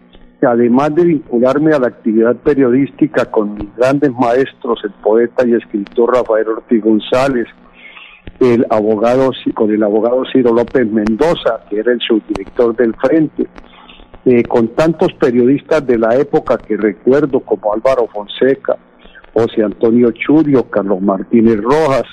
además 0.47 0.95
de 0.95 1.05
vincularme 1.05 1.73
a 1.73 1.79
la 1.79 1.89
actividad 1.89 2.37
periodística 2.37 3.27
con 3.27 3.55
mis 3.55 3.75
grandes 3.77 4.13
maestros, 4.13 4.81
el 4.85 4.93
poeta 5.03 5.47
y 5.47 5.55
escritor 5.55 6.15
Rafael 6.15 6.49
Ortiz 6.49 6.83
González, 6.83 7.47
el 8.41 8.67
abogado 8.71 9.31
con 9.55 9.71
el 9.71 9.83
abogado 9.83 10.25
Ciro 10.33 10.53
López 10.53 10.91
Mendoza, 10.91 11.61
que 11.71 11.79
era 11.79 11.93
el 11.93 12.01
subdirector 12.01 12.75
del 12.77 12.95
Frente, 12.95 13.47
eh, 14.25 14.43
con 14.45 14.69
tantos 14.69 15.13
periodistas 15.15 15.87
de 15.87 15.99
la 15.99 16.17
época 16.17 16.59
que 16.59 16.77
recuerdo 16.77 17.41
como 17.41 17.73
Álvaro 17.73 18.09
Fonseca, 18.13 18.77
José 19.35 19.63
Antonio 19.63 20.11
Churio, 20.13 20.69
Carlos 20.71 21.01
Martínez 21.01 21.61
Rojas, 21.61 22.05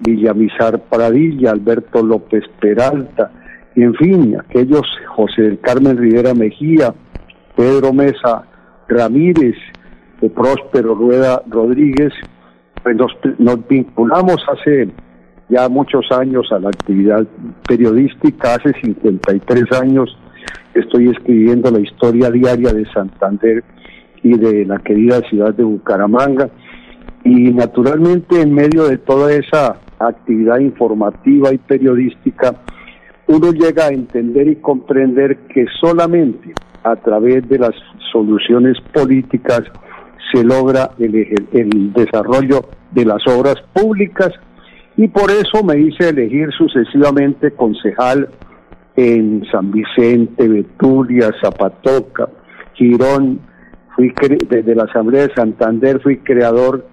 Villamizar 0.00 0.80
Pradilla, 0.80 1.50
Alberto 1.52 2.02
López 2.02 2.44
Peralta, 2.60 3.30
y 3.74 3.82
en 3.82 3.94
fin, 3.94 4.36
aquellos 4.38 4.82
José 5.08 5.42
del 5.42 5.60
Carmen 5.60 5.96
Rivera 5.96 6.34
Mejía, 6.34 6.94
Pedro 7.56 7.92
Mesa 7.92 8.44
Ramírez, 8.88 9.56
de 10.20 10.30
Próspero 10.30 10.94
Rueda 10.94 11.42
Rodríguez, 11.48 12.12
pues 12.82 12.96
nos, 12.96 13.12
nos 13.38 13.66
vinculamos 13.68 14.36
hace 14.48 14.88
ya 15.48 15.68
muchos 15.68 16.10
años 16.12 16.50
a 16.52 16.58
la 16.58 16.68
actividad 16.68 17.26
periodística, 17.66 18.54
hace 18.54 18.72
53 18.82 19.64
años 19.80 20.16
estoy 20.74 21.08
escribiendo 21.08 21.70
la 21.70 21.80
historia 21.80 22.30
diaria 22.30 22.72
de 22.72 22.86
Santander 22.92 23.62
y 24.22 24.38
de 24.38 24.64
la 24.64 24.78
querida 24.78 25.20
ciudad 25.28 25.54
de 25.54 25.64
Bucaramanga. 25.64 26.48
Y 27.24 27.52
naturalmente 27.52 28.40
en 28.40 28.52
medio 28.52 28.84
de 28.88 28.98
toda 28.98 29.32
esa 29.32 29.76
actividad 29.98 30.58
informativa 30.58 31.52
y 31.52 31.58
periodística, 31.58 32.54
uno 33.26 33.52
llega 33.52 33.86
a 33.86 33.92
entender 33.92 34.48
y 34.48 34.56
comprender 34.56 35.38
que 35.48 35.66
solamente 35.80 36.52
a 36.82 36.96
través 36.96 37.48
de 37.48 37.58
las 37.58 37.74
soluciones 38.10 38.76
políticas 38.92 39.62
se 40.32 40.42
logra 40.44 40.90
el, 40.98 41.14
el 41.52 41.92
desarrollo 41.92 42.64
de 42.90 43.04
las 43.04 43.26
obras 43.26 43.56
públicas. 43.72 44.30
Y 44.96 45.08
por 45.08 45.30
eso 45.30 45.62
me 45.64 45.78
hice 45.78 46.10
elegir 46.10 46.50
sucesivamente 46.56 47.52
concejal 47.52 48.28
en 48.96 49.44
San 49.50 49.70
Vicente, 49.70 50.48
Betulia, 50.48 51.30
Zapatoca, 51.40 52.28
Girón, 52.74 53.40
fui 53.94 54.12
desde 54.48 54.74
la 54.74 54.84
Asamblea 54.84 55.28
de 55.28 55.34
Santander 55.34 56.00
fui 56.00 56.18
creador 56.18 56.86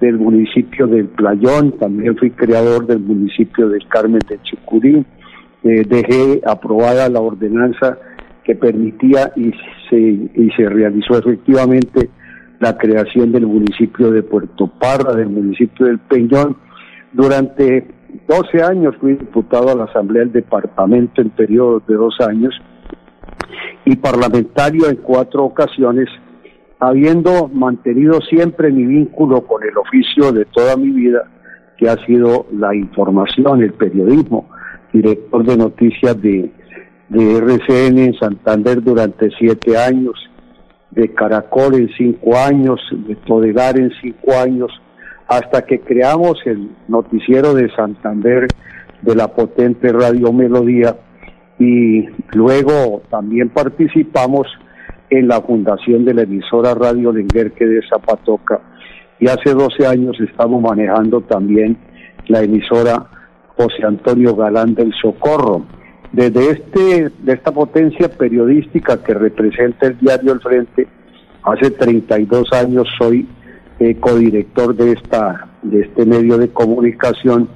del 0.00 0.18
municipio 0.18 0.86
del 0.86 1.06
Playón, 1.06 1.72
también 1.78 2.16
fui 2.16 2.30
creador 2.30 2.86
del 2.86 3.00
municipio 3.00 3.68
del 3.68 3.86
Carmen 3.88 4.20
de 4.28 4.38
Chicurí, 4.42 5.04
eh, 5.66 5.84
dejé 5.88 6.40
aprobada 6.46 7.08
la 7.08 7.20
ordenanza 7.20 7.98
que 8.44 8.54
permitía 8.54 9.32
y 9.36 9.52
se, 9.90 9.98
y 9.98 10.50
se 10.56 10.68
realizó 10.68 11.18
efectivamente 11.18 12.08
la 12.60 12.76
creación 12.78 13.32
del 13.32 13.46
municipio 13.46 14.10
de 14.10 14.22
Puerto 14.22 14.68
Parra, 14.78 15.14
del 15.14 15.28
municipio 15.28 15.86
del 15.86 15.98
Peñón. 15.98 16.56
Durante 17.12 17.86
12 18.28 18.62
años 18.62 18.94
fui 19.00 19.14
diputado 19.14 19.70
a 19.70 19.74
la 19.74 19.84
Asamblea 19.84 20.24
del 20.24 20.32
Departamento 20.32 21.20
en 21.20 21.30
periodos 21.30 21.86
de 21.86 21.94
dos 21.94 22.16
años 22.20 22.54
y 23.84 23.96
parlamentario 23.96 24.88
en 24.88 24.96
cuatro 24.96 25.44
ocasiones 25.44 26.08
habiendo 26.78 27.48
mantenido 27.48 28.20
siempre 28.20 28.70
mi 28.70 28.84
vínculo 28.84 29.42
con 29.46 29.62
el 29.62 29.76
oficio 29.78 30.32
de 30.32 30.44
toda 30.46 30.76
mi 30.76 30.90
vida, 30.90 31.24
que 31.78 31.88
ha 31.88 31.96
sido 32.06 32.46
la 32.52 32.74
información, 32.74 33.62
el 33.62 33.72
periodismo, 33.72 34.48
director 34.96 35.44
de 35.44 35.56
noticias 35.56 36.20
de, 36.20 36.50
RCN 37.08 37.98
en 37.98 38.14
Santander 38.14 38.82
durante 38.82 39.30
siete 39.38 39.76
años, 39.78 40.14
de 40.90 41.12
Caracol 41.14 41.74
en 41.74 41.88
cinco 41.96 42.36
años, 42.36 42.80
de 42.90 43.14
Todegar 43.16 43.78
en 43.78 43.92
cinco 44.00 44.32
años, 44.36 44.70
hasta 45.28 45.62
que 45.62 45.80
creamos 45.80 46.38
el 46.46 46.70
noticiero 46.88 47.54
de 47.54 47.70
Santander 47.74 48.48
de 49.02 49.14
la 49.14 49.28
potente 49.28 49.92
Radio 49.92 50.32
Melodía 50.32 50.96
y 51.58 52.06
luego 52.32 53.02
también 53.10 53.50
participamos 53.50 54.46
en 55.10 55.28
la 55.28 55.40
fundación 55.40 56.04
de 56.04 56.14
la 56.14 56.22
emisora 56.22 56.74
Radio 56.74 57.12
Lenguerque 57.12 57.66
de 57.66 57.80
Zapatoca. 57.88 58.60
Y 59.20 59.28
hace 59.28 59.54
12 59.54 59.86
años 59.86 60.16
estamos 60.20 60.60
manejando 60.60 61.20
también 61.22 61.76
la 62.28 62.42
emisora 62.42 63.06
José 63.56 63.84
Antonio 63.84 64.36
Galán 64.36 64.74
del 64.74 64.92
Socorro. 65.00 65.64
Desde 66.12 66.50
este, 66.50 67.10
de 67.18 67.32
esta 67.32 67.52
potencia 67.52 68.08
periodística 68.08 69.02
que 69.02 69.14
representa 69.14 69.86
el 69.86 69.98
diario 69.98 70.32
El 70.32 70.40
Frente, 70.40 70.86
hace 71.42 71.70
32 71.70 72.52
años 72.52 72.86
soy 72.98 73.26
eh, 73.78 73.94
codirector 73.96 74.74
de 74.74 74.92
esta, 74.92 75.48
de 75.62 75.80
este 75.80 76.06
medio 76.06 76.38
de 76.38 76.48
comunicación 76.48 77.48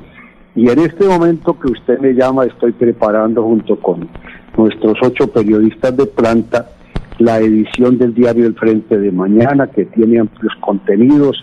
y 0.54 0.68
en 0.68 0.80
este 0.80 1.06
momento 1.06 1.58
que 1.58 1.70
usted 1.70 1.98
me 2.00 2.12
llama 2.12 2.44
estoy 2.44 2.72
preparando 2.72 3.42
junto 3.42 3.76
con 3.76 4.08
nuestros 4.56 4.98
ocho 5.02 5.28
periodistas 5.28 5.96
de 5.96 6.06
planta 6.06 6.70
la 7.18 7.38
edición 7.38 7.98
del 7.98 8.14
diario 8.14 8.46
El 8.46 8.54
Frente 8.54 8.98
de 8.98 9.12
Mañana, 9.12 9.68
que 9.68 9.84
tiene 9.84 10.18
amplios 10.18 10.54
contenidos 10.60 11.38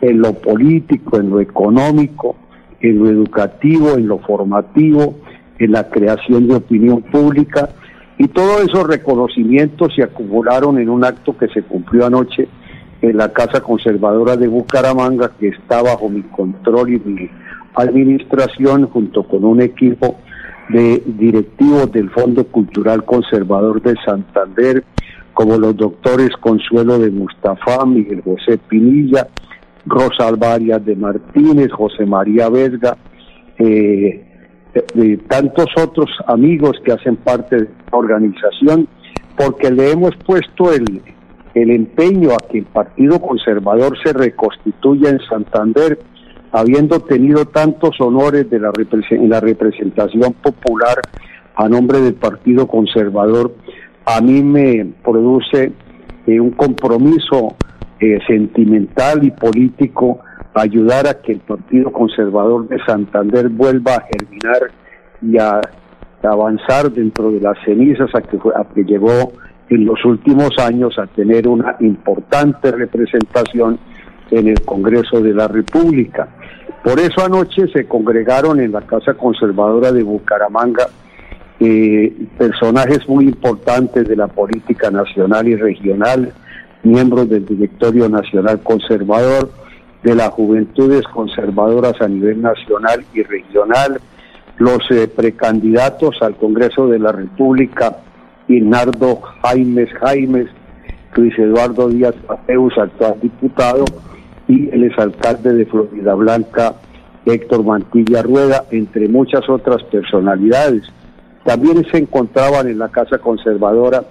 en 0.00 0.20
lo 0.20 0.34
político, 0.34 1.18
en 1.18 1.30
lo 1.30 1.40
económico, 1.40 2.36
en 2.84 2.98
lo 2.98 3.08
educativo, 3.08 3.96
en 3.96 4.06
lo 4.06 4.18
formativo, 4.18 5.14
en 5.58 5.72
la 5.72 5.88
creación 5.88 6.48
de 6.48 6.56
opinión 6.56 7.00
pública. 7.02 7.70
Y 8.18 8.28
todos 8.28 8.62
esos 8.62 8.86
reconocimientos 8.86 9.94
se 9.94 10.02
acumularon 10.02 10.78
en 10.78 10.90
un 10.90 11.04
acto 11.04 11.36
que 11.36 11.48
se 11.48 11.62
cumplió 11.62 12.06
anoche 12.06 12.46
en 13.00 13.16
la 13.16 13.32
Casa 13.32 13.60
Conservadora 13.60 14.36
de 14.36 14.48
Bucaramanga, 14.48 15.32
que 15.38 15.48
está 15.48 15.82
bajo 15.82 16.08
mi 16.08 16.22
control 16.22 16.92
y 16.94 16.98
mi 17.00 17.30
administración, 17.74 18.86
junto 18.88 19.24
con 19.24 19.44
un 19.44 19.62
equipo 19.62 20.16
de 20.68 21.02
directivos 21.06 21.90
del 21.90 22.10
Fondo 22.10 22.44
Cultural 22.44 23.04
Conservador 23.04 23.80
de 23.82 23.94
Santander, 24.04 24.84
como 25.32 25.56
los 25.56 25.76
doctores 25.76 26.30
Consuelo 26.38 26.98
de 26.98 27.10
Mustafa, 27.10 27.84
Miguel 27.86 28.22
José 28.22 28.58
Pinilla, 28.58 29.26
Rosa 29.86 30.28
Alvarias 30.28 30.84
de 30.84 30.96
Martínez, 30.96 31.70
José 31.72 32.06
María 32.06 32.48
Vesga, 32.48 32.96
eh, 33.58 34.24
de, 34.94 35.16
tantos 35.28 35.66
otros 35.76 36.10
amigos 36.26 36.72
que 36.84 36.92
hacen 36.92 37.16
parte 37.16 37.56
de 37.56 37.62
la 37.62 37.98
organización, 37.98 38.88
porque 39.36 39.70
le 39.70 39.92
hemos 39.92 40.16
puesto 40.26 40.72
el, 40.72 41.02
el 41.54 41.70
empeño 41.70 42.30
a 42.32 42.48
que 42.48 42.58
el 42.58 42.64
Partido 42.64 43.20
Conservador 43.20 43.96
se 44.02 44.12
reconstituya 44.12 45.10
en 45.10 45.20
Santander, 45.28 45.98
habiendo 46.52 47.00
tenido 47.00 47.46
tantos 47.46 48.00
honores 48.00 48.48
de 48.48 48.60
la 48.60 48.72
en 49.10 49.28
la 49.28 49.40
representación 49.40 50.32
popular 50.34 51.00
a 51.56 51.68
nombre 51.68 52.00
del 52.00 52.14
Partido 52.14 52.66
Conservador 52.66 53.52
a 54.06 54.20
mí 54.20 54.42
me 54.42 54.92
produce 55.02 55.72
eh, 56.26 56.40
un 56.40 56.50
compromiso 56.50 57.56
eh, 58.04 58.18
sentimental 58.26 59.24
y 59.24 59.30
político 59.30 60.20
ayudar 60.52 61.06
a 61.06 61.14
que 61.22 61.32
el 61.32 61.40
Partido 61.40 61.90
Conservador 61.90 62.68
de 62.68 62.78
Santander 62.84 63.48
vuelva 63.48 63.94
a 63.94 64.02
germinar 64.02 64.70
y 65.22 65.38
a, 65.38 65.60
avanzar 66.22 66.90
dentro 66.90 67.30
de 67.30 67.40
las 67.40 67.56
cenizas 67.64 68.08
a 68.14 68.20
que, 68.20 68.36
a 68.36 68.64
que 68.74 68.84
llegó 68.84 69.32
en 69.70 69.86
los 69.86 70.04
últimos 70.04 70.50
años 70.58 70.98
a 70.98 71.06
tener 71.06 71.48
una 71.48 71.76
importante 71.80 72.70
representación 72.72 73.78
en 74.30 74.48
el 74.48 74.60
Congreso 74.62 75.20
de 75.20 75.32
la 75.32 75.48
República. 75.48 76.28
Por 76.82 77.00
eso 77.00 77.24
anoche 77.24 77.68
se 77.68 77.86
congregaron 77.86 78.60
en 78.60 78.72
la 78.72 78.82
Casa 78.82 79.14
Conservadora 79.14 79.92
de 79.92 80.02
Bucaramanga 80.02 80.88
eh, 81.60 82.12
personajes 82.36 83.08
muy 83.08 83.26
importantes 83.26 84.06
de 84.08 84.16
la 84.16 84.26
política 84.26 84.90
nacional 84.90 85.48
y 85.48 85.56
regional, 85.56 86.32
miembros 86.84 87.28
del 87.28 87.44
Directorio 87.44 88.08
Nacional 88.08 88.60
Conservador, 88.62 89.50
de 90.02 90.14
las 90.14 90.28
Juventudes 90.30 91.04
Conservadoras 91.06 92.00
a 92.00 92.08
nivel 92.08 92.42
nacional 92.42 93.04
y 93.14 93.22
regional, 93.22 94.00
los 94.58 94.78
eh, 94.90 95.08
precandidatos 95.08 96.16
al 96.20 96.36
Congreso 96.36 96.86
de 96.88 96.98
la 96.98 97.10
República, 97.10 97.98
Inardo 98.48 99.20
Jaimes 99.42 99.90
Jaimes, 99.94 100.48
Luis 101.16 101.36
Eduardo 101.38 101.88
Díaz 101.88 102.14
Mateus, 102.28 102.76
actual 102.76 103.16
diputado, 103.22 103.84
y 104.46 104.68
el 104.70 104.84
exalcalde 104.84 105.54
de 105.54 105.66
Florida 105.66 106.14
Blanca, 106.14 106.74
Héctor 107.24 107.64
Mantilla 107.64 108.22
Rueda, 108.22 108.64
entre 108.70 109.08
muchas 109.08 109.48
otras 109.48 109.82
personalidades. 109.84 110.82
También 111.44 111.84
se 111.90 111.98
encontraban 111.98 112.68
en 112.68 112.78
la 112.78 112.90
Casa 112.90 113.18
Conservadora 113.18 114.04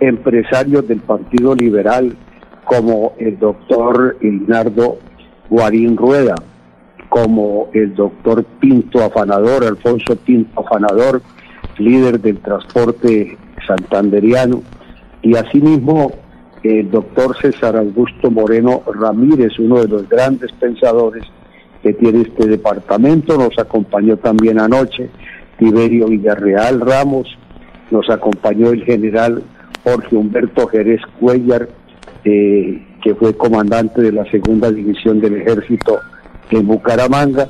empresarios 0.00 0.86
del 0.86 1.00
Partido 1.00 1.54
Liberal, 1.54 2.16
como 2.64 3.14
el 3.18 3.38
doctor 3.38 4.16
Leonardo 4.20 4.98
Guarín 5.48 5.96
Rueda, 5.96 6.34
como 7.08 7.68
el 7.72 7.94
doctor 7.94 8.44
Pinto 8.60 9.02
Afanador, 9.02 9.64
Alfonso 9.64 10.16
Pinto 10.16 10.60
Afanador, 10.60 11.22
líder 11.78 12.20
del 12.20 12.38
transporte 12.38 13.38
santanderiano, 13.66 14.62
y 15.22 15.34
asimismo 15.34 16.12
el 16.62 16.90
doctor 16.90 17.36
César 17.40 17.76
Augusto 17.76 18.30
Moreno 18.30 18.82
Ramírez, 18.92 19.58
uno 19.58 19.80
de 19.80 19.88
los 19.88 20.08
grandes 20.08 20.52
pensadores 20.52 21.24
que 21.82 21.92
tiene 21.92 22.22
este 22.22 22.46
departamento, 22.46 23.38
nos 23.38 23.58
acompañó 23.58 24.16
también 24.16 24.60
anoche 24.60 25.08
Tiberio 25.58 26.06
Villarreal 26.06 26.80
Ramos, 26.80 27.38
nos 27.90 28.10
acompañó 28.10 28.70
el 28.70 28.84
general 28.84 29.42
Jorge 29.88 30.16
Humberto 30.16 30.66
Jerez 30.66 31.00
Cuellar, 31.18 31.68
eh, 32.24 32.82
que 33.02 33.14
fue 33.14 33.36
comandante 33.36 34.02
de 34.02 34.12
la 34.12 34.28
segunda 34.30 34.70
división 34.70 35.20
del 35.20 35.36
ejército 35.36 36.00
en 36.50 36.66
Bucaramanga, 36.66 37.48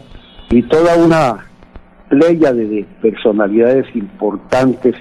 y 0.50 0.62
toda 0.62 0.96
una 0.96 1.46
playa 2.08 2.52
de 2.52 2.86
personalidades 3.02 3.86
importantes 3.94 4.94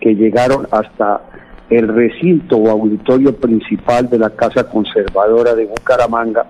que 0.00 0.14
llegaron 0.14 0.66
hasta 0.70 1.22
el 1.70 1.88
recinto 1.88 2.56
o 2.56 2.68
auditorio 2.70 3.34
principal 3.34 4.08
de 4.10 4.18
la 4.18 4.30
Casa 4.30 4.68
Conservadora 4.68 5.54
de 5.54 5.66
Bucaramanga, 5.66 6.46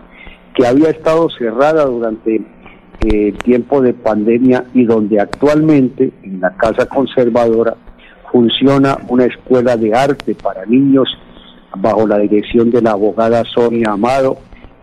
que 0.54 0.66
había 0.66 0.90
estado 0.90 1.28
cerrada 1.30 1.84
durante 1.84 2.42
eh, 3.04 3.32
tiempo 3.44 3.80
de 3.80 3.94
pandemia 3.94 4.64
y 4.74 4.84
donde 4.84 5.20
actualmente 5.20 6.12
en 6.22 6.40
la 6.40 6.50
Casa 6.56 6.86
Conservadora 6.86 7.76
funciona 8.32 8.96
una 9.08 9.26
escuela 9.26 9.76
de 9.76 9.94
arte 9.94 10.34
para 10.34 10.64
niños 10.66 11.06
bajo 11.76 12.06
la 12.06 12.18
dirección 12.18 12.70
de 12.70 12.82
la 12.82 12.92
abogada 12.92 13.44
Sonia 13.44 13.92
Amado 13.92 14.38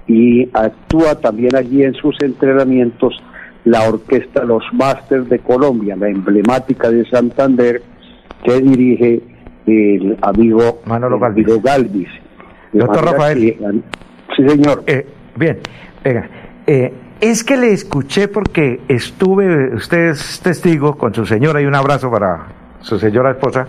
y 0.07 0.47
actúa 0.53 1.15
también 1.15 1.55
allí 1.55 1.83
en 1.83 1.93
sus 1.95 2.15
entrenamientos 2.21 3.21
la 3.65 3.88
orquesta 3.88 4.43
Los 4.43 4.63
Masters 4.71 5.29
de 5.29 5.39
Colombia, 5.39 5.95
la 5.95 6.07
emblemática 6.07 6.89
de 6.89 7.05
Santander, 7.05 7.81
que 8.43 8.62
dirige 8.62 9.21
el 9.67 10.17
amigo 10.21 10.81
Manolo 10.85 11.19
Galvis. 11.19 12.07
Doctor 12.71 13.05
Rafael. 13.05 13.55
sí, 14.35 14.47
señor. 14.47 14.83
Eh, 14.88 15.05
bien, 15.35 15.59
venga. 16.03 16.29
Eh, 16.65 16.93
es 17.19 17.43
que 17.43 17.57
le 17.57 17.73
escuché 17.73 18.27
porque 18.27 18.79
estuve, 18.88 19.75
usted 19.75 20.09
es 20.09 20.39
testigo 20.41 20.97
con 20.97 21.13
su 21.13 21.25
señora 21.25 21.62
y 21.62 21.65
un 21.65 21.75
abrazo 21.75 22.09
para 22.09 22.58
su 22.81 22.97
señora 22.97 23.31
esposa, 23.31 23.65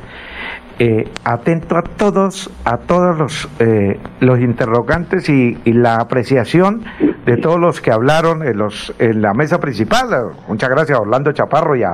eh, 0.79 1.05
atento 1.25 1.77
a 1.77 1.83
todos, 1.83 2.51
a 2.65 2.79
todos 2.79 3.19
los, 3.19 3.49
eh, 3.59 4.01
los 4.21 4.41
interrogantes 4.41 5.29
y, 5.29 5.59
la 5.67 5.97
apreciación 5.97 6.85
de 7.27 7.37
todos 7.37 7.61
los 7.61 7.83
que 7.83 7.93
hablaron 7.93 8.43
en, 8.43 8.57
los, 8.57 8.95
en 8.99 9.21
la 9.21 9.35
mesa 9.35 9.59
principal. 9.59 10.09
Muchas 10.49 10.71
gracias 10.71 10.99
a 10.99 11.03
Orlando 11.03 11.33
Chaparro 11.33 11.77
y 11.77 11.83
a, 11.83 11.91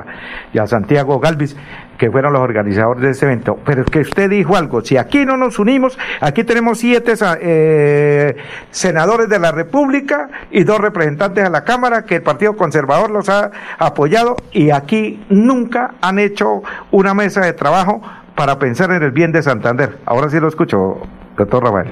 y 0.53 0.59
a 0.59 0.65
Santiago 0.65 1.19
Galvis, 1.19 1.57
que 1.97 2.11
fueron 2.11 2.33
los 2.33 2.41
organizadores 2.41 3.01
de 3.01 3.09
este 3.11 3.25
evento. 3.25 3.57
Pero 3.65 3.81
es 3.81 3.89
que 3.89 3.99
usted 3.99 4.29
dijo 4.29 4.55
algo, 4.55 4.81
si 4.81 4.97
aquí 4.97 5.25
no 5.25 5.37
nos 5.37 5.59
unimos, 5.59 5.97
aquí 6.21 6.43
tenemos 6.43 6.79
siete 6.79 7.13
eh, 7.41 8.35
senadores 8.71 9.29
de 9.29 9.39
la 9.39 9.51
República 9.51 10.29
y 10.51 10.63
dos 10.63 10.79
representantes 10.79 11.43
a 11.43 11.49
la 11.49 11.63
Cámara, 11.63 12.05
que 12.05 12.15
el 12.15 12.21
Partido 12.21 12.55
Conservador 12.55 13.09
los 13.09 13.29
ha 13.29 13.51
apoyado 13.77 14.35
y 14.51 14.69
aquí 14.69 15.19
nunca 15.29 15.95
han 16.01 16.19
hecho 16.19 16.61
una 16.91 17.13
mesa 17.13 17.41
de 17.41 17.53
trabajo 17.53 18.01
para 18.35 18.59
pensar 18.59 18.91
en 18.91 19.01
el 19.01 19.11
bien 19.11 19.31
de 19.31 19.41
Santander. 19.41 19.97
Ahora 20.05 20.29
sí 20.29 20.39
lo 20.39 20.47
escucho, 20.47 20.99
doctor 21.35 21.63
Rafael. 21.63 21.91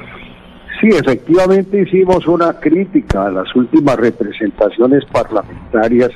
Sí, 0.79 0.89
efectivamente 0.89 1.81
hicimos 1.81 2.27
una 2.27 2.53
crítica 2.59 3.25
a 3.25 3.31
las 3.31 3.55
últimas 3.55 3.95
representaciones 3.95 5.05
parlamentarias 5.05 6.11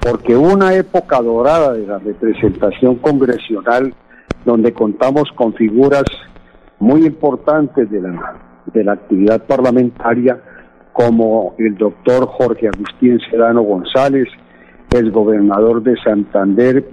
porque 0.00 0.36
una 0.36 0.74
época 0.74 1.20
dorada 1.20 1.74
de 1.74 1.86
la 1.86 1.98
representación 1.98 2.96
congresional 2.96 3.94
donde 4.44 4.72
contamos 4.72 5.24
con 5.34 5.54
figuras 5.54 6.04
muy 6.78 7.04
importantes 7.04 7.90
de 7.90 8.00
la, 8.00 8.36
de 8.72 8.84
la 8.84 8.92
actividad 8.92 9.44
parlamentaria 9.44 10.40
como 10.92 11.54
el 11.58 11.76
doctor 11.76 12.26
Jorge 12.26 12.68
Agustín 12.68 13.20
Sedano 13.30 13.62
González, 13.62 14.28
el 14.92 15.10
gobernador 15.12 15.82
de 15.82 15.96
Santander, 16.02 16.84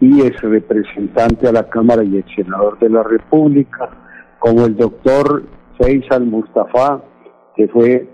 y 0.00 0.22
es 0.22 0.40
representante 0.40 1.48
a 1.48 1.52
la 1.52 1.68
Cámara 1.68 2.02
y 2.02 2.16
el 2.16 2.24
senador 2.34 2.78
de 2.78 2.88
la 2.88 3.02
República, 3.02 3.90
como 4.38 4.64
el 4.66 4.76
doctor 4.76 5.44
Faisal 5.78 6.24
Mustafa, 6.24 7.02
que 7.54 7.68
fue 7.68 8.08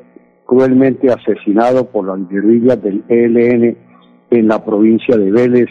cruelmente 0.45 1.11
asesinado 1.11 1.87
por 1.87 2.07
las 2.07 2.29
guerrillas 2.29 2.83
del 2.83 3.05
ELN 3.09 3.88
en 4.31 4.49
la 4.49 4.65
provincia 4.65 5.17
de 5.17 5.31
Vélez 5.31 5.69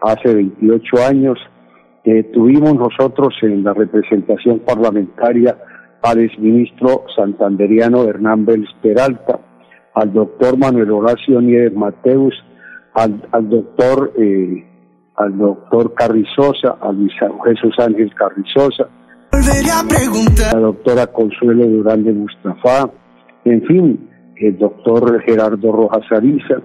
hace 0.00 0.34
28 0.34 1.04
años. 1.08 1.38
Eh, 2.04 2.22
tuvimos 2.32 2.74
nosotros 2.74 3.34
en 3.42 3.64
la 3.64 3.74
representación 3.74 4.60
parlamentaria 4.60 5.56
al 6.02 6.20
exministro 6.20 7.04
santanderiano 7.16 8.04
Hernán 8.04 8.44
Vélez 8.44 8.68
Peralta, 8.80 9.40
al 9.94 10.12
doctor 10.12 10.56
Manuel 10.56 10.90
Horacio 10.90 11.40
Nieves 11.40 11.74
Mateus, 11.74 12.34
al, 12.94 13.22
al 13.32 13.48
doctor 13.48 14.12
eh, 14.16 14.64
al 15.16 15.38
doctor 15.38 15.94
Carrizosa, 15.94 16.76
a 16.80 16.92
Luis 16.92 17.12
Jesús 17.44 17.74
Ángel 17.78 18.14
Carrizosa, 18.14 18.88
a 19.32 20.54
la 20.54 20.60
doctora 20.60 21.06
Consuelo 21.06 21.66
Durán 21.66 22.04
de 22.04 22.12
Mustafa, 22.12 22.90
en 23.44 23.62
fin, 23.62 24.10
el 24.36 24.58
doctor 24.58 25.22
Gerardo 25.22 25.72
Rojas 25.72 26.04
Ariza, 26.10 26.56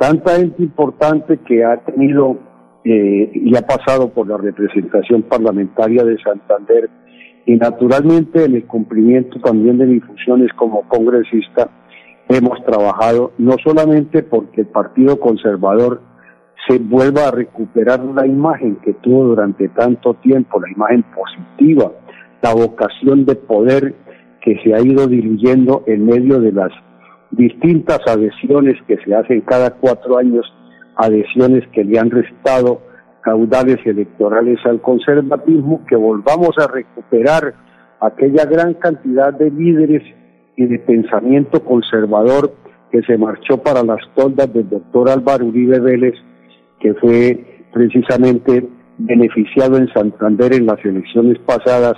tanta 0.00 0.36
gente 0.36 0.62
importante 0.62 1.38
que 1.46 1.62
ha 1.62 1.76
tenido 1.76 2.38
eh, 2.84 3.30
y 3.34 3.54
ha 3.54 3.60
pasado 3.60 4.08
por 4.08 4.26
la 4.26 4.38
representación 4.38 5.24
parlamentaria 5.24 6.02
de 6.04 6.16
Santander 6.22 6.88
y 7.44 7.56
naturalmente 7.56 8.46
en 8.46 8.54
el 8.54 8.66
cumplimiento 8.66 9.38
también 9.40 9.76
de 9.76 9.84
mis 9.84 10.02
funciones 10.02 10.50
como 10.54 10.88
congresista 10.88 11.68
hemos 12.30 12.64
trabajado 12.64 13.32
no 13.36 13.56
solamente 13.62 14.22
porque 14.22 14.62
el 14.62 14.68
Partido 14.68 15.20
Conservador 15.20 16.00
se 16.66 16.78
vuelva 16.78 17.28
a 17.28 17.30
recuperar 17.30 18.02
la 18.02 18.26
imagen 18.26 18.76
que 18.76 18.94
tuvo 18.94 19.24
durante 19.24 19.68
tanto 19.68 20.14
tiempo, 20.14 20.60
la 20.60 20.70
imagen 20.70 21.04
positiva, 21.14 21.92
la 22.40 22.54
vocación 22.54 23.26
de 23.26 23.34
poder 23.34 23.94
que 24.40 24.58
se 24.64 24.72
ha 24.72 24.80
ido 24.80 25.06
diluyendo 25.06 25.84
en 25.86 26.06
medio 26.06 26.40
de 26.40 26.52
las 26.52 26.72
distintas 27.30 28.00
adhesiones 28.06 28.74
que 28.86 28.96
se 29.04 29.14
hacen 29.14 29.40
cada 29.42 29.70
cuatro 29.70 30.18
años, 30.18 30.46
adhesiones 30.96 31.66
que 31.72 31.84
le 31.84 31.98
han 31.98 32.10
restado 32.10 32.82
caudales 33.22 33.78
electorales 33.84 34.58
al 34.64 34.80
conservatismo, 34.80 35.84
que 35.86 35.96
volvamos 35.96 36.56
a 36.58 36.66
recuperar 36.66 37.54
aquella 38.00 38.44
gran 38.46 38.74
cantidad 38.74 39.32
de 39.32 39.50
líderes 39.50 40.02
y 40.56 40.66
de 40.66 40.78
pensamiento 40.78 41.62
conservador 41.64 42.54
que 42.90 43.02
se 43.02 43.16
marchó 43.16 43.58
para 43.58 43.82
las 43.82 44.00
toldas 44.14 44.52
del 44.52 44.68
doctor 44.68 45.10
Álvaro 45.10 45.46
Uribe 45.46 45.78
Vélez 45.78 46.14
que 46.80 46.94
fue 46.94 47.64
precisamente 47.72 48.68
beneficiado 48.98 49.76
en 49.76 49.92
Santander 49.92 50.54
en 50.54 50.66
las 50.66 50.84
elecciones 50.84 51.38
pasadas 51.40 51.94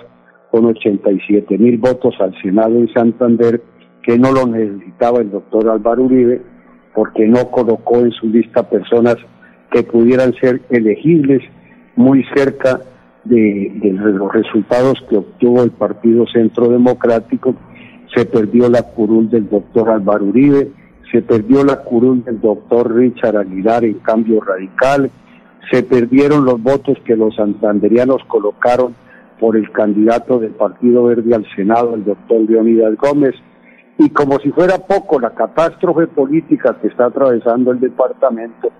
con 0.51 0.67
87 0.67 1.57
mil 1.57 1.79
votos 1.79 2.15
al 2.21 2.35
Senado 2.43 2.77
en 2.77 2.93
Santander, 2.93 3.63
que 4.03 4.19
no 4.19 4.33
lo 4.33 4.47
necesitaba 4.47 5.21
el 5.21 5.31
doctor 5.31 5.69
Álvaro 5.69 6.05
Uribe, 6.05 6.43
porque 6.95 7.27
no 7.27 7.51
colocó 7.51 8.01
en 8.01 8.11
su 8.13 8.29
lista 8.29 8.69
personas 8.69 9.17
que 9.71 9.83
pudieran 9.83 10.35
ser 10.35 10.61
elegibles 10.71 11.43
muy 11.97 12.25
cerca 12.35 12.81
de, 13.25 13.73
los 13.95 14.33
resultados 14.33 15.03
que 15.09 15.17
obtuvo 15.17 15.63
el 15.63 15.71
Partido 15.71 16.27
Centro 16.27 16.69
Democrático, 16.69 17.55
se 18.15 18.27
perdió 18.27 18.69
la 18.69 18.83
curul 18.83 19.31
del 19.31 19.49
doctor 19.49 19.91
Álvaro 19.91 20.27
Uribe, 20.27 20.71
se 21.11 21.23
perdió 21.23 21.65
la 21.65 21.77
curul 21.77 22.25
del 22.25 22.41
doctor 22.41 22.95
Richard 22.95 23.37
Aguilar 23.37 23.85
en 23.85 23.95
cambio 24.01 24.41
radical, 24.41 25.11
se 25.71 25.83
perdieron 25.83 26.45
los 26.45 26.61
votos 26.63 26.99
que 27.05 27.17
los 27.17 27.37
santanderianos 27.37 28.23
colocaron 28.27 28.95
por 29.39 29.57
el 29.57 29.71
candidato 29.71 30.39
del 30.39 30.53
Partido 30.53 31.05
Verde 31.05 31.35
al 31.35 31.47
Senado, 31.55 31.95
el 31.95 32.05
doctor 32.05 32.41
Leonidas 32.49 32.97
Gómez, 32.97 33.35
y 33.99 34.11
como 34.11 34.39
si 34.41 34.51
fuera 34.51 34.79
poco 34.79 35.21
la 35.21 35.31
catástrofe 35.31 36.07
política 36.07 36.77
que 36.81 36.89
está 36.89 37.07
atravesando 37.07 37.73
el 37.73 37.81
departamento, 37.81 38.71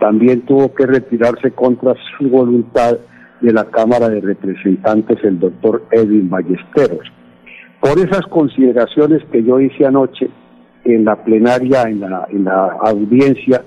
también 0.00 0.42
tuvo 0.42 0.74
que 0.74 0.86
retirarse 0.86 1.52
contra 1.52 1.94
su 2.18 2.28
voluntad 2.28 2.98
de 3.40 3.52
la 3.52 3.64
Cámara 3.64 4.08
de 4.08 4.20
Representantes 4.20 5.18
el 5.22 5.38
doctor 5.38 5.84
Edwin 5.90 6.28
Ballesteros. 6.28 7.06
Por 7.80 7.98
esas 7.98 8.22
consideraciones 8.30 9.22
que 9.30 9.42
yo 9.44 9.60
hice 9.60 9.86
anoche 9.86 10.30
en 10.84 11.04
la 11.04 11.16
plenaria, 11.16 11.82
en 11.82 12.00
la, 12.00 12.26
en 12.30 12.48
audiencia, 12.48 13.62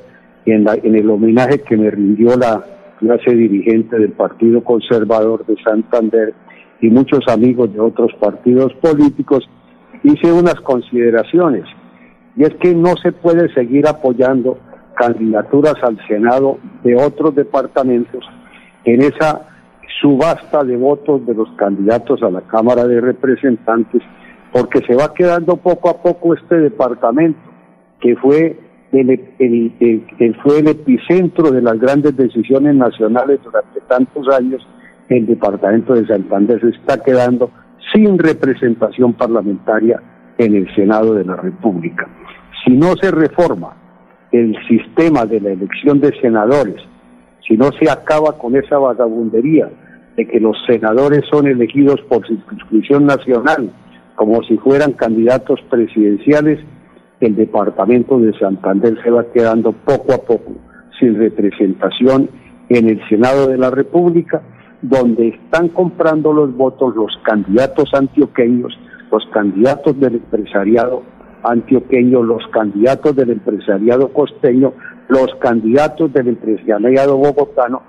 en, 0.46 0.64
la, 0.64 0.76
en 0.76 0.96
el 0.96 1.10
homenaje 1.10 1.62
que 1.62 1.78
me 1.78 1.92
rindió 1.92 2.36
la 2.36 2.64
clase 3.00 3.36
dirigente 3.36 3.98
del 3.98 4.12
Partido 4.12 4.64
Conservador 4.64 5.46
de 5.46 5.56
Santander 5.64 6.34
y 6.82 6.90
muchos 6.90 7.20
amigos 7.28 7.74
de 7.74 7.80
otros 7.80 8.12
partidos 8.20 8.74
políticos, 8.76 9.48
hice 10.04 10.32
unas 10.32 10.56
consideraciones. 10.56 11.64
Y 12.36 12.44
es 12.44 12.54
que 12.56 12.74
no 12.76 12.96
se 12.98 13.12
puede 13.12 13.54
seguir 13.54 13.88
apoyando 13.88 14.60
candidaturas 14.96 15.76
al 15.82 15.98
Senado 16.08 16.58
de 16.84 16.96
otros 16.96 17.36
departamentos 17.36 18.24
en 18.84 19.02
esa 19.02 19.48
subasta 20.02 20.64
de 20.64 20.78
votos 20.78 21.26
de 21.26 21.34
los 21.34 21.50
candidatos 21.56 22.22
a 22.24 22.30
la 22.30 22.42
Cámara 22.42 22.86
de 22.86 23.02
Representantes, 23.02 24.02
porque 24.52 24.82
se 24.82 24.96
va 24.96 25.14
quedando 25.14 25.58
poco 25.58 25.90
a 25.90 26.02
poco 26.02 26.34
este 26.34 26.58
departamento, 26.58 27.40
que 28.00 28.16
fue 28.16 28.60
el, 28.92 30.36
fue 30.44 30.60
el 30.60 30.68
epicentro 30.68 31.52
de 31.52 31.62
las 31.62 31.80
grandes 31.80 32.16
decisiones 32.16 32.76
nacionales 32.76 33.40
durante 33.44 33.82
tantos 33.82 34.28
años, 34.30 34.66
el 35.10 35.26
departamento 35.26 35.94
de 35.94 36.06
Santander 36.06 36.60
se 36.60 36.70
está 36.70 37.02
quedando 37.02 37.50
sin 37.94 38.18
representación 38.18 39.14
parlamentaria 39.14 40.02
en 40.38 40.56
el 40.56 40.74
Senado 40.76 41.14
de 41.14 41.26
la 41.26 41.36
República. 41.36 42.08
Si 42.64 42.72
no 42.72 42.96
se 42.96 43.12
reforma 43.12 43.76
el 44.32 44.56
sistema 44.68 45.26
de 45.26 45.40
la 45.40 45.52
elección 45.52 46.00
de 46.00 46.14
senadores, 46.20 46.82
si 47.48 47.56
no 47.56 47.72
se 47.72 47.90
acaba 47.90 48.38
con 48.38 48.56
esa 48.56 48.78
vagabundería 48.78 49.70
de 50.16 50.28
que 50.28 50.40
los 50.40 50.58
senadores 50.66 51.24
son 51.32 51.48
elegidos 51.48 52.02
por 52.10 52.28
circunscripción 52.28 53.06
nacional, 53.06 53.72
como 54.16 54.42
si 54.44 54.58
fueran 54.58 54.94
candidatos 54.94 55.62
presidenciales, 55.70 56.60
el 57.20 57.36
departamento 57.36 58.20
de 58.20 58.38
Santander 58.38 58.98
se 59.04 59.10
va 59.10 59.26
quedando 59.32 59.72
poco 59.72 60.14
a 60.14 60.18
poco 60.18 60.54
sin 61.00 61.16
representación 61.16 62.30
en 62.70 62.90
el 62.90 63.08
Senado 63.08 63.48
de 63.48 63.58
la 63.58 63.70
República, 63.70 64.42
donde 64.82 65.30
están 65.30 65.70
comprando 65.70 66.34
los 66.34 66.56
votos 66.56 66.96
los 66.96 67.12
candidatos 67.24 67.94
antioqueños, 67.94 68.78
los 69.12 69.26
candidatos 69.34 70.00
del 70.00 70.16
empresariado 70.16 71.04
antioqueño, 71.44 72.24
los 72.24 72.46
candidatos 72.48 73.16
del 73.16 73.32
empresariado 73.32 74.10
costeño, 74.10 74.74
los 75.08 75.34
candidatos 75.36 76.12
del 76.14 76.30
empresariado 76.30 77.18
bogotano 77.18 77.82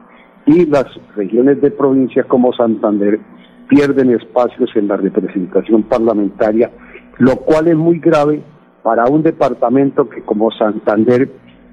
y 0.47 0.67
las 0.67 0.87
regiones 1.17 1.61
de 1.61 1.71
provincia 1.71 2.25
como 2.25 2.53
Santander 2.53 3.21
pierden 3.69 4.11
espacios 4.11 4.71
en 4.77 4.89
la 4.89 4.97
representación 4.97 5.83
parlamentaria, 5.83 6.71
lo 7.19 7.37
cual 7.37 7.69
es 7.69 7.77
muy 7.77 7.99
grave 7.99 8.43
para 8.83 9.07
un 9.07 9.23
departamento 9.23 10.09
que 10.09 10.23
como 10.23 10.51
Santander 10.53 11.31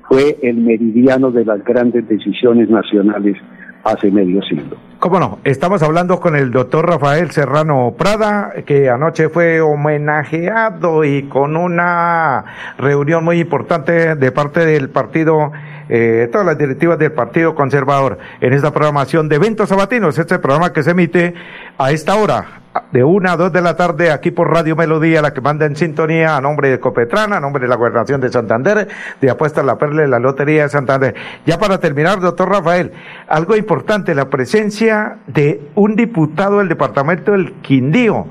fue 0.09 0.38
el 0.41 0.57
meridiano 0.57 1.32
de 1.32 1.45
las 1.45 1.63
grandes 1.63 2.07
decisiones 2.07 2.70
nacionales 2.70 3.38
hace 3.84 4.11
medio 4.11 4.41
siglo. 4.43 4.76
¿Cómo 4.99 5.19
no? 5.19 5.39
Estamos 5.43 5.83
hablando 5.83 6.19
con 6.19 6.35
el 6.35 6.51
doctor 6.51 6.87
Rafael 6.87 7.29
Serrano 7.31 7.95
Prada, 7.97 8.53
que 8.65 8.89
anoche 8.89 9.29
fue 9.29 9.59
homenajeado 9.59 11.03
y 11.03 11.23
con 11.23 11.57
una 11.57 12.45
reunión 12.77 13.23
muy 13.23 13.39
importante 13.39 14.15
de 14.15 14.31
parte 14.31 14.65
del 14.65 14.89
partido, 14.89 15.51
eh, 15.89 16.29
todas 16.31 16.47
las 16.47 16.57
directivas 16.57 16.97
del 16.97 17.11
Partido 17.11 17.55
Conservador 17.55 18.19
en 18.39 18.53
esta 18.53 18.71
programación 18.71 19.27
de 19.27 19.35
eventos 19.35 19.69
sabatinos, 19.69 20.17
este 20.17 20.39
programa 20.39 20.71
que 20.71 20.81
se 20.81 20.91
emite 20.91 21.33
a 21.77 21.91
esta 21.91 22.15
hora, 22.15 22.61
de 22.95 23.03
una 23.03 23.33
a 23.33 23.35
dos 23.35 23.51
de 23.51 23.61
la 23.61 23.75
tarde 23.75 24.09
aquí 24.09 24.31
por 24.31 24.49
Radio 24.49 24.73
Melodía, 24.77 25.21
la 25.21 25.33
que 25.33 25.41
manda 25.41 25.65
en 25.65 25.75
sintonía 25.75 26.37
a 26.37 26.39
nombre 26.39 26.69
de 26.69 26.79
Copetrana, 26.79 27.35
a 27.35 27.39
nombre 27.41 27.63
de 27.63 27.67
la 27.67 27.75
Gobernación 27.75 28.21
de 28.21 28.31
Santander, 28.31 28.87
de 29.19 29.29
Apuesta 29.29 29.61
La 29.63 29.77
Perla 29.77 30.03
de 30.03 30.07
la 30.07 30.17
Lotería 30.17 30.63
de 30.63 30.69
Santander. 30.69 31.13
Ya 31.45 31.57
para 31.59 31.77
terminar, 31.81 32.21
doctor 32.21 32.47
Rafael, 32.47 32.93
algo 33.27 33.57
importante, 33.57 34.15
la 34.15 34.29
presencia 34.29 35.17
de 35.27 35.59
un 35.75 35.97
diputado 35.97 36.59
del 36.59 36.69
departamento 36.69 37.33
del 37.33 37.51
Quindío 37.55 38.27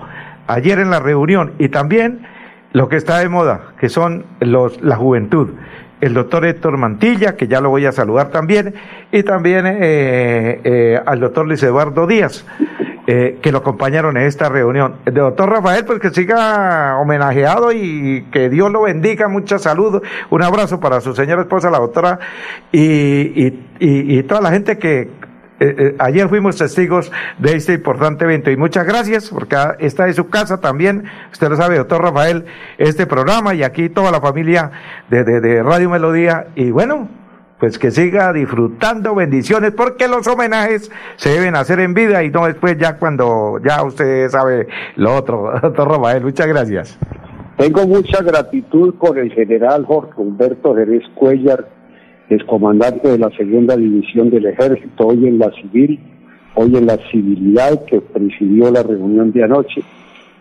ayer 0.47 0.79
en 0.79 0.89
la 0.89 0.99
reunión 0.99 1.53
y 1.59 1.69
también 1.69 2.27
lo 2.75 2.91
que 2.91 2.97
está 2.97 3.21
de 3.21 3.31
moda, 3.31 3.73
que 3.81 3.89
son 3.89 4.27
los, 4.41 4.83
la 4.83 4.97
juventud 4.97 5.49
el 6.05 6.13
doctor 6.13 6.45
Héctor 6.45 6.77
Mantilla, 6.77 7.35
que 7.35 7.49
ya 7.49 7.63
lo 7.63 7.71
voy 7.71 7.87
a 7.87 7.93
saludar 7.93 8.29
también, 8.29 8.75
y 9.11 9.23
también 9.23 9.65
eh, 9.67 10.61
eh, 10.63 11.01
al 11.05 11.19
doctor 11.19 11.47
Luis 11.47 11.63
Eduardo 11.63 12.07
Díaz. 12.07 12.45
Eh, 13.07 13.39
que 13.43 13.53
lo 13.53 13.59
acompañaron 13.59 14.17
en 14.17 14.23
esta 14.23 14.49
reunión. 14.49 14.95
El 15.05 15.13
doctor 15.13 15.51
Rafael, 15.51 15.85
pues 15.85 16.01
que 16.01 16.09
siga 16.09 16.97
homenajeado 16.97 17.71
y 17.71 18.25
que 18.33 18.49
Dios 18.49 18.73
lo 18.73 18.81
bendiga, 18.81 19.29
mucha 19.29 19.59
salud, 19.59 20.03
un 20.31 20.43
abrazo 20.43 20.81
para 20.81 21.03
su 21.03 21.15
señora 21.15 21.43
esposa, 21.43 21.71
la 21.71 21.81
doctora, 21.81 22.19
y, 22.73 23.53
y, 23.79 24.23
toda 24.23 24.41
la 24.41 24.51
gente 24.53 24.79
que 24.79 25.11
eh, 25.65 25.75
eh, 25.79 25.97
ayer 25.99 26.29
fuimos 26.29 26.57
testigos 26.57 27.11
de 27.39 27.57
este 27.57 27.73
importante 27.73 28.25
evento 28.25 28.51
y 28.51 28.57
muchas 28.57 28.87
gracias 28.87 29.31
porque 29.31 29.57
está 29.79 30.05
de 30.05 30.13
su 30.13 30.29
casa 30.29 30.61
también, 30.61 31.05
usted 31.33 31.49
lo 31.49 31.57
sabe, 31.57 31.79
doctor 31.79 32.03
Rafael, 32.03 32.45
este 32.77 33.07
programa 33.07 33.55
y 33.55 33.63
aquí 33.63 33.89
toda 33.89 34.11
la 34.11 34.21
familia 34.21 34.71
de, 35.09 35.25
de 35.25 35.63
Radio 35.63 35.89
Melodía 35.89 36.49
y 36.55 36.71
bueno, 36.71 37.09
pues 37.59 37.79
que 37.79 37.91
siga 37.91 38.31
disfrutando 38.35 39.15
bendiciones, 39.15 39.73
porque 39.73 40.07
los 40.07 40.27
homenajes 40.27 40.91
se 41.17 41.31
deben 41.31 41.57
hacer 41.57 41.81
en 41.81 41.95
vida 41.95 42.23
y 42.23 42.29
no 42.29 42.45
después 42.45 42.77
ya 42.79 42.99
cuando 42.99 43.59
ya 43.65 43.83
usted 43.83 44.29
sabe 44.29 44.67
lo 44.97 45.17
otro. 45.17 45.51
Doctor 45.63 45.89
Rafael, 45.89 46.23
muchas 46.23 46.47
gracias. 46.47 46.99
Tengo 47.57 47.87
mucha 47.87 48.21
gratitud 48.23 48.95
por 48.97 49.17
el 49.19 49.33
general 49.33 49.87
Jorge 49.87 50.13
Humberto 50.17 50.75
Jerez 50.75 51.05
Cuellar, 51.15 51.67
comandante 52.47 53.09
de 53.09 53.19
la 53.19 53.31
segunda 53.31 53.77
división 53.77 54.31
del 54.31 54.47
ejército, 54.47 55.07
hoy 55.07 55.27
en 55.27 55.39
la 55.39 55.51
civil, 55.53 55.99
hoy 56.55 56.77
en 56.77 56.87
la 56.87 56.97
civilidad 57.11 57.85
que 57.85 58.01
presidió 58.01 58.71
la 58.71 58.83
reunión 58.83 59.33
de 59.33 59.45
anoche 59.45 59.83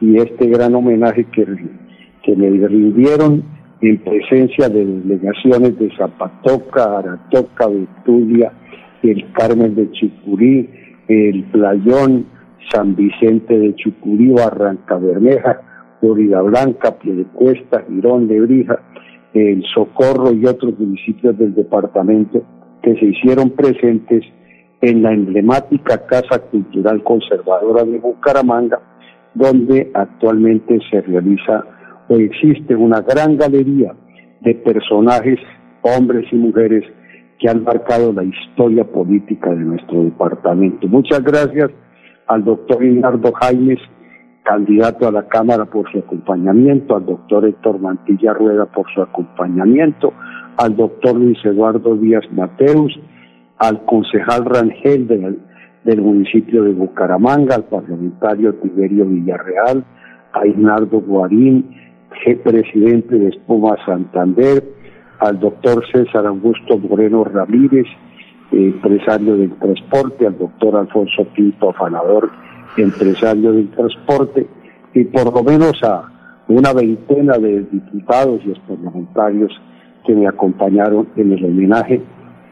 y 0.02 0.18
este 0.18 0.48
gran 0.48 0.76
homenaje 0.76 1.26
que, 1.26 1.46
que 2.24 2.36
me 2.36 2.50
rindieron 2.68 3.44
en 3.82 3.98
presencia 3.98 4.70
de 4.70 4.86
delegaciones 4.86 5.78
de 5.78 5.90
Zapatoca, 5.98 7.00
Aratoca, 7.00 7.68
Betulia, 7.68 8.52
el 9.02 9.32
Carmen 9.34 9.76
de 9.76 9.92
Chucurí, 9.92 10.70
el 11.08 11.44
Playón, 11.52 12.26
San 12.72 12.96
Vicente 12.96 13.58
de 13.58 13.76
Chucurí, 13.76 14.30
Barranca 14.30 14.98
Bermeja, 14.98 15.62
Florida 16.00 16.42
Blanca, 16.42 16.98
Piedecuesta, 16.98 17.84
Girón, 17.90 18.28
Lebrija, 18.28 18.80
el 19.34 19.64
Socorro 19.74 20.34
y 20.34 20.46
otros 20.46 20.78
municipios 20.80 21.38
del 21.38 21.56
departamento 21.56 22.44
que 22.82 22.96
se 22.96 23.06
hicieron 23.06 23.52
presentes 23.52 24.24
en 24.82 25.02
la 25.02 25.14
emblemática 25.14 26.06
Casa 26.06 26.40
Cultural 26.40 27.04
Conservadora 27.04 27.84
de 27.84 28.00
Bucaramanga, 28.00 28.80
donde 29.34 29.90
actualmente 29.94 30.80
se 30.92 31.02
realiza 31.02 31.66
existe 32.10 32.76
una 32.76 33.02
gran 33.02 33.38
galería 33.38 33.94
de 34.42 34.56
personajes, 34.56 35.40
hombres 35.82 36.26
y 36.32 36.36
mujeres, 36.36 36.84
que 37.40 37.50
han 37.50 37.64
marcado 37.64 38.14
la 38.14 38.24
historia 38.24 38.84
política 38.86 39.50
de 39.50 39.64
nuestro 39.64 40.04
departamento. 40.04 40.88
Muchas 40.88 41.24
gracias 41.24 41.72
al 42.28 42.44
doctor 42.44 42.84
Leonardo 42.84 43.32
Jaimes, 43.34 43.80
candidato 44.44 45.08
a 45.08 45.12
la 45.12 45.28
Cámara 45.28 45.66
por 45.66 45.89
su 45.91 46.00
acompañamiento, 46.00 46.96
al 46.96 47.06
doctor 47.06 47.46
Héctor 47.46 47.80
Mantilla 47.80 48.34
Rueda 48.34 48.66
por 48.66 48.86
su 48.94 49.02
acompañamiento, 49.02 50.14
al 50.58 50.76
doctor 50.76 51.16
Luis 51.16 51.38
Eduardo 51.44 51.96
Díaz 51.96 52.26
Mateus, 52.32 53.00
al 53.58 53.86
concejal 53.86 54.46
Rangel 54.46 55.08
del, 55.08 55.39
del 55.84 56.02
municipio 56.02 56.64
de 56.64 56.74
Bucaramanga, 56.74 57.56
al 57.56 57.64
parlamentario 57.66 58.54
Tiberio 58.56 59.06
Villarreal, 59.06 59.84
a 60.34 60.48
Inardo 60.48 61.00
Guarín, 61.00 61.70
presidente 62.44 63.18
de 63.18 63.30
Espuma 63.30 63.76
Santander, 63.86 64.64
al 65.20 65.39
doctor 65.39 65.84
César 65.91 66.26
Augusto 66.26 66.78
Moreno 66.78 67.24
Ramírez, 67.24 67.86
empresario 68.52 69.36
del 69.38 69.52
transporte, 69.58 70.28
al 70.28 70.38
doctor 70.38 70.76
Alfonso 70.76 71.26
Pinto 71.34 71.70
Afanador, 71.70 72.30
empresario 72.78 73.51
del 73.51 73.69
transporte, 73.71 74.47
y 74.93 75.03
por 75.05 75.34
lo 75.34 75.43
menos 75.43 75.82
a 75.84 76.09
una 76.47 76.74
veintena 76.74 77.38
de 77.38 77.61
diputados 77.71 78.41
y 78.45 78.53
parlamentarios 78.67 79.51
que 80.05 80.13
me 80.13 80.28
acompañaron 80.28 81.07
en 81.15 81.32
el 81.32 81.45
homenaje 81.45 82.01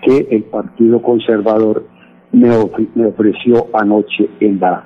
que 0.01 0.27
el 0.31 0.43
Partido 0.43 1.01
Conservador 1.01 1.85
me, 2.31 2.49
ofreció 2.55 3.67
anoche 3.73 4.29
en 4.39 4.59
la 4.59 4.83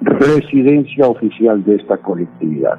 residencia 0.00 1.06
oficial 1.06 1.64
de 1.64 1.76
esta 1.76 1.98
colectividad. 1.98 2.78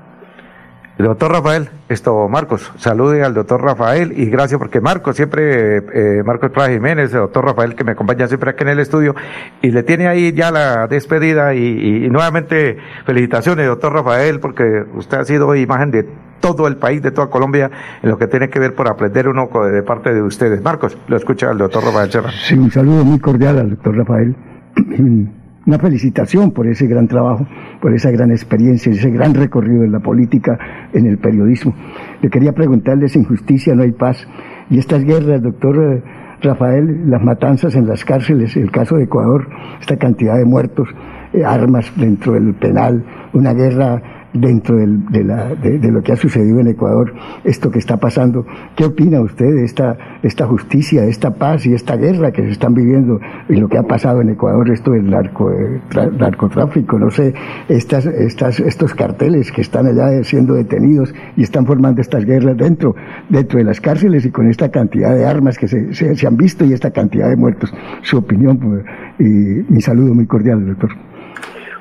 Doctor 0.97 1.29
Rafael, 1.29 1.67
esto 1.89 2.29
Marcos, 2.29 2.71
salude 2.77 3.21
al 3.21 3.33
doctor 3.33 3.61
Rafael 3.61 4.13
y 4.17 4.29
gracias 4.29 4.57
porque 4.57 4.79
Marcos 4.79 5.17
siempre, 5.17 5.77
eh, 5.77 6.23
Marcos 6.23 6.51
Prada 6.51 6.69
Jiménez, 6.69 7.13
el 7.13 7.19
doctor 7.19 7.43
Rafael 7.43 7.75
que 7.75 7.83
me 7.83 7.91
acompaña 7.91 8.27
siempre 8.27 8.51
aquí 8.51 8.63
en 8.63 8.69
el 8.69 8.79
estudio 8.79 9.13
y 9.61 9.71
le 9.71 9.83
tiene 9.83 10.07
ahí 10.07 10.31
ya 10.31 10.51
la 10.51 10.87
despedida 10.87 11.53
y, 11.53 12.07
nuevamente 12.09 12.77
felicitaciones 13.05 13.67
doctor 13.67 13.91
Rafael 13.91 14.39
porque 14.39 14.63
usted 14.95 15.17
ha 15.17 15.25
sido 15.25 15.53
imagen 15.53 15.91
de 15.91 16.07
todo 16.39 16.65
el 16.65 16.77
país, 16.77 17.01
de 17.01 17.11
toda 17.11 17.29
Colombia 17.29 17.69
en 18.01 18.09
lo 18.09 18.17
que 18.17 18.27
tiene 18.27 18.47
que 18.47 18.59
ver 18.59 18.73
por 18.73 18.87
aprender 18.87 19.27
uno 19.27 19.49
de 19.69 19.83
parte 19.83 20.13
de 20.13 20.21
ustedes. 20.21 20.61
Marcos, 20.63 20.97
lo 21.09 21.17
escucha 21.17 21.51
el 21.51 21.57
doctor 21.57 21.83
Rafael. 21.83 22.09
Sí, 22.47 22.55
un 22.55 22.71
saludo 22.71 23.03
muy 23.03 23.19
cordial 23.19 23.59
al 23.59 23.71
doctor 23.71 23.97
Rafael. 23.97 24.35
una 25.65 25.79
felicitación 25.79 26.51
por 26.51 26.67
ese 26.67 26.87
gran 26.87 27.07
trabajo, 27.07 27.47
por 27.81 27.93
esa 27.93 28.11
gran 28.11 28.31
experiencia, 28.31 28.91
ese 28.91 29.09
gran 29.09 29.33
recorrido 29.33 29.83
en 29.83 29.91
la 29.91 29.99
política, 29.99 30.57
en 30.93 31.07
el 31.07 31.17
periodismo. 31.17 31.73
Le 32.21 32.29
quería 32.29 32.53
preguntarle, 32.53 33.07
sin 33.09 33.23
justicia 33.23 33.73
no 33.75 33.83
hay 33.83 33.91
paz. 33.91 34.27
Y 34.69 34.77
estas 34.77 35.03
guerras, 35.03 35.41
doctor 35.41 35.77
eh, 35.81 36.03
Rafael, 36.41 37.09
las 37.09 37.21
matanzas 37.23 37.75
en 37.75 37.87
las 37.87 38.05
cárceles, 38.05 38.55
el 38.55 38.71
caso 38.71 38.97
de 38.97 39.05
Ecuador, 39.05 39.47
esta 39.79 39.97
cantidad 39.97 40.37
de 40.37 40.45
muertos, 40.45 40.87
eh, 41.33 41.43
armas 41.43 41.91
dentro 41.95 42.33
del 42.33 42.53
penal, 42.53 43.03
una 43.33 43.53
guerra 43.53 44.14
dentro 44.35 44.75
de, 44.77 45.23
la, 45.23 45.55
de, 45.55 45.91
lo 45.91 46.01
que 46.03 46.11
ha 46.11 46.15
sucedido 46.15 46.59
en 46.59 46.67
Ecuador, 46.67 47.13
esto 47.43 47.71
que 47.71 47.79
está 47.79 47.97
pasando. 47.97 48.45
¿Qué 48.75 48.85
opina 48.85 49.21
usted 49.21 49.45
de 49.45 49.65
esta, 49.65 50.45
justicia, 50.45 51.03
de 51.03 51.09
esta 51.09 51.35
paz 51.35 51.65
y 51.65 51.73
esta 51.73 51.95
guerra 51.95 52.31
que 52.31 52.43
se 52.43 52.49
están 52.49 52.73
viviendo 52.73 53.19
y 53.49 53.55
lo 53.55 53.67
que 53.67 53.77
ha 53.77 53.83
pasado 53.83 54.21
en 54.21 54.29
Ecuador, 54.29 54.69
esto 54.69 54.91
del 54.91 55.09
narco, 55.09 55.51
eh, 55.51 55.81
narcotráfico, 56.17 56.99
no 56.99 57.09
sé, 57.09 57.33
estas, 57.69 58.05
estas, 58.05 58.59
estos 58.59 58.93
carteles 58.93 59.51
que 59.51 59.61
están 59.61 59.87
allá 59.87 60.23
siendo 60.23 60.53
detenidos 60.53 61.13
y 61.37 61.43
están 61.43 61.65
formando 61.65 62.01
estas 62.01 62.25
guerras 62.25 62.57
dentro, 62.57 62.95
dentro 63.29 63.57
de 63.57 63.63
las 63.63 63.79
cárceles 63.79 64.25
y 64.25 64.31
con 64.31 64.49
esta 64.49 64.69
cantidad 64.69 65.15
de 65.15 65.25
armas 65.25 65.57
que 65.57 65.67
se, 65.67 65.93
se, 65.93 66.27
han 66.27 66.37
visto 66.37 66.65
y 66.65 66.73
esta 66.73 66.91
cantidad 66.91 67.29
de 67.29 67.35
muertos? 67.35 67.73
Su 68.01 68.17
opinión 68.17 68.57
pues, 68.57 68.83
y 69.19 69.23
mi 69.71 69.81
saludo 69.81 70.13
muy 70.13 70.25
cordial, 70.25 70.65
doctor. 70.65 71.14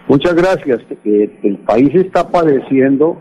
Muchas 0.09 0.35
gracias. 0.35 0.81
El 1.05 1.57
país 1.67 1.95
está 1.95 2.31
padeciendo 2.31 3.19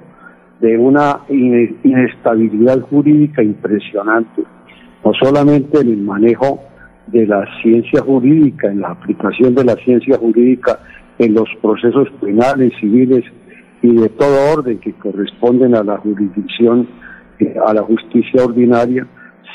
de 0.59 0.77
una 0.77 1.21
inestabilidad 1.29 2.81
jurídica 2.81 3.41
impresionante, 3.41 4.43
no 5.03 5.11
solamente 5.13 5.79
en 5.79 5.89
el 5.89 5.97
manejo 5.97 6.61
de 7.07 7.25
la 7.25 7.45
ciencia 7.61 8.01
jurídica, 8.01 8.69
en 8.69 8.81
la 8.81 8.89
aplicación 8.89 9.55
de 9.55 9.63
la 9.63 9.75
ciencia 9.75 10.17
jurídica 10.17 10.79
en 11.19 11.33
los 11.33 11.47
procesos 11.61 12.09
penales, 12.21 12.73
civiles 12.79 13.23
y 13.81 13.95
de 13.95 14.09
todo 14.09 14.53
orden 14.53 14.79
que 14.79 14.93
corresponden 14.93 15.75
a 15.75 15.83
la 15.83 15.97
jurisdicción, 15.97 16.87
eh, 17.39 17.55
a 17.65 17.73
la 17.73 17.81
justicia 17.83 18.43
ordinaria, 18.43 19.05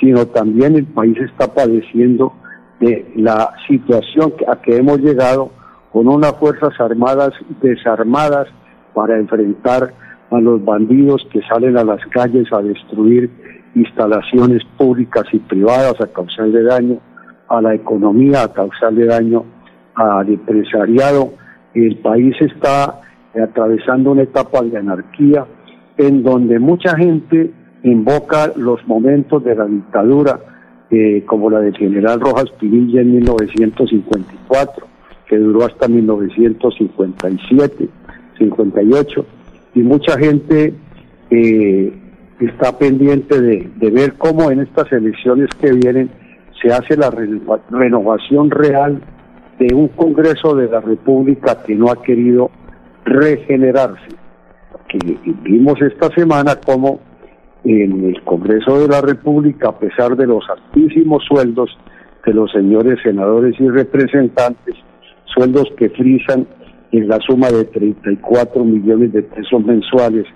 sino 0.01 0.27
también 0.27 0.77
el 0.77 0.87
país 0.87 1.17
está 1.19 1.53
padeciendo 1.53 2.33
de 2.81 3.11
la 3.17 3.53
situación 3.67 4.35
a 4.47 4.61
que 4.61 4.77
hemos 4.77 4.99
llegado 4.99 5.51
con 5.93 6.09
unas 6.09 6.37
fuerzas 6.37 6.79
armadas 6.81 7.33
desarmadas 7.63 8.49
para 8.95 9.19
enfrentar 9.19 9.93
a 10.31 10.41
los 10.41 10.63
bandidos 10.65 11.27
que 11.33 11.41
salen 11.43 11.79
a 11.79 11.85
las 11.85 12.05
calles 12.07 12.53
a 12.53 12.61
destruir 12.61 13.31
instalaciones 13.75 14.63
públicas 14.77 15.25
y 15.33 15.39
privadas, 15.39 16.01
a 16.01 16.07
causarle 16.09 16.63
daño 16.63 16.99
a 17.49 17.63
la 17.63 17.75
economía, 17.75 18.43
a 18.43 18.53
causarle 18.53 19.07
daño 19.07 19.45
al 19.95 20.29
empresariado. 20.29 21.33
El 21.75 21.97
país 21.99 22.37
está 22.41 23.01
atravesando 23.35 24.13
una 24.13 24.23
etapa 24.23 24.63
de 24.63 24.77
anarquía 24.77 25.47
en 25.97 26.23
donde 26.23 26.59
mucha 26.59 26.97
gente 26.97 27.51
invoca 27.83 28.53
los 28.57 28.87
momentos 28.87 29.45
de 29.45 29.55
la 29.55 29.65
dictadura, 29.65 30.39
eh, 30.91 31.25
como 31.27 31.51
la 31.51 31.61
del 31.61 31.77
general 31.77 32.21
Rojas 32.21 32.51
Pinilla 32.59 33.01
en 33.01 33.15
1954 33.17 34.98
que 35.29 35.37
duró 35.37 35.67
hasta 35.67 35.89
1957, 35.89 37.89
58, 38.39 39.27
y 39.75 39.81
mucha 39.81 40.19
gente 40.19 40.73
eh, 41.31 41.93
está 42.41 42.79
pendiente 42.79 43.41
de, 43.41 43.91
ver 43.91 44.15
cómo 44.15 44.51
en 44.51 44.61
estas 44.61 44.91
elecciones 44.93 45.49
que 45.61 45.73
vienen 45.73 46.11
se 46.61 46.73
hace 46.73 46.97
la 46.97 47.13
renovación 47.71 48.51
real 48.51 49.01
de 49.59 49.75
un 49.75 49.89
Congreso 49.89 50.57
de 50.57 50.69
la 50.69 50.81
República 50.81 51.63
que 51.63 51.75
no 51.75 51.91
ha 51.91 52.03
querido 52.03 52.51
regenerarse. 53.05 54.17
Vimos 55.43 55.81
esta 55.83 56.09
semana 56.15 56.57
cómo 56.65 57.01
en 57.65 58.05
el 58.05 58.23
Congreso 58.23 58.81
de 58.81 58.89
la 58.89 59.01
República, 59.01 59.69
a 59.69 59.79
pesar 59.79 60.17
de 60.17 60.27
los 60.27 60.45
altísimos 60.49 61.25
sueldos 61.25 61.77
de 62.25 62.33
los 62.33 62.51
señores 62.53 62.99
senadores 63.03 63.55
y 63.61 63.69
representantes, 63.69 64.77
sueldos 65.35 65.69
que 65.77 65.91
frisan 65.91 66.47
en 66.93 67.09
la 67.09 67.19
suma 67.21 67.51
de 67.51 67.65
34 67.65 68.65
millones 68.65 69.13
de 69.13 69.23
pesos 69.23 69.65
mensuales, 69.65 70.27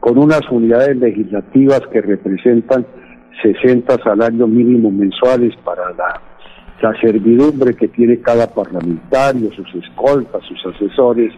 con 0.00 0.18
unas 0.18 0.42
unidades 0.50 0.96
legislativas 0.96 1.80
que 1.90 2.00
representan 2.00 2.86
60 3.42 4.02
salarios 4.02 4.48
mínimos 4.48 4.92
mensuales 4.92 5.54
para 5.64 5.92
la, 5.92 6.20
servidumbre 7.00 7.74
que 7.74 7.88
tiene 7.88 8.20
cada 8.20 8.46
parlamentario, 8.46 9.50
sus 9.52 9.74
escoltas, 9.82 10.42
sus 10.44 10.74
asesores, 10.74 11.32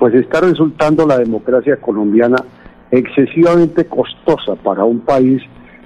pues 0.00 0.12
está 0.14 0.40
resultando 0.40 1.06
la 1.06 1.18
democracia 1.18 1.76
colombiana 1.76 2.38
excesivamente 2.90 3.84
costosa 3.84 4.56
para 4.56 4.82
un 4.82 5.00
país 5.00 5.40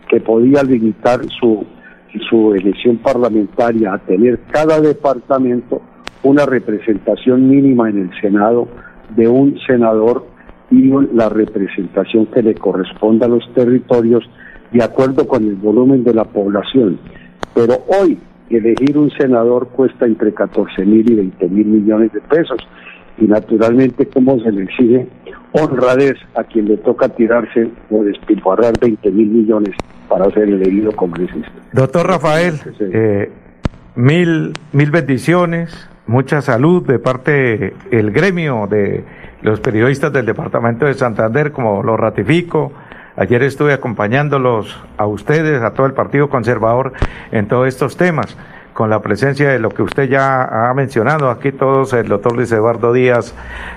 que 0.08 0.20
podía 0.20 0.62
limitar 0.62 1.20
su 1.28 2.54
elección 2.54 2.96
parlamentaria 2.96 3.92
a 3.92 3.98
tener 3.98 4.40
cada 4.50 4.80
departamento 4.80 5.82
una 6.24 6.46
representación 6.46 7.48
mínima 7.48 7.88
en 7.88 7.98
el 7.98 8.20
Senado 8.20 8.68
de 9.16 9.28
un 9.28 9.58
senador 9.66 10.26
y 10.70 10.90
la 11.14 11.28
representación 11.28 12.26
que 12.26 12.42
le 12.42 12.54
corresponda 12.54 13.26
a 13.26 13.28
los 13.28 13.44
territorios 13.54 14.28
de 14.72 14.82
acuerdo 14.82 15.28
con 15.28 15.44
el 15.44 15.54
volumen 15.54 16.02
de 16.02 16.14
la 16.14 16.24
población. 16.24 16.98
Pero 17.54 17.84
hoy 17.86 18.18
elegir 18.50 18.98
un 18.98 19.10
senador 19.10 19.68
cuesta 19.68 20.06
entre 20.06 20.32
14 20.32 20.84
mil 20.84 21.10
y 21.10 21.14
20 21.14 21.48
mil 21.48 21.66
millones 21.66 22.12
de 22.12 22.20
pesos 22.20 22.58
y 23.18 23.26
naturalmente 23.26 24.06
como 24.06 24.40
se 24.40 24.50
le 24.50 24.64
exige 24.64 25.06
honradez 25.52 26.16
a 26.34 26.42
quien 26.44 26.66
le 26.66 26.76
toca 26.78 27.08
tirarse 27.08 27.70
o 27.90 28.02
despilfarrar 28.02 28.72
20 28.80 29.10
mil 29.12 29.28
millones 29.28 29.76
para 30.08 30.28
ser 30.32 30.48
elegido 30.48 30.90
congresista. 30.92 31.50
Doctor 31.72 32.06
Rafael, 32.08 32.54
eh, 32.80 33.30
mil, 33.94 34.52
mil 34.72 34.90
bendiciones, 34.90 35.88
mucha 36.06 36.42
salud 36.42 36.86
de 36.86 36.98
parte 36.98 37.74
del 37.90 38.10
gremio 38.10 38.66
de 38.66 39.04
los 39.42 39.60
periodistas 39.60 40.12
del 40.12 40.26
departamento 40.26 40.86
de 40.86 40.94
Santander, 40.94 41.52
como 41.52 41.82
lo 41.82 41.96
ratifico. 41.96 42.72
Ayer 43.16 43.42
estuve 43.42 43.72
acompañándolos 43.72 44.82
a 44.96 45.06
ustedes, 45.06 45.62
a 45.62 45.72
todo 45.72 45.86
el 45.86 45.92
Partido 45.92 46.28
Conservador, 46.28 46.92
en 47.30 47.46
todos 47.46 47.68
estos 47.68 47.96
temas 47.96 48.36
con 48.74 48.90
la 48.90 49.00
presencia 49.00 49.50
de 49.50 49.60
lo 49.60 49.70
que 49.70 49.82
usted 49.82 50.08
ya 50.08 50.42
ha 50.42 50.74
mencionado 50.74 51.30
aquí 51.30 51.52
todos, 51.52 51.92
el 51.92 52.08
doctor 52.08 52.34
Luis 52.34 52.50
Eduardo 52.50 52.92
Díaz 52.92 53.34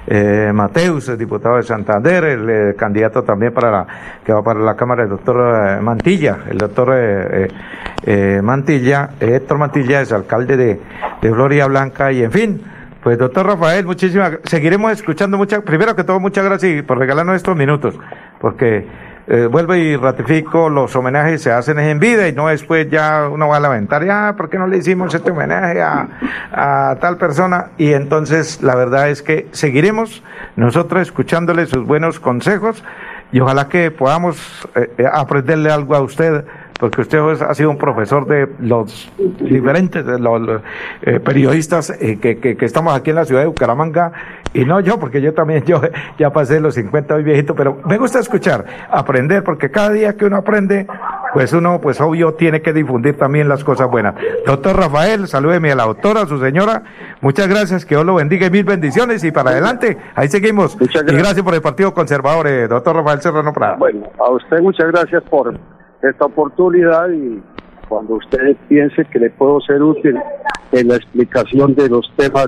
eh, 0.08 0.52
Mateus, 0.54 1.08
el 1.08 1.18
diputado 1.20 1.58
de 1.58 1.64
Santander, 1.64 2.24
el, 2.24 2.50
eh, 2.50 2.76
candidato 2.76 3.24
también 3.24 3.54
para 3.54 3.72
la, 3.72 3.88
que 4.26 4.34
va 4.34 4.42
para 4.42 4.60
la 4.60 4.76
Cámara, 4.76 5.04
el 5.04 5.10
doctor 5.10 5.38
eh, 5.38 5.82
Mantilla, 5.82 6.40
el 6.50 6.58
doctor 6.58 6.90
eh, 6.94 8.42
Mantilla, 8.42 9.12
Héctor 9.20 9.60
Mantilla 9.60 10.02
es 10.02 10.12
alcalde 10.12 10.58
de, 10.58 10.82
de 11.22 11.30
Gloria 11.30 11.68
Blanca 11.68 12.12
y 12.12 12.24
en 12.24 12.32
fin, 12.32 12.62
pues 13.04 13.20
doctor 13.20 13.46
Rafael, 13.46 13.86
muchísimas, 13.86 14.40
seguiremos 14.46 14.92
escuchando 14.92 15.38
muchas, 15.38 15.62
primero 15.62 15.96
que 15.96 16.04
todo 16.04 16.20
muchas 16.20 16.44
gracias 16.44 16.84
por 16.84 16.98
regalarnos 16.98 17.36
estos 17.36 17.56
minutos, 17.56 17.96
porque 18.42 18.88
eh, 19.30 19.46
vuelvo 19.46 19.76
y 19.76 19.98
ratifico, 19.98 20.70
los 20.70 20.96
homenajes 20.96 21.42
se 21.42 21.52
hacen 21.52 21.78
en 21.80 22.00
vida 22.00 22.30
y 22.30 22.34
no 22.34 22.48
después 22.48 22.90
ya 22.90 23.28
uno 23.30 23.50
va 23.50 23.58
a 23.58 23.60
lamentar, 23.60 24.06
ya, 24.06 24.36
¿por 24.38 24.50
qué 24.50 24.58
no 24.58 24.68
le 24.68 24.78
hicimos 24.78 25.14
este 25.14 25.32
homenaje 25.32 25.82
a, 25.82 26.98
tal 27.02 27.18
persona? 27.18 27.72
Y 27.78 27.92
entonces 27.92 28.64
la 28.64 28.76
verdad 28.76 29.10
es 29.10 29.22
que 29.22 29.50
seguiremos 29.52 30.24
nosotros 30.56 31.02
escuchándole 31.02 31.66
sus 31.66 31.86
buenos 31.86 32.22
consejos 32.22 32.86
y 33.34 33.42
ojalá 33.42 33.68
que 33.68 33.92
podamos 33.92 34.68
eh, 34.76 34.94
eh, 34.98 35.06
aprenderle 35.12 35.72
algo 35.72 35.96
a 35.96 36.02
usted 36.02 36.46
porque 36.80 37.02
usted 37.02 37.20
ha 37.20 37.54
sido 37.54 37.72
un 37.72 37.78
profesor 37.78 38.28
de 38.28 38.48
los 38.60 39.12
diferentes 39.40 40.06
de 40.06 40.20
los, 40.20 40.62
eh, 41.02 41.20
periodistas 41.20 41.90
eh, 41.90 42.20
que, 42.22 42.38
que, 42.38 42.56
que, 42.56 42.66
estamos 42.66 42.96
aquí 42.96 43.10
en 43.10 43.16
la 43.16 43.26
ciudad 43.26 43.42
de 43.42 43.48
Bucaramanga, 43.48 44.12
y 44.54 44.66
no 44.66 44.80
yo, 44.80 45.00
porque 45.00 45.22
yo 45.22 45.34
también, 45.34 45.64
yo 45.66 45.82
ya 46.18 46.32
pasé 46.32 46.60
los 46.60 46.76
50 46.76 47.16
hoy 47.16 47.24
viejito, 47.24 47.56
pero 47.56 47.80
me 47.86 47.98
gusta 47.98 48.20
escuchar, 48.20 48.66
aprender, 48.92 49.44
porque 49.44 49.72
cada 49.72 49.92
día 49.92 50.16
que 50.16 50.26
uno 50.26 50.38
aprende, 50.38 50.88
pues 51.34 51.54
uno, 51.54 51.82
pues 51.82 52.00
obvio, 52.02 52.34
tiene 52.34 52.62
que 52.62 52.74
difundir 52.74 53.18
también 53.18 53.50
las 53.50 53.64
cosas 53.64 53.90
buenas. 53.90 54.16
Doctor 54.46 54.78
Rafael, 54.78 55.28
salúdeme 55.28 55.72
a 55.72 55.76
la 55.76 55.86
doctora, 55.86 56.22
a 56.22 56.26
su 56.28 56.40
señora, 56.40 56.84
muchas 57.22 57.48
gracias, 57.48 57.86
que 57.86 57.96
Dios 57.96 58.06
lo 58.06 58.16
bendiga 58.16 58.48
y 58.48 58.52
mil 58.52 58.64
bendiciones, 58.64 59.24
y 59.24 59.32
para 59.32 59.52
adelante, 59.52 59.98
ahí 60.16 60.28
seguimos. 60.28 60.80
Muchas 60.80 61.04
gracias. 61.04 61.14
Y 61.14 61.24
gracias 61.24 61.44
por 61.44 61.54
el 61.54 61.62
Partido 61.62 61.94
Conservador, 61.94 62.48
eh, 62.48 62.68
doctor 62.68 62.96
Rafael 62.96 63.22
Serrano 63.22 63.54
Prada. 63.54 63.76
Bueno, 63.78 64.08
a 64.20 64.32
usted 64.32 64.60
muchas 64.62 64.88
gracias 64.92 65.24
por 65.24 65.54
esta 66.02 66.26
oportunidad 66.26 67.10
y 67.10 67.42
cuando 67.88 68.16
usted 68.16 68.56
piense 68.68 69.06
que 69.06 69.20
le 69.20 69.30
puedo 69.30 69.60
ser 69.62 69.82
útil 69.82 70.18
en 70.72 70.88
la 70.88 70.96
explicación 70.96 71.74
de 71.76 71.90
los 71.90 72.12
temas 72.16 72.48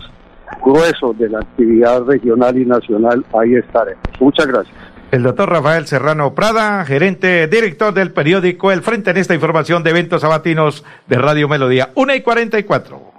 gruesos 0.64 1.18
de 1.18 1.30
la 1.30 1.40
actividad 1.40 2.04
regional 2.04 2.58
y 2.58 2.66
nacional, 2.66 3.24
ahí 3.34 3.56
estaremos. 3.56 4.04
Muchas 4.20 4.48
gracias. 4.48 4.76
El 5.12 5.24
doctor 5.24 5.50
Rafael 5.50 5.88
Serrano 5.88 6.36
Prada, 6.36 6.86
gerente 6.86 7.48
director 7.48 7.94
del 7.94 8.12
periódico 8.12 8.72
El 8.72 8.82
Frente 8.82 9.10
en 9.12 9.18
esta 9.18 9.34
información 9.34 9.84
de 9.84 9.90
eventos 9.90 10.22
sabatinos 10.22 10.86
de 11.08 11.18
Radio 11.18 11.48
Melodía. 11.48 11.90
Una 11.96 12.16
y 12.16 12.22
cuarenta 12.22 12.60
y 12.60 12.64
cuatro. 12.64 13.19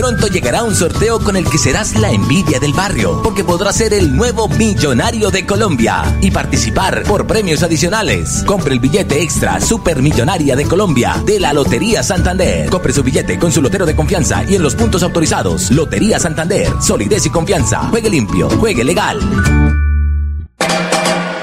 Pronto 0.00 0.28
llegará 0.28 0.62
un 0.62 0.74
sorteo 0.74 1.20
con 1.20 1.36
el 1.36 1.44
que 1.44 1.58
serás 1.58 1.94
la 1.94 2.10
envidia 2.10 2.58
del 2.58 2.72
barrio, 2.72 3.20
porque 3.22 3.44
podrás 3.44 3.76
ser 3.76 3.92
el 3.92 4.16
nuevo 4.16 4.48
millonario 4.48 5.30
de 5.30 5.44
Colombia 5.44 6.16
y 6.22 6.30
participar 6.30 7.02
por 7.02 7.26
premios 7.26 7.62
adicionales. 7.62 8.42
Compre 8.46 8.72
el 8.72 8.80
billete 8.80 9.20
extra 9.20 9.60
Supermillonaria 9.60 10.56
de 10.56 10.64
Colombia 10.64 11.22
de 11.26 11.38
la 11.38 11.52
Lotería 11.52 12.02
Santander. 12.02 12.70
Compre 12.70 12.94
su 12.94 13.02
billete 13.02 13.38
con 13.38 13.52
su 13.52 13.60
lotero 13.60 13.84
de 13.84 13.94
confianza 13.94 14.42
y 14.48 14.54
en 14.54 14.62
los 14.62 14.74
puntos 14.74 15.02
autorizados. 15.02 15.70
Lotería 15.70 16.18
Santander, 16.18 16.72
solidez 16.80 17.26
y 17.26 17.30
confianza. 17.30 17.80
Juegue 17.90 18.08
limpio, 18.08 18.48
juegue 18.48 18.82
legal. 18.84 19.89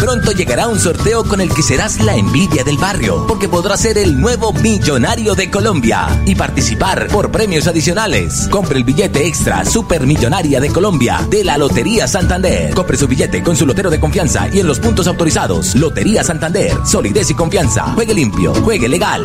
Pronto 0.00 0.32
llegará 0.32 0.68
un 0.68 0.78
sorteo 0.78 1.24
con 1.24 1.40
el 1.40 1.52
que 1.52 1.62
serás 1.62 2.00
la 2.00 2.14
envidia 2.14 2.62
del 2.62 2.78
barrio, 2.78 3.26
porque 3.26 3.48
podrás 3.48 3.80
ser 3.80 3.98
el 3.98 4.20
nuevo 4.20 4.52
millonario 4.52 5.34
de 5.34 5.50
Colombia 5.50 6.22
y 6.24 6.34
participar 6.34 7.08
por 7.08 7.30
premios 7.30 7.66
adicionales. 7.66 8.48
Compre 8.50 8.78
el 8.78 8.84
billete 8.84 9.26
extra 9.26 9.64
Supermillonaria 9.64 10.60
de 10.60 10.70
Colombia 10.70 11.26
de 11.28 11.44
la 11.44 11.58
Lotería 11.58 12.06
Santander. 12.06 12.72
Compre 12.74 12.96
su 12.96 13.08
billete 13.08 13.42
con 13.42 13.56
su 13.56 13.66
lotero 13.66 13.90
de 13.90 14.00
confianza 14.00 14.48
y 14.52 14.60
en 14.60 14.68
los 14.68 14.78
puntos 14.78 15.08
autorizados. 15.08 15.74
Lotería 15.74 16.22
Santander, 16.22 16.72
solidez 16.86 17.30
y 17.30 17.34
confianza. 17.34 17.92
Juegue 17.94 18.14
limpio, 18.14 18.54
juegue 18.54 18.88
legal. 18.88 19.24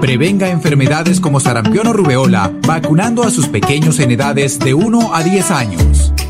Prevenga 0.00 0.48
enfermedades 0.48 1.20
como 1.20 1.40
sarampión 1.40 1.88
o 1.88 1.92
rubeola 1.92 2.52
vacunando 2.66 3.24
a 3.24 3.30
sus 3.30 3.48
pequeños 3.48 3.98
en 3.98 4.12
edades 4.12 4.58
de 4.58 4.74
1 4.74 5.14
a 5.14 5.22
10 5.22 5.50
años. 5.50 6.14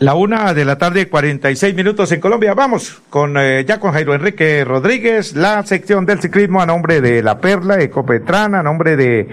La 0.00 0.14
una 0.14 0.52
de 0.54 0.64
la 0.64 0.76
tarde, 0.76 1.08
46 1.08 1.74
minutos 1.74 2.10
en 2.10 2.20
Colombia. 2.20 2.52
Vamos 2.54 3.00
con 3.10 3.36
eh, 3.38 3.64
ya 3.64 3.78
con 3.78 3.92
Jairo 3.92 4.12
Enrique 4.12 4.64
Rodríguez, 4.64 5.36
la 5.36 5.64
sección 5.64 6.04
del 6.04 6.20
ciclismo 6.20 6.60
a 6.60 6.66
nombre 6.66 7.00
de 7.00 7.22
La 7.22 7.38
Perla, 7.38 7.80
Ecopetrana, 7.80 8.60
a 8.60 8.62
nombre 8.64 8.96
de, 8.96 9.28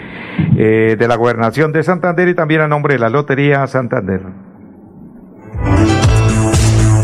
eh, 0.57 0.95
de 0.97 1.07
la 1.07 1.15
Gobernación 1.15 1.71
de 1.71 1.81
Santander 1.81 2.27
y 2.27 2.35
también 2.35 2.61
a 2.61 2.67
nombre 2.67 2.93
de 2.93 2.99
la 2.99 3.09
Lotería 3.09 3.65
Santander. 3.65 4.21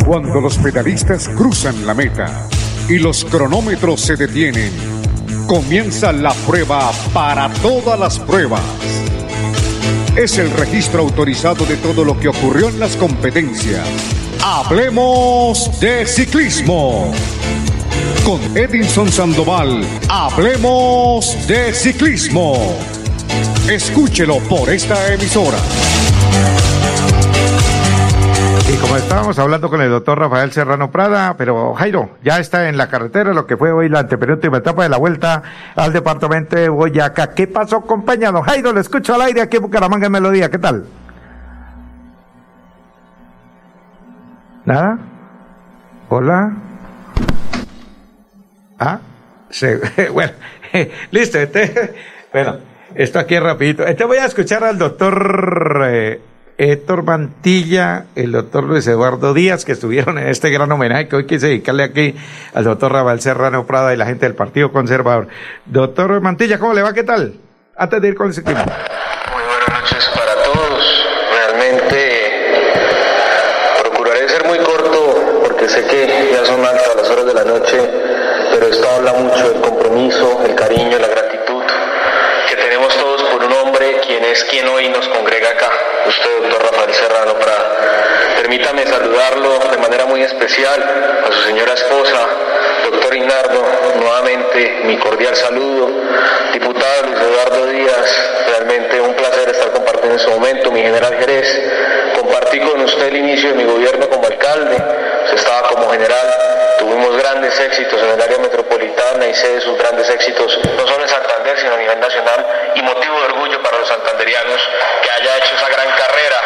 Cuando 0.05 0.39
los 0.39 0.57
pedalistas 0.59 1.27
cruzan 1.27 1.85
la 1.87 1.95
meta 1.95 2.47
y 2.87 2.99
los 2.99 3.25
cronómetros 3.25 4.01
se 4.01 4.15
detienen, 4.15 4.71
comienza 5.47 6.13
la 6.13 6.31
prueba 6.45 6.91
para 7.11 7.49
todas 7.49 7.99
las 7.99 8.19
pruebas 8.19 8.61
es 10.17 10.39
el 10.39 10.49
registro 10.49 11.01
autorizado 11.01 11.63
de 11.65 11.77
todo 11.77 12.03
lo 12.03 12.19
que 12.19 12.27
ocurrió 12.27 12.69
en 12.69 12.79
las 12.79 12.95
competencias. 12.97 13.87
Hablemos 14.43 15.79
de 15.79 16.07
ciclismo. 16.07 17.11
Con 18.25 18.57
Edinson 18.57 19.11
Sandoval, 19.11 19.85
hablemos 20.09 21.37
de 21.47 21.71
ciclismo. 21.71 22.75
Escúchelo 23.69 24.39
por 24.39 24.71
esta 24.71 25.13
emisora. 25.13 25.59
Y 28.69 28.75
como 28.79 28.97
estábamos 28.97 29.39
hablando 29.39 29.69
con 29.69 29.81
el 29.81 29.89
doctor 29.89 30.19
Rafael 30.19 30.51
Serrano 30.51 30.91
Prada, 30.91 31.35
pero 31.37 31.73
Jairo, 31.73 32.17
ya 32.21 32.37
está 32.37 32.67
en 32.67 32.75
la 32.75 32.89
carretera 32.89 33.33
lo 33.33 33.47
que 33.47 33.55
fue 33.55 33.71
hoy 33.71 33.87
la 33.87 33.99
antepenúltima 33.99 34.57
etapa 34.57 34.83
de 34.83 34.89
la 34.89 34.97
vuelta 34.97 35.41
al 35.73 35.93
departamento 35.93 36.57
de 36.57 36.67
Boyacá. 36.67 37.33
¿Qué 37.33 37.47
pasó, 37.47 37.79
compañero? 37.81 38.41
Jairo, 38.41 38.73
le 38.73 38.81
escucho 38.81 39.15
al 39.15 39.21
aire 39.21 39.41
aquí 39.41 39.55
en 39.55 39.63
Bucaramanga 39.63 40.07
en 40.07 40.11
Melodía, 40.11 40.51
¿qué 40.51 40.57
tal? 40.57 40.85
¿Nada? 44.65 44.99
¿Hola? 46.09 46.51
¿Ah? 48.79 48.99
Sí, 49.49 49.67
bueno, 50.13 50.33
listo, 51.11 51.39
este, 51.39 51.95
bueno, 52.33 52.57
esto 52.95 53.17
aquí 53.17 53.35
es 53.35 53.43
rapidito. 53.43 53.85
Este 53.85 54.03
voy 54.03 54.17
a 54.17 54.25
escuchar 54.25 54.65
al 54.65 54.77
doctor... 54.77 55.83
Eh, 55.85 56.21
Héctor 56.59 57.03
Mantilla, 57.03 58.05
el 58.15 58.31
doctor 58.31 58.63
Luis 58.63 58.87
Eduardo 58.87 59.35
Díaz, 59.35 59.63
que 59.63 59.73
estuvieron 59.73 60.17
en 60.17 60.27
este 60.27 60.49
gran 60.49 60.71
homenaje 60.71 61.07
que 61.07 61.15
hoy 61.15 61.27
quise 61.27 61.47
dedicarle 61.47 61.83
aquí 61.83 62.15
al 62.55 62.63
doctor 62.63 62.91
Rafael 62.91 63.21
Serrano 63.21 63.67
Prada 63.67 63.93
y 63.93 63.97
la 63.97 64.07
gente 64.07 64.25
del 64.25 64.33
Partido 64.33 64.71
Conservador. 64.71 65.27
Doctor 65.65 66.19
Mantilla, 66.19 66.57
¿cómo 66.57 66.73
le 66.73 66.81
va? 66.81 66.93
¿Qué 66.93 67.03
tal? 67.03 67.35
Antes 67.75 68.01
de 68.01 68.07
ir 68.07 68.15
con 68.15 68.27
el 68.27 68.33
ciclismo. 68.33 68.65
Muy 68.65 69.43
buenas 69.43 69.81
noches 69.81 70.09
para 70.15 70.33
todos. 70.51 71.05
Realmente 71.31 72.31
procuraré 73.83 74.27
ser 74.27 74.47
muy 74.47 74.57
corto 74.57 75.43
porque 75.47 75.69
sé 75.69 75.85
que 75.85 76.31
ya 76.33 76.43
son 76.43 76.65
altas 76.65 76.95
las 76.97 77.07
horas 77.07 77.25
de 77.27 77.33
la 77.35 77.43
noche, 77.43 77.77
pero 78.51 78.65
esto 78.65 78.89
habla 78.95 79.13
mucho 79.13 79.47
del 79.47 79.61
compromiso, 79.61 80.43
el 80.43 80.55
cariño, 80.55 80.97
la 80.97 81.07
gratitud 81.07 81.63
que 82.49 82.55
tenemos 82.55 82.97
todos 82.97 83.21
por 83.25 83.43
un 83.43 83.53
hombre 83.53 84.01
quien 84.07 84.25
es 84.25 84.43
quien 84.45 84.67
hoy 84.67 84.89
nos 84.89 85.07
congrega 85.09 85.51
acá 85.51 85.69
usted, 86.07 86.41
doctor 86.41 86.61
Rafael 86.71 86.93
Serrano, 86.93 87.33
para 87.35 88.26
permítame 88.47 88.87
saludarlo 88.87 89.59
de 89.69 89.77
manera 89.77 90.05
muy 90.05 90.23
especial 90.23 90.81
a 91.27 91.29
su 91.33 91.41
señora 91.41 91.73
esposa, 91.73 92.29
doctor 92.89 93.13
Inardo, 93.13 93.61
nuevamente 93.97 94.83
mi 94.85 94.97
cordial 94.97 95.35
saludo. 95.35 95.89
Diputado 96.53 97.07
Luis 97.07 97.19
Eduardo 97.19 97.65
Díaz, 97.65 98.29
realmente 98.47 99.01
un 99.01 99.13
placer 99.15 99.49
estar 99.49 99.69
compartiendo 99.73 100.13
en 100.13 100.19
este 100.21 100.31
momento, 100.31 100.71
mi 100.71 100.81
general 100.81 101.17
Jerez. 101.19 101.61
Compartí 102.15 102.61
con 102.61 102.79
usted 102.83 103.07
el 103.07 103.17
inicio 103.17 103.49
de 103.49 103.55
mi 103.55 103.65
gobierno 103.65 104.07
como 104.07 104.25
alcalde, 104.25 104.77
usted 105.25 105.35
estaba 105.35 105.67
como 105.67 105.91
general, 105.91 106.33
tuvimos 106.79 107.17
grandes 107.17 107.59
éxitos 107.59 108.01
en 108.01 108.11
el 108.11 108.21
área 108.21 108.37
metropolitana 108.37 109.27
y 109.27 109.33
sé 109.33 109.55
de 109.55 109.59
sus 109.59 109.77
grandes 109.77 110.09
éxitos, 110.09 110.57
no 110.77 110.87
solo 110.87 111.03
en 111.03 111.09
Santander, 111.09 111.59
sino 111.59 111.73
a 111.73 111.77
nivel 111.77 111.99
nacional, 111.99 112.47
y 112.75 112.81
motivo 112.81 113.19
de 113.19 113.25
orgullo 113.25 113.61
para 113.61 113.77
los 113.77 113.89
santanderianos 113.89 114.69
que 115.03 115.11
haya 115.11 115.37
hecho 115.37 115.53
esa 115.53 115.67
gran 115.67 115.89
carrera 115.97 116.37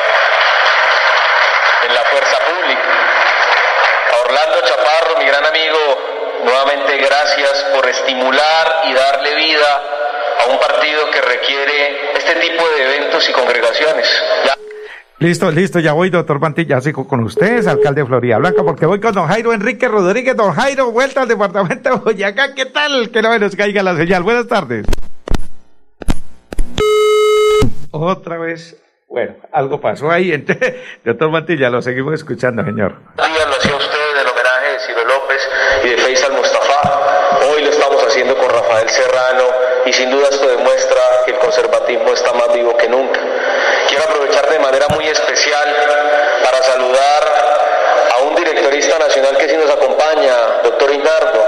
en 1.83 1.93
la 1.95 2.01
fuerza 2.01 2.37
pública. 2.39 2.89
A 4.11 4.21
Orlando 4.25 4.61
Chaparro, 4.61 5.17
mi 5.17 5.25
gran 5.25 5.45
amigo, 5.45 5.77
nuevamente 6.43 6.97
gracias 6.97 7.65
por 7.75 7.87
estimular 7.87 8.83
y 8.89 8.93
darle 8.93 9.35
vida 9.35 9.81
a 10.41 10.51
un 10.51 10.59
partido 10.59 11.09
que 11.11 11.21
requiere 11.21 12.13
este 12.17 12.35
tipo 12.35 12.63
de 12.69 12.83
eventos 12.83 13.29
y 13.29 13.33
congregaciones. 13.33 14.07
Listo, 15.19 15.51
listo, 15.51 15.79
ya 15.79 15.93
voy, 15.93 16.09
doctor 16.09 16.39
Mantilla, 16.39 16.81
sigo 16.81 17.07
con 17.07 17.23
ustedes, 17.23 17.67
alcalde 17.67 18.01
de 18.01 18.07
Florida 18.07 18.39
Blanca, 18.39 18.63
porque 18.63 18.87
voy 18.87 18.99
con 18.99 19.13
don 19.13 19.27
Jairo 19.27 19.53
Enrique 19.53 19.87
Rodríguez. 19.87 20.35
Don 20.35 20.51
Jairo, 20.51 20.91
vuelta 20.91 21.21
al 21.21 21.27
departamento 21.27 21.91
de 21.91 21.95
Boyacá, 21.97 22.55
¿qué 22.55 22.65
tal? 22.65 23.11
Que 23.11 23.21
no 23.21 23.29
me 23.29 23.37
nos 23.37 23.55
caiga 23.55 23.83
la 23.83 23.95
señal. 23.95 24.23
Buenas 24.23 24.47
tardes. 24.47 24.87
Otra 27.91 28.39
vez. 28.39 28.81
Bueno, 29.07 29.35
algo 29.51 29.79
pasó 29.79 30.09
ahí. 30.09 30.31
Entonces, 30.33 30.73
doctor 31.05 31.29
Mantilla, 31.29 31.69
lo 31.69 31.83
seguimos 31.83 32.15
escuchando, 32.15 32.63
señor. 32.63 32.95
Día 33.17 33.45
lo 33.45 33.55
hacía 33.57 33.75
usted 33.75 34.15
del 34.17 34.27
homenaje 34.27 34.73
de 34.73 34.79
Ciro 34.79 35.05
López 35.05 35.49
y 35.83 35.89
de 35.89 35.97
Faisal 35.97 36.33
Mustafa. 36.33 36.79
Hoy 37.49 37.63
lo 37.63 37.71
estamos 37.71 38.03
haciendo 38.03 38.37
con 38.37 38.49
Rafael 38.49 38.89
Serrano 38.89 39.45
y 39.85 39.93
sin 39.93 40.11
duda 40.11 40.27
esto 40.29 40.47
demuestra 40.47 41.01
que 41.25 41.31
el 41.31 41.39
conservatismo 41.39 42.13
está 42.13 42.33
más 42.33 42.53
vivo 42.53 42.75
que 42.77 42.87
nunca. 42.87 43.19
Quiero 43.87 44.03
aprovechar 44.03 44.49
de 44.49 44.59
manera 44.59 44.87
muy 44.89 45.07
especial 45.07 45.75
para 46.43 46.61
saludar 46.61 47.23
a 48.15 48.23
un 48.23 48.35
directorista 48.35 48.99
nacional 48.99 49.37
que 49.37 49.49
sí 49.49 49.57
nos 49.57 49.71
acompaña, 49.71 50.61
doctor 50.63 50.91
Inardo, 50.91 51.47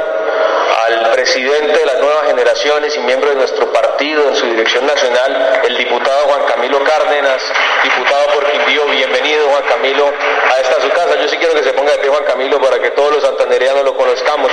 presidente 1.23 1.79
de 1.79 1.85
las 1.85 1.99
nuevas 1.99 2.27
generaciones 2.27 2.97
y 2.97 2.99
miembro 2.99 3.29
de 3.29 3.37
nuestro 3.37 3.71
partido 3.71 4.27
en 4.27 4.35
su 4.35 4.45
dirección 4.45 4.85
nacional, 4.85 5.61
el 5.63 5.77
diputado 5.77 6.27
Juan 6.27 6.43
Camilo 6.51 6.83
Cárdenas, 6.83 7.41
diputado 7.81 8.25
por 8.33 8.51
Quindío, 8.51 8.85
bienvenido 8.87 9.47
Juan 9.47 9.63
Camilo 9.63 10.05
a 10.05 10.61
esta 10.61 10.81
su 10.81 10.89
casa. 10.89 11.15
Yo 11.21 11.29
sí 11.29 11.37
quiero 11.37 11.53
que 11.53 11.63
se 11.63 11.71
ponga 11.71 11.93
de 11.93 11.99
pie 11.99 12.09
Juan 12.09 12.25
Camilo 12.25 12.59
para 12.59 12.77
que 12.77 12.91
todos 12.91 13.13
los 13.13 13.23
santanderianos 13.23 13.85
lo 13.85 13.95
conozcamos 13.95 14.51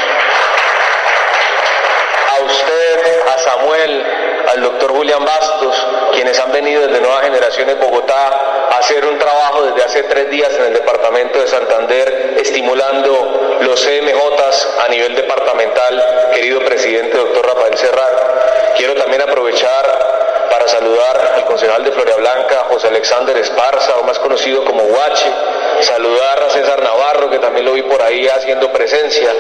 a 3.26 3.38
Samuel, 3.38 4.06
al 4.48 4.62
doctor 4.62 4.92
Julián 4.92 5.24
Bastos, 5.24 5.74
quienes 6.12 6.38
han 6.38 6.52
venido 6.52 6.86
desde 6.86 7.00
Nuevas 7.00 7.22
Generaciones 7.22 7.78
Bogotá 7.78 8.68
a 8.70 8.78
hacer 8.78 9.04
un 9.04 9.18
trabajo 9.18 9.62
desde 9.64 9.84
hace 9.84 10.02
tres 10.04 10.30
días 10.30 10.52
en 10.54 10.64
el 10.66 10.74
departamento 10.74 11.40
de 11.40 11.46
Santander, 11.46 12.34
estimulando 12.38 13.58
los 13.61 13.80
CMJs 13.80 14.68
a 14.86 14.88
nivel 14.88 15.14
departamental, 15.14 16.30
querido 16.34 16.61
presidente 16.61 17.16
doctor 17.16 17.46
Rafael 17.46 17.76
Serrar. 17.76 18.74
Quiero 18.76 18.94
también 18.94 19.22
aprovechar 19.22 20.48
para 20.50 20.66
saludar 20.68 21.32
al 21.36 21.44
concejal 21.44 21.84
de 21.84 21.92
Floria 21.92 22.16
Blanca, 22.16 22.64
José 22.70 22.88
Alexander 22.88 23.36
Esparza, 23.36 23.96
o 23.96 24.04
más 24.04 24.18
conocido 24.18 24.64
como 24.64 24.82
Huache, 24.82 25.32
saludar 25.82 26.42
a 26.42 26.50
César 26.50 26.82
Navarro, 26.82 27.30
que 27.30 27.38
también 27.38 27.66
lo 27.66 27.72
vi 27.72 27.82
por 27.82 28.02
ahí 28.02 28.26
haciendo 28.28 28.70
presencia, 28.72 29.32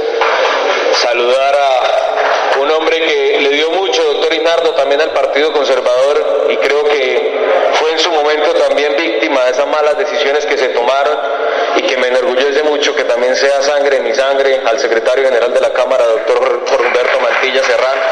saludar 1.00 1.54
a 1.56 2.60
un 2.60 2.70
hombre 2.70 3.00
que 3.00 3.40
le 3.40 3.48
dio 3.50 3.70
mucho, 3.70 4.02
doctor 4.04 4.34
Inardo, 4.34 4.74
también 4.74 5.00
al 5.00 5.12
Partido 5.12 5.52
Conservador, 5.52 6.48
y 6.50 6.56
creo 6.58 6.84
que 6.84 7.40
fue 7.74 7.92
en 7.92 7.98
su 7.98 8.10
momento 8.12 8.52
también 8.54 8.94
víctima 8.96 9.44
de 9.44 9.52
esas 9.52 9.66
malas 9.66 9.96
decisiones 9.96 10.44
que 10.44 10.58
se 10.58 10.68
tomaron 10.68 11.18
y 11.76 11.82
que 11.82 11.96
me 11.96 12.08
enorgullece 12.08 12.62
mucho 12.64 12.94
que 12.94 13.04
también 13.04 13.34
sea 13.34 13.62
sangre 13.62 14.00
mi 14.00 14.12
sangre, 14.14 14.60
al 14.66 14.78
secretario 14.78 15.24
general 15.24 15.54
de 15.54 15.60
la 15.60 15.72
Cámara, 15.72 16.04
doctor 16.06 16.64
Humberto 16.78 17.20
Mantilla 17.20 17.62
Serrano. 17.62 18.02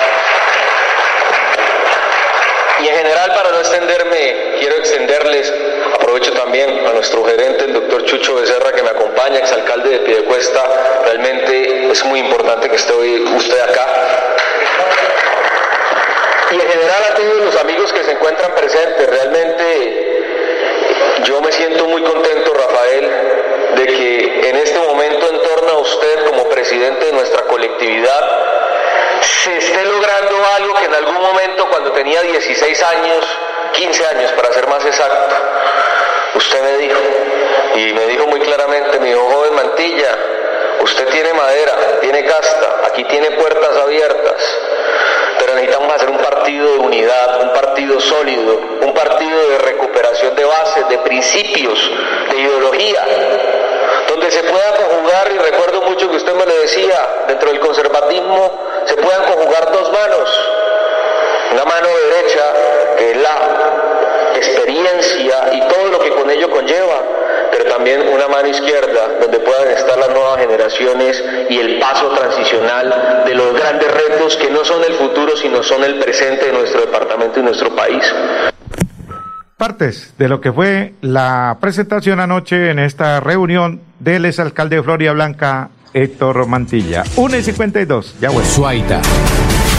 Y 2.81 2.89
en 2.89 2.95
general, 2.95 3.35
para 3.35 3.51
no 3.51 3.59
extenderme, 3.59 4.48
quiero 4.59 4.77
extenderles, 4.77 5.53
aprovecho 5.95 6.33
también 6.33 6.87
a 6.87 6.93
nuestro 6.93 7.25
gerente, 7.25 7.65
el 7.65 7.73
doctor 7.73 8.05
Chucho 8.05 8.37
Becerra, 8.37 8.73
que 8.73 8.83
me 8.83 8.91
acompaña, 8.91 9.39
exalcalde 9.39 9.91
de 9.91 9.99
Piedecuesta. 10.01 11.03
Realmente 11.05 11.91
es 11.91 12.05
muy 12.05 12.21
importante 12.21 12.69
que 12.69 12.77
esté 12.77 12.93
hoy 12.93 13.25
usted 13.37 13.61
acá. 13.61 13.87
Y 16.51 16.55
en 16.55 16.69
general 16.69 17.05
a 17.11 17.15
todos 17.15 17.37
los 17.45 17.57
amigos 17.57 17.93
que 17.93 18.05
se 18.05 18.13
encuentran 18.13 18.53
presentes, 18.55 19.09
realmente 19.09 20.09
yo 21.25 21.41
me 21.41 21.53
siento 21.53 21.87
muy 21.87 22.03
contento, 22.03 22.55
Rafael, 22.55 23.11
de 23.77 23.87
que 23.87 24.49
en 24.49 24.57
este 24.57 24.79
momento 24.79 25.29
en 25.29 25.43
torno 25.43 25.71
a 25.73 25.79
usted 25.79 26.25
como 26.25 26.49
presidente 26.49 27.07
de 27.07 27.13
nuestra 27.13 27.43
colectividad, 27.43 28.49
se 29.21 29.59
esté 29.59 29.85
logrando 29.85 30.37
algo 30.57 30.75
que 30.75 30.85
en 30.87 30.95
algún 30.95 31.21
momento 31.21 31.69
cuando 31.69 31.93
tenía 31.93 32.23
16 32.23 32.83
años, 32.83 33.27
15 33.73 34.07
años 34.07 34.33
para 34.33 34.53
ser 34.53 34.67
más 34.69 34.85
exacto, 34.85 35.37
usted 36.35 36.63
me 36.63 36.79
dijo, 36.79 37.01
y 37.77 37.93
me 37.93 38.07
dijo 38.07 38.27
muy 38.27 38.41
claramente, 38.41 38.99
mi 39.01 39.11
hijo 39.11 39.29
joven 39.31 39.55
Mantilla, 39.55 40.19
usted 40.81 41.09
tiene 41.09 41.33
madera, 41.33 42.01
tiene 42.01 42.25
casta, 42.25 42.83
aquí 42.87 43.05
tiene 43.05 43.33
puertas 43.33 43.77
abiertas, 43.77 44.43
pero 45.39 45.55
necesitamos 45.55 45.95
hacer 45.95 46.11
un 46.11 46.19
partido 46.19 46.73
de 46.73 46.79
unidad, 46.79 47.43
un 47.43 47.53
partido 47.53 48.01
sólido, 48.01 48.61
un 48.81 48.95
partido 48.95 49.51
de 49.51 49.59
recuperación 49.59 50.35
de 50.35 50.45
bases, 50.45 50.89
de 50.89 50.99
principios, 50.99 51.91
de 52.31 52.39
ideología, 52.39 53.05
donde 54.09 54.31
se 54.31 54.43
pueda 54.43 54.75
conjugar, 54.75 55.33
y 55.33 55.39
recuerdo 55.39 55.83
mucho 55.83 56.11
que 56.11 56.17
usted 56.17 56.35
me 56.35 56.47
lo 56.47 56.59
decía, 56.61 57.25
dentro 57.29 57.51
del 57.51 57.61
conservatismo 57.61 58.67
se 58.85 58.95
puedan 58.97 59.25
conjugar 59.25 59.71
dos 59.73 59.93
manos, 59.93 60.58
una 61.53 61.65
mano 61.65 61.89
derecha, 62.11 62.45
que 62.97 63.11
es 63.13 63.17
la 63.17 64.37
experiencia 64.37 65.35
y 65.53 65.61
todo 65.69 65.89
lo 65.91 65.99
que 66.01 66.11
con 66.11 66.31
ello 66.31 66.51
conlleva, 66.51 67.03
pero 67.51 67.65
también 67.71 68.09
una 68.09 68.29
mano 68.29 68.49
izquierda 68.49 69.19
donde 69.21 69.39
puedan 69.41 69.69
estar 69.69 69.99
las 69.99 70.11
nuevas 70.11 70.39
generaciones 70.39 71.25
y 71.49 71.59
el 71.59 71.79
paso 71.79 72.11
transicional 72.11 73.25
de 73.27 73.35
los 73.35 73.55
grandes 73.55 73.91
retos 73.91 74.37
que 74.37 74.51
no 74.51 74.65
son 74.65 74.85
el 74.85 74.95
futuro, 74.95 75.37
sino 75.37 75.63
son 75.63 75.85
el 75.85 75.99
presente 75.99 76.47
de 76.47 76.53
nuestro 76.53 76.81
departamento 76.83 77.41
y 77.41 77.43
nuestro 77.43 77.75
país. 77.75 78.05
Partes 79.57 80.15
de 80.19 80.29
lo 80.29 80.41
que 80.41 80.53
fue 80.53 80.95
la 81.01 81.57
presentación 81.61 82.21
anoche 82.21 82.71
en 82.71 82.79
esta 82.79 83.19
reunión 83.19 83.81
del 83.99 84.25
exalcalde 84.27 84.77
de 84.77 84.83
Floria 84.83 85.13
Blanca, 85.13 85.71
Héctor 85.93 86.47
Mantilla. 86.47 87.03
1 87.17 87.37
y 87.37 87.43
52, 87.43 88.21
ya 88.21 88.31
bueno. 88.31 88.49
Suaita. 88.49 89.01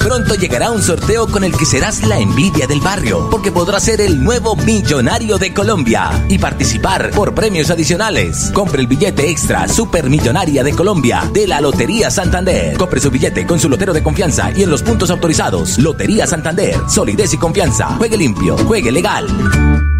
Pronto 0.00 0.34
llegará 0.34 0.70
un 0.70 0.82
sorteo 0.82 1.26
con 1.28 1.44
el 1.44 1.54
que 1.54 1.66
serás 1.66 2.02
la 2.06 2.18
envidia 2.18 2.66
del 2.66 2.80
barrio, 2.80 3.28
porque 3.30 3.52
podrás 3.52 3.84
ser 3.84 4.00
el 4.00 4.24
nuevo 4.24 4.56
millonario 4.56 5.36
de 5.36 5.52
Colombia 5.52 6.24
y 6.28 6.38
participar 6.38 7.10
por 7.10 7.34
premios 7.34 7.70
adicionales. 7.70 8.50
Compre 8.54 8.80
el 8.80 8.86
billete 8.86 9.30
extra 9.30 9.68
Supermillonaria 9.68 10.64
de 10.64 10.72
Colombia 10.72 11.30
de 11.32 11.46
la 11.46 11.60
Lotería 11.60 12.10
Santander. 12.10 12.76
Compre 12.78 12.98
su 12.98 13.10
billete 13.10 13.46
con 13.46 13.60
su 13.60 13.68
lotero 13.68 13.92
de 13.92 14.02
confianza 14.02 14.50
y 14.56 14.62
en 14.62 14.70
los 14.70 14.82
puntos 14.82 15.10
autorizados. 15.10 15.78
Lotería 15.78 16.26
Santander, 16.26 16.76
solidez 16.88 17.34
y 17.34 17.38
confianza. 17.38 17.96
Juegue 17.98 18.16
limpio, 18.16 18.56
juegue 18.56 18.90
legal. 18.90 19.99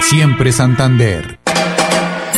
siempre 0.00 0.52
Santander. 0.52 1.38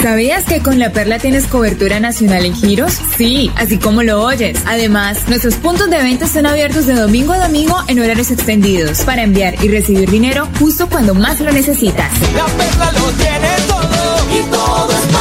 ¿Sabías 0.03 0.45
que 0.45 0.61
con 0.63 0.79
La 0.79 0.93
Perla 0.93 1.19
tienes 1.19 1.47
cobertura 1.47 2.01
nacional 2.01 2.47
en 2.47 2.55
giros? 2.55 2.99
Sí, 3.19 3.51
así 3.57 3.77
como 3.77 4.03
lo 4.03 4.23
oyes. 4.23 4.59
Además, 4.67 5.29
nuestros 5.29 5.57
puntos 5.57 5.91
de 5.91 5.99
venta 5.99 6.25
están 6.25 6.47
abiertos 6.47 6.87
de 6.87 6.95
domingo 6.95 7.35
a 7.35 7.39
domingo 7.39 7.77
en 7.87 8.01
horarios 8.01 8.31
extendidos 8.31 9.03
para 9.03 9.23
enviar 9.23 9.63
y 9.63 9.69
recibir 9.69 10.11
dinero 10.11 10.49
justo 10.59 10.89
cuando 10.89 11.15
más 11.15 11.39
lo 11.41 11.53
necesitas. 11.53 12.13
La 12.35 12.47
perla 12.47 12.93
lo 12.93 13.11
tiene 13.13 13.49
todo 13.69 14.39
y 14.39 14.51
todo 14.51 14.91
es. 14.91 15.20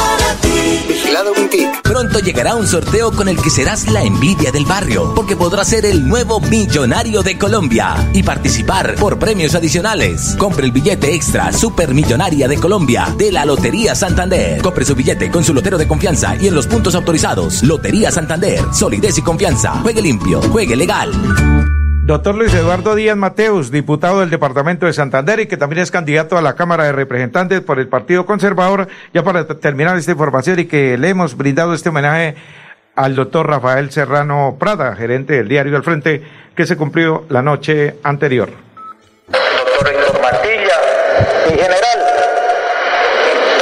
Pronto 1.82 2.20
llegará 2.20 2.54
un 2.54 2.66
sorteo 2.66 3.10
con 3.12 3.28
el 3.28 3.40
que 3.40 3.50
serás 3.50 3.90
la 3.90 4.02
envidia 4.02 4.52
del 4.52 4.64
barrio, 4.64 5.12
porque 5.14 5.36
podrás 5.36 5.68
ser 5.68 5.84
el 5.84 6.06
nuevo 6.06 6.40
millonario 6.40 7.22
de 7.22 7.36
Colombia 7.36 8.10
y 8.14 8.22
participar 8.22 8.94
por 8.94 9.18
premios 9.18 9.54
adicionales. 9.54 10.36
Compre 10.38 10.66
el 10.66 10.72
billete 10.72 11.14
extra 11.14 11.52
Supermillonaria 11.52 12.48
de 12.48 12.56
Colombia 12.56 13.12
de 13.18 13.32
la 13.32 13.44
Lotería 13.44 13.94
Santander. 13.94 14.62
Compre 14.62 14.84
su 14.84 14.94
billete 14.94 15.30
con 15.30 15.44
su 15.44 15.52
lotero 15.52 15.78
de 15.78 15.88
confianza 15.88 16.36
y 16.40 16.46
en 16.46 16.54
los 16.54 16.66
puntos 16.66 16.94
autorizados. 16.94 17.62
Lotería 17.62 18.10
Santander, 18.10 18.60
solidez 18.72 19.18
y 19.18 19.22
confianza. 19.22 19.80
Juegue 19.82 20.02
limpio, 20.02 20.40
juegue 20.42 20.76
legal. 20.76 21.69
Doctor 22.10 22.34
Luis 22.34 22.52
Eduardo 22.54 22.96
Díaz 22.96 23.16
Mateus, 23.16 23.70
diputado 23.70 24.18
del 24.18 24.30
Departamento 24.30 24.84
de 24.84 24.92
Santander 24.92 25.38
y 25.38 25.46
que 25.46 25.56
también 25.56 25.80
es 25.80 25.92
candidato 25.92 26.36
a 26.36 26.42
la 26.42 26.56
Cámara 26.56 26.82
de 26.82 26.90
Representantes 26.90 27.60
por 27.60 27.78
el 27.78 27.86
Partido 27.86 28.26
Conservador, 28.26 28.88
ya 29.14 29.22
para 29.22 29.46
terminar 29.46 29.96
esta 29.96 30.10
información 30.10 30.58
y 30.58 30.64
que 30.64 30.98
le 30.98 31.10
hemos 31.10 31.36
brindado 31.36 31.72
este 31.72 31.90
homenaje 31.90 32.34
al 32.96 33.14
doctor 33.14 33.46
Rafael 33.46 33.92
Serrano 33.92 34.56
Prada, 34.58 34.96
gerente 34.96 35.34
del 35.34 35.46
diario 35.46 35.76
El 35.76 35.84
Frente, 35.84 36.20
que 36.56 36.66
se 36.66 36.76
cumplió 36.76 37.26
la 37.28 37.42
noche 37.42 37.94
anterior. 38.02 38.50
Doctor 39.28 39.94
Héctor 39.94 40.20
Martilla, 40.20 40.80
en 41.46 41.58
general, 41.58 41.98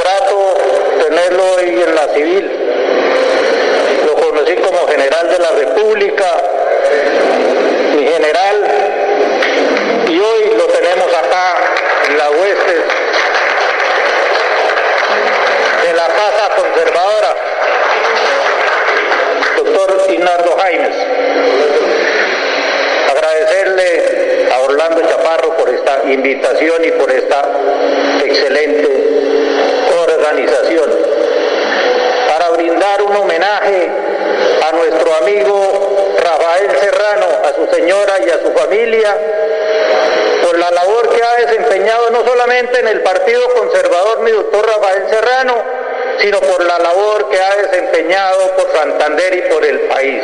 trato 0.01 1.07
tenerlo 1.07 1.43
hoy 1.53 1.83
en 1.87 1.93
la 1.95 2.07
civil. 2.15 2.51
Lo 4.07 4.15
conocí 4.15 4.55
como 4.55 4.87
general 4.87 5.27
de 5.27 5.37
la 5.37 5.51
República, 5.51 6.25
tenemos 10.71 11.13
acá 11.13 11.55
en 12.07 12.17
la 12.17 12.29
hueste 12.31 12.73
de 15.83 15.93
la 15.93 16.07
Casa 16.07 16.49
Conservadora, 16.55 17.35
doctor 19.57 20.11
Inardo 20.11 20.57
Jaimes. 20.57 20.95
Agradecerle 23.09 24.49
a 24.51 24.59
Orlando 24.59 25.01
Chaparro 25.07 25.55
por 25.57 25.69
esta 25.69 26.03
invitación 26.05 26.85
y 26.85 26.91
por 26.91 27.11
esta 27.11 27.41
excelente 28.23 28.89
organización 30.03 30.89
para 32.27 32.49
brindar 32.49 33.01
un 33.03 33.15
homenaje 33.15 33.89
a 34.67 34.71
nuestro 34.73 35.15
amigo 35.15 36.15
Rafael 36.17 36.71
Serrano, 36.79 37.27
a 37.43 37.53
su 37.53 37.75
señora 37.75 38.13
y 38.25 38.29
a 38.29 38.39
su 38.41 38.51
familia, 38.51 39.15
por 40.49 40.57
la 40.57 40.71
labor 40.71 41.09
que 41.09 41.21
ha 41.21 41.45
desempeñado 41.45 42.09
no 42.09 42.25
solamente 42.25 42.79
en 42.79 42.87
el 42.87 43.01
Partido 43.01 43.47
Conservador 43.53 44.21
mi 44.21 44.31
doctor 44.31 44.65
Rafael 44.65 45.07
Serrano, 45.07 45.53
sino 46.17 46.39
por 46.39 46.65
la 46.65 46.79
labor 46.79 47.29
que 47.29 47.39
ha 47.39 47.55
desempeñado 47.55 48.55
por 48.57 48.71
Santander 48.73 49.35
y 49.35 49.41
por 49.53 49.63
el 49.63 49.81
país. 49.81 50.23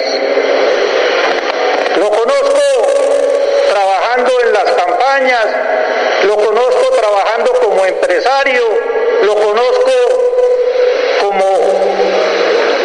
Lo 1.98 2.10
conozco 2.10 2.60
trabajando 3.70 4.32
en 4.42 4.54
las 4.54 4.64
campañas, 4.64 5.46
lo 6.24 6.36
conozco 6.38 6.96
trabajando 7.00 7.54
como 7.62 7.86
empresario, 7.86 8.64
lo 9.22 9.36
conozco 9.36 9.92
como 11.22 11.60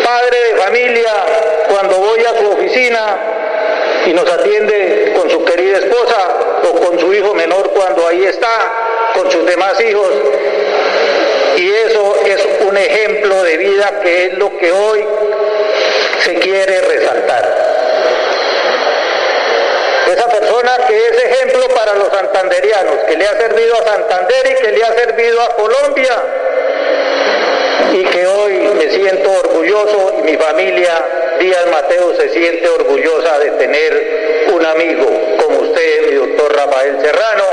padre 0.05 0.39
de 0.51 0.57
familia 0.61 1.13
cuando 1.71 1.97
voy 1.97 2.21
a 2.21 2.39
su 2.39 2.51
oficina 2.51 3.17
y 4.05 4.13
nos 4.13 4.31
atiende 4.31 5.15
con 5.17 5.31
su 5.31 5.43
querida 5.43 5.79
esposa 5.79 6.50
o 6.63 6.75
con 6.75 6.99
su 6.99 7.13
hijo 7.13 7.35
menor 7.35 7.71
cuando 7.71 8.07
ahí 8.07 8.25
está, 8.25 8.73
con 9.15 9.31
sus 9.31 9.45
demás 9.47 9.81
hijos. 9.81 10.09
Y 11.57 11.71
eso 11.71 12.17
es 12.25 12.47
un 12.67 12.77
ejemplo 12.77 13.43
de 13.43 13.57
vida 13.57 14.01
que 14.03 14.27
es 14.27 14.35
lo 14.35 14.57
que 14.57 14.73
hoy 14.73 15.05
se 16.25 16.35
quiere 16.35 16.81
resaltar. 16.81 17.71
Esa 20.11 20.27
persona 20.27 20.77
que 20.89 20.97
es 20.97 21.25
ejemplo 21.25 21.69
para 21.69 21.95
los 21.95 22.09
santanderianos, 22.09 22.97
que 23.07 23.17
le 23.17 23.27
ha 23.27 23.39
servido 23.39 23.75
a 23.77 23.85
Santander 23.85 24.51
y 24.51 24.63
que 24.63 24.73
le 24.73 24.85
ha 24.85 24.93
servido 24.93 25.41
a 25.41 25.49
Colombia 25.55 26.17
y 27.93 28.05
que 28.05 28.27
hoy 28.27 28.53
me 28.75 28.91
siento 28.91 29.31
orgulloso 29.31 30.15
y 30.19 30.23
mi 30.23 30.37
familia 30.37 31.05
Díaz 31.39 31.67
Mateo 31.71 32.15
se 32.15 32.29
siente 32.31 32.69
orgullosa 32.69 33.39
de 33.39 33.51
tener 33.53 34.49
un 34.53 34.65
amigo 34.65 35.30
como 35.51 35.69
usted, 35.69 36.11
mi 36.11 36.17
doctor 36.17 36.53
Rafael 36.57 36.97
Serrano. 37.01 37.45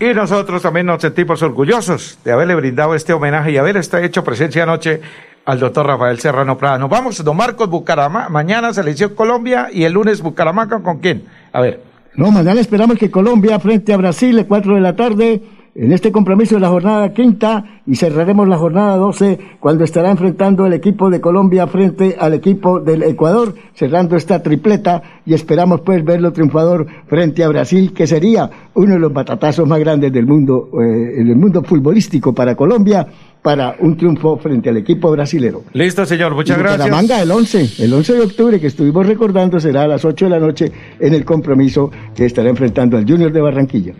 Y 0.00 0.14
nosotros 0.14 0.62
también 0.62 0.86
nos 0.86 1.00
sentimos 1.00 1.42
orgullosos 1.42 2.18
de 2.24 2.32
haberle 2.32 2.54
brindado 2.54 2.94
este 2.94 3.12
homenaje 3.12 3.52
y 3.52 3.56
haber 3.56 3.76
hecho 3.76 4.24
presencia 4.24 4.64
anoche 4.64 5.00
al 5.44 5.60
doctor 5.60 5.86
Rafael 5.86 6.18
Serrano 6.18 6.58
Prada. 6.58 6.78
Nos 6.78 6.90
vamos, 6.90 7.22
don 7.22 7.36
Marcos 7.36 7.68
Bucaramanga, 7.68 8.28
mañana 8.28 8.72
selección 8.72 9.14
Colombia 9.14 9.68
y 9.72 9.84
el 9.84 9.92
lunes 9.92 10.20
Bucaramanga, 10.20 10.82
¿con 10.82 10.98
quién? 10.98 11.24
A 11.52 11.60
ver. 11.60 11.80
No, 12.16 12.30
mañana 12.30 12.60
esperamos 12.60 12.98
que 12.98 13.10
Colombia 13.10 13.58
frente 13.58 13.92
a 13.92 13.96
Brasil 13.96 14.38
a 14.38 14.44
4 14.44 14.74
de 14.74 14.80
la 14.80 14.94
tarde 14.94 15.42
en 15.74 15.92
este 15.92 16.12
compromiso 16.12 16.54
de 16.54 16.60
la 16.60 16.68
jornada 16.68 17.12
quinta 17.12 17.80
y 17.86 17.96
cerraremos 17.96 18.46
la 18.46 18.56
jornada 18.56 18.96
12 18.96 19.38
cuando 19.58 19.84
estará 19.84 20.10
enfrentando 20.10 20.66
el 20.66 20.72
equipo 20.72 21.10
de 21.10 21.20
Colombia 21.20 21.66
frente 21.66 22.16
al 22.18 22.34
equipo 22.34 22.78
del 22.78 23.02
Ecuador, 23.02 23.54
cerrando 23.74 24.16
esta 24.16 24.42
tripleta 24.42 25.02
y 25.26 25.34
esperamos 25.34 25.80
pues 25.80 26.04
verlo 26.04 26.32
triunfador 26.32 26.86
frente 27.06 27.42
a 27.42 27.48
Brasil, 27.48 27.92
que 27.92 28.06
sería 28.06 28.48
uno 28.74 28.94
de 28.94 29.00
los 29.00 29.12
batatazos 29.12 29.66
más 29.66 29.80
grandes 29.80 30.12
del 30.12 30.26
mundo, 30.26 30.70
eh, 30.80 31.20
en 31.20 31.28
el 31.28 31.36
mundo 31.36 31.62
futbolístico 31.62 32.32
para 32.32 32.54
Colombia 32.54 33.06
para 33.42 33.76
un 33.80 33.96
triunfo 33.96 34.38
frente 34.38 34.70
al 34.70 34.78
equipo 34.78 35.10
brasilero. 35.10 35.64
Listo, 35.74 36.06
señor, 36.06 36.34
muchas 36.34 36.56
gracias. 36.56 36.78
Bucaramanga 36.78 37.20
el 37.20 37.30
11, 37.30 37.84
el 37.84 37.92
11 37.92 38.14
de 38.14 38.20
octubre 38.20 38.60
que 38.60 38.68
estuvimos 38.68 39.06
recordando 39.06 39.60
será 39.60 39.82
a 39.82 39.88
las 39.88 40.04
8 40.04 40.24
de 40.24 40.30
la 40.30 40.38
noche 40.38 40.72
en 40.98 41.12
el 41.12 41.24
compromiso 41.26 41.90
que 42.14 42.24
estará 42.24 42.48
enfrentando 42.48 42.96
al 42.96 43.04
Junior 43.04 43.30
de 43.30 43.40
Barranquilla. 43.42 43.92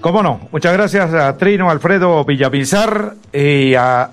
¿Cómo 0.00 0.22
no? 0.22 0.48
Muchas 0.52 0.72
gracias 0.74 1.14
a 1.14 1.36
Trino 1.36 1.70
Alfredo 1.70 2.24
Villavizar 2.24 3.14
y 3.32 3.74
a, 3.74 4.10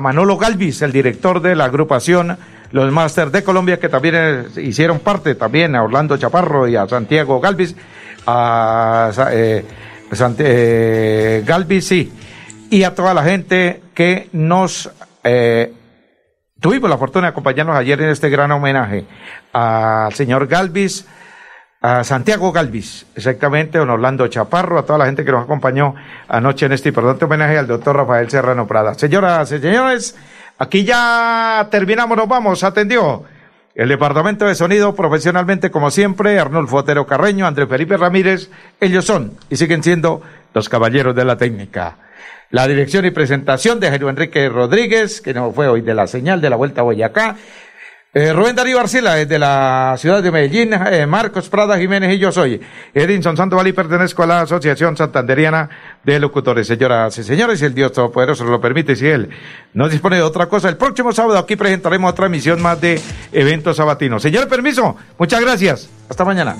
Manolo 0.00 0.38
Galvis, 0.38 0.80
el 0.82 0.92
director 0.92 1.42
de 1.42 1.54
la 1.54 1.66
agrupación 1.66 2.38
Los 2.70 2.90
Masters 2.90 3.32
de 3.32 3.44
Colombia, 3.44 3.78
que 3.78 3.88
también 3.88 4.46
hicieron 4.56 5.00
parte, 5.00 5.34
también 5.34 5.74
a 5.76 5.82
Orlando 5.82 6.16
Chaparro 6.16 6.66
y 6.66 6.76
a 6.76 6.88
Santiago 6.88 7.40
Galvis, 7.40 7.76
a 8.26 9.10
eh, 9.32 9.64
eh, 10.38 11.42
Galvis, 11.44 11.86
sí, 11.86 12.12
y 12.70 12.84
a 12.84 12.94
toda 12.94 13.12
la 13.12 13.24
gente 13.24 13.82
que 13.92 14.28
nos 14.32 14.90
eh, 15.22 15.72
tuvimos 16.60 16.88
la 16.88 16.96
fortuna 16.96 17.26
de 17.26 17.32
acompañarnos 17.32 17.76
ayer 17.76 18.00
en 18.00 18.08
este 18.08 18.30
gran 18.30 18.50
homenaje 18.52 19.04
al 19.52 20.14
señor 20.14 20.46
Galvis, 20.46 21.06
a 21.84 22.02
Santiago 22.02 22.50
Galvis, 22.50 23.04
exactamente, 23.14 23.76
don 23.76 23.90
Orlando 23.90 24.26
Chaparro, 24.28 24.78
a 24.78 24.86
toda 24.86 25.00
la 25.00 25.04
gente 25.04 25.22
que 25.22 25.30
nos 25.30 25.44
acompañó 25.44 25.94
anoche 26.28 26.64
en 26.64 26.72
este 26.72 26.88
importante 26.88 27.26
homenaje 27.26 27.58
al 27.58 27.66
doctor 27.66 27.94
Rafael 27.94 28.30
Serrano 28.30 28.66
Prada. 28.66 28.94
Señoras 28.94 29.52
y 29.52 29.58
señores, 29.58 30.16
Aquí 30.56 30.84
ya 30.84 31.66
terminamos, 31.70 32.16
nos 32.16 32.28
vamos, 32.28 32.62
atendió. 32.62 33.24
El 33.74 33.88
departamento 33.88 34.44
de 34.44 34.54
sonido, 34.54 34.94
profesionalmente 34.94 35.72
como 35.72 35.90
siempre, 35.90 36.38
Arnulfo 36.38 36.76
Otero 36.76 37.06
Carreño, 37.06 37.44
Andrés 37.44 37.68
Felipe 37.68 37.96
Ramírez, 37.96 38.50
ellos 38.80 39.04
son 39.04 39.32
y 39.50 39.56
siguen 39.56 39.82
siendo 39.82 40.22
los 40.52 40.68
caballeros 40.68 41.16
de 41.16 41.24
la 41.24 41.36
técnica. 41.36 41.96
La 42.50 42.68
dirección 42.68 43.04
y 43.04 43.10
presentación 43.10 43.80
de 43.80 43.88
Jairo 43.88 44.08
Enrique 44.08 44.48
Rodríguez, 44.48 45.20
que 45.20 45.34
no 45.34 45.50
fue 45.50 45.66
hoy 45.66 45.80
de 45.80 45.94
la 45.94 46.06
señal 46.06 46.40
de 46.40 46.50
la 46.50 46.56
Vuelta 46.56 46.82
a 46.82 46.84
Boyacá. 46.84 47.34
Eh, 48.16 48.32
Rubén 48.32 48.54
Darío 48.54 48.78
Arcila, 48.78 49.16
desde 49.16 49.40
la 49.40 49.96
ciudad 49.98 50.22
de 50.22 50.30
Medellín, 50.30 50.72
eh, 50.72 51.04
Marcos 51.04 51.48
Prada 51.48 51.76
Jiménez 51.76 52.14
y 52.14 52.18
yo 52.18 52.30
soy 52.30 52.60
Edinson 52.94 53.36
Sandoval 53.36 53.66
y 53.66 53.72
pertenezco 53.72 54.22
a 54.22 54.26
la 54.28 54.40
Asociación 54.42 54.96
Santanderiana 54.96 55.68
de 56.04 56.20
Locutores. 56.20 56.68
Señoras 56.68 57.18
y 57.18 57.24
señores, 57.24 57.60
el 57.62 57.74
Dios 57.74 57.90
Todopoderoso 57.90 58.44
lo 58.44 58.60
permite, 58.60 58.94
si 58.94 59.08
Él 59.08 59.30
no 59.72 59.88
dispone 59.88 60.14
de 60.14 60.22
otra 60.22 60.46
cosa, 60.46 60.68
el 60.68 60.76
próximo 60.76 61.12
sábado 61.12 61.40
aquí 61.40 61.56
presentaremos 61.56 62.12
otra 62.12 62.26
emisión 62.26 62.62
más 62.62 62.80
de 62.80 63.00
eventos 63.32 63.78
sabatinos. 63.78 64.22
Señor, 64.22 64.46
permiso, 64.46 64.96
muchas 65.18 65.40
gracias. 65.40 65.88
Hasta 66.08 66.24
mañana. 66.24 66.54